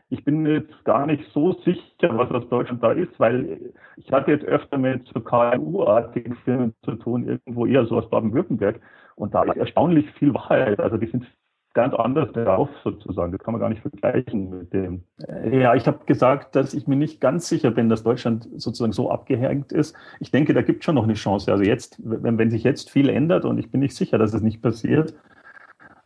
ich 0.10 0.24
bin 0.24 0.45
jetzt 0.45 0.86
gar 0.86 1.06
nicht 1.06 1.24
so 1.34 1.53
sicher, 1.66 2.18
was 2.18 2.30
aus 2.32 2.47
Deutschland 2.49 2.84
da 2.84 2.91
ist, 2.91 3.20
weil 3.20 3.74
ich 3.97 4.12
hatte 4.12 4.32
jetzt 4.32 4.45
öfter 4.45 4.78
mit 4.78 5.08
so 5.14 5.20
KMU-artigen 5.20 6.36
Firmen 6.43 6.76
zu 6.84 6.95
tun, 6.95 7.28
irgendwo 7.28 7.66
eher 7.66 7.86
so 7.86 7.97
aus 7.97 8.10
Baden-Württemberg. 8.10 8.80
Und 9.16 9.34
da 9.34 9.43
ist 9.43 9.58
erstaunlich 9.58 10.10
viel 10.12 10.34
Wahrheit. 10.34 10.80
Also 10.80 10.97
die 10.97 11.08
sind 11.08 11.26
ganz 11.74 11.93
anders 11.93 12.32
drauf 12.32 12.70
sozusagen. 12.84 13.32
Das 13.32 13.41
kann 13.41 13.53
man 13.53 13.62
gar 13.62 13.70
nicht 13.70 13.82
vergleichen 13.82 14.49
mit 14.49 14.74
dem. 14.74 15.03
Äh, 15.28 15.62
ja, 15.62 15.76
ich 15.76 15.88
habe 15.88 16.06
gesagt, 16.06 16.56
dass 16.56 16.74
ich 16.74 16.88
mir 16.88 16.95
nicht 16.95 17.20
ganz 17.20 17.49
sicher 17.49 17.72
bin, 17.72 17.89
dass 17.89 18.03
Deutschland 18.03 18.47
sozusagen 18.56 18.93
so 18.93 19.12
abgehängt 19.12 19.72
ist. 19.72 19.95
Ich 20.20 20.32
denke, 20.32 20.53
da 20.53 20.62
gibt 20.62 20.80
es 20.80 20.86
schon 20.86 20.95
noch 20.95 21.03
eine 21.03 21.16
Chance. 21.16 21.51
Also 21.51 21.64
jetzt, 21.64 21.99
wenn, 22.03 22.38
wenn 22.38 22.49
sich 22.49 22.64
jetzt 22.64 22.89
viel 22.89 23.10
ändert 23.10 23.43
und 23.43 23.58
ich 23.58 23.72
bin 23.72 23.82
nicht 23.82 23.95
sicher, 23.95 24.18
dass 24.18 24.34
es 24.34 24.41
nicht 24.41 24.62
passiert, 24.62 25.14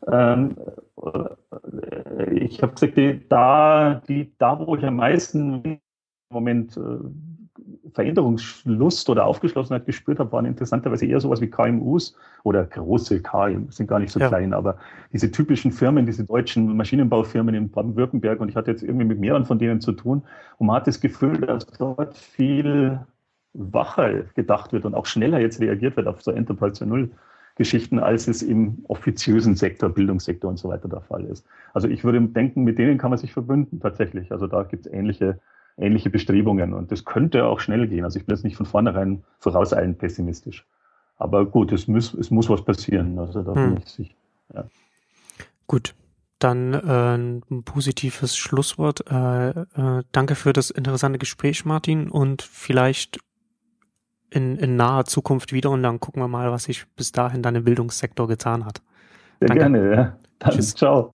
ähm, 0.07 0.55
äh, 1.03 2.33
ich 2.33 2.61
habe 2.61 2.73
gesagt, 2.73 2.97
die, 2.97 3.27
da, 3.27 4.01
die, 4.07 4.33
da, 4.37 4.65
wo 4.65 4.75
ich 4.75 4.85
am 4.85 4.95
meisten 4.97 5.63
im 5.63 5.79
Moment 6.31 6.77
äh, 6.77 6.81
Veränderungslust 7.93 9.09
oder 9.09 9.25
Aufgeschlossenheit 9.25 9.85
gespürt 9.85 10.19
habe, 10.19 10.31
waren 10.31 10.45
interessanterweise 10.45 11.05
eher 11.05 11.19
sowas 11.19 11.41
wie 11.41 11.49
KMUs 11.49 12.15
oder 12.43 12.65
große 12.65 13.21
KMUs, 13.21 13.77
sind 13.77 13.87
gar 13.87 13.99
nicht 13.99 14.11
so 14.11 14.19
ja. 14.19 14.27
klein, 14.27 14.53
aber 14.53 14.77
diese 15.11 15.31
typischen 15.31 15.71
Firmen, 15.71 16.05
diese 16.05 16.23
deutschen 16.23 16.77
Maschinenbaufirmen 16.77 17.55
in 17.55 17.69
Baden-Württemberg 17.69 18.39
und 18.39 18.49
ich 18.49 18.55
hatte 18.55 18.71
jetzt 18.71 18.83
irgendwie 18.83 19.05
mit 19.05 19.19
mehreren 19.19 19.45
von 19.45 19.59
denen 19.59 19.81
zu 19.81 19.91
tun 19.91 20.23
und 20.57 20.67
man 20.67 20.77
hat 20.77 20.87
das 20.87 21.01
Gefühl, 21.01 21.39
dass 21.41 21.65
dort 21.67 22.17
viel 22.17 22.99
wacher 23.53 24.23
gedacht 24.35 24.71
wird 24.71 24.85
und 24.85 24.93
auch 24.93 25.05
schneller 25.05 25.39
jetzt 25.39 25.59
reagiert 25.59 25.97
wird 25.97 26.07
auf 26.07 26.21
so 26.21 26.31
Enterprise 26.31 26.83
2.0 26.83 27.09
Geschichten, 27.59 27.99
als 27.99 28.27
es 28.27 28.41
im 28.41 28.79
offiziösen 28.87 29.55
Sektor, 29.55 29.89
Bildungssektor 29.89 30.49
und 30.49 30.57
so 30.57 30.69
weiter 30.69 30.89
der 30.89 31.01
Fall 31.01 31.25
ist. 31.25 31.45
Also 31.75 31.87
ich 31.87 32.03
würde 32.03 32.19
denken, 32.21 32.63
mit 32.63 32.79
denen 32.79 32.97
kann 32.97 33.11
man 33.11 33.19
sich 33.19 33.33
verbünden 33.33 33.79
tatsächlich. 33.79 34.31
Also 34.31 34.47
da 34.47 34.63
gibt 34.63 34.87
es 34.87 34.91
ähnliche 34.91 35.39
ähnliche 35.79 36.09
Bestrebungen. 36.09 36.73
Und 36.73 36.91
das 36.91 37.05
könnte 37.05 37.45
auch 37.45 37.59
schnell 37.59 37.87
gehen. 37.87 38.03
Also 38.03 38.19
ich 38.19 38.25
bin 38.25 38.35
jetzt 38.35 38.43
nicht 38.43 38.57
von 38.57 38.65
vornherein 38.65 39.23
vorauseilend 39.39 39.97
pessimistisch. 39.97 40.65
Aber 41.17 41.45
gut, 41.45 41.71
es 41.71 41.87
muss, 41.87 42.13
es 42.13 42.31
muss 42.31 42.49
was 42.49 42.63
passieren. 42.63 43.17
Also 43.19 43.41
da 43.41 43.55
hm. 43.55 43.75
bin 43.75 43.83
ich 43.83 43.89
sicher. 43.89 44.15
Ja. 44.53 44.65
Gut. 45.67 45.95
Dann 46.39 46.73
äh, 46.73 47.17
ein 47.17 47.63
positives 47.63 48.37
Schlusswort. 48.37 49.03
Äh, 49.11 49.49
äh, 49.49 50.03
danke 50.13 50.35
für 50.35 50.53
das 50.53 50.69
interessante 50.69 51.19
Gespräch, 51.19 51.65
Martin. 51.65 52.09
Und 52.09 52.41
vielleicht 52.41 53.19
in, 54.31 54.57
in 54.57 54.75
naher 54.75 55.05
Zukunft 55.05 55.53
wieder 55.53 55.71
und 55.71 55.83
dann 55.83 55.99
gucken 55.99 56.21
wir 56.21 56.27
mal, 56.27 56.51
was 56.51 56.65
sich 56.65 56.85
bis 56.95 57.11
dahin 57.11 57.41
dann 57.41 57.55
im 57.55 57.63
Bildungssektor 57.63 58.27
getan 58.27 58.65
hat. 58.65 58.81
Sehr 59.39 59.47
danke. 59.47 59.63
gerne, 59.63 59.95
ja. 59.95 60.17
Dann, 60.39 60.51
Tschüss. 60.51 60.75
ciao. 60.75 61.07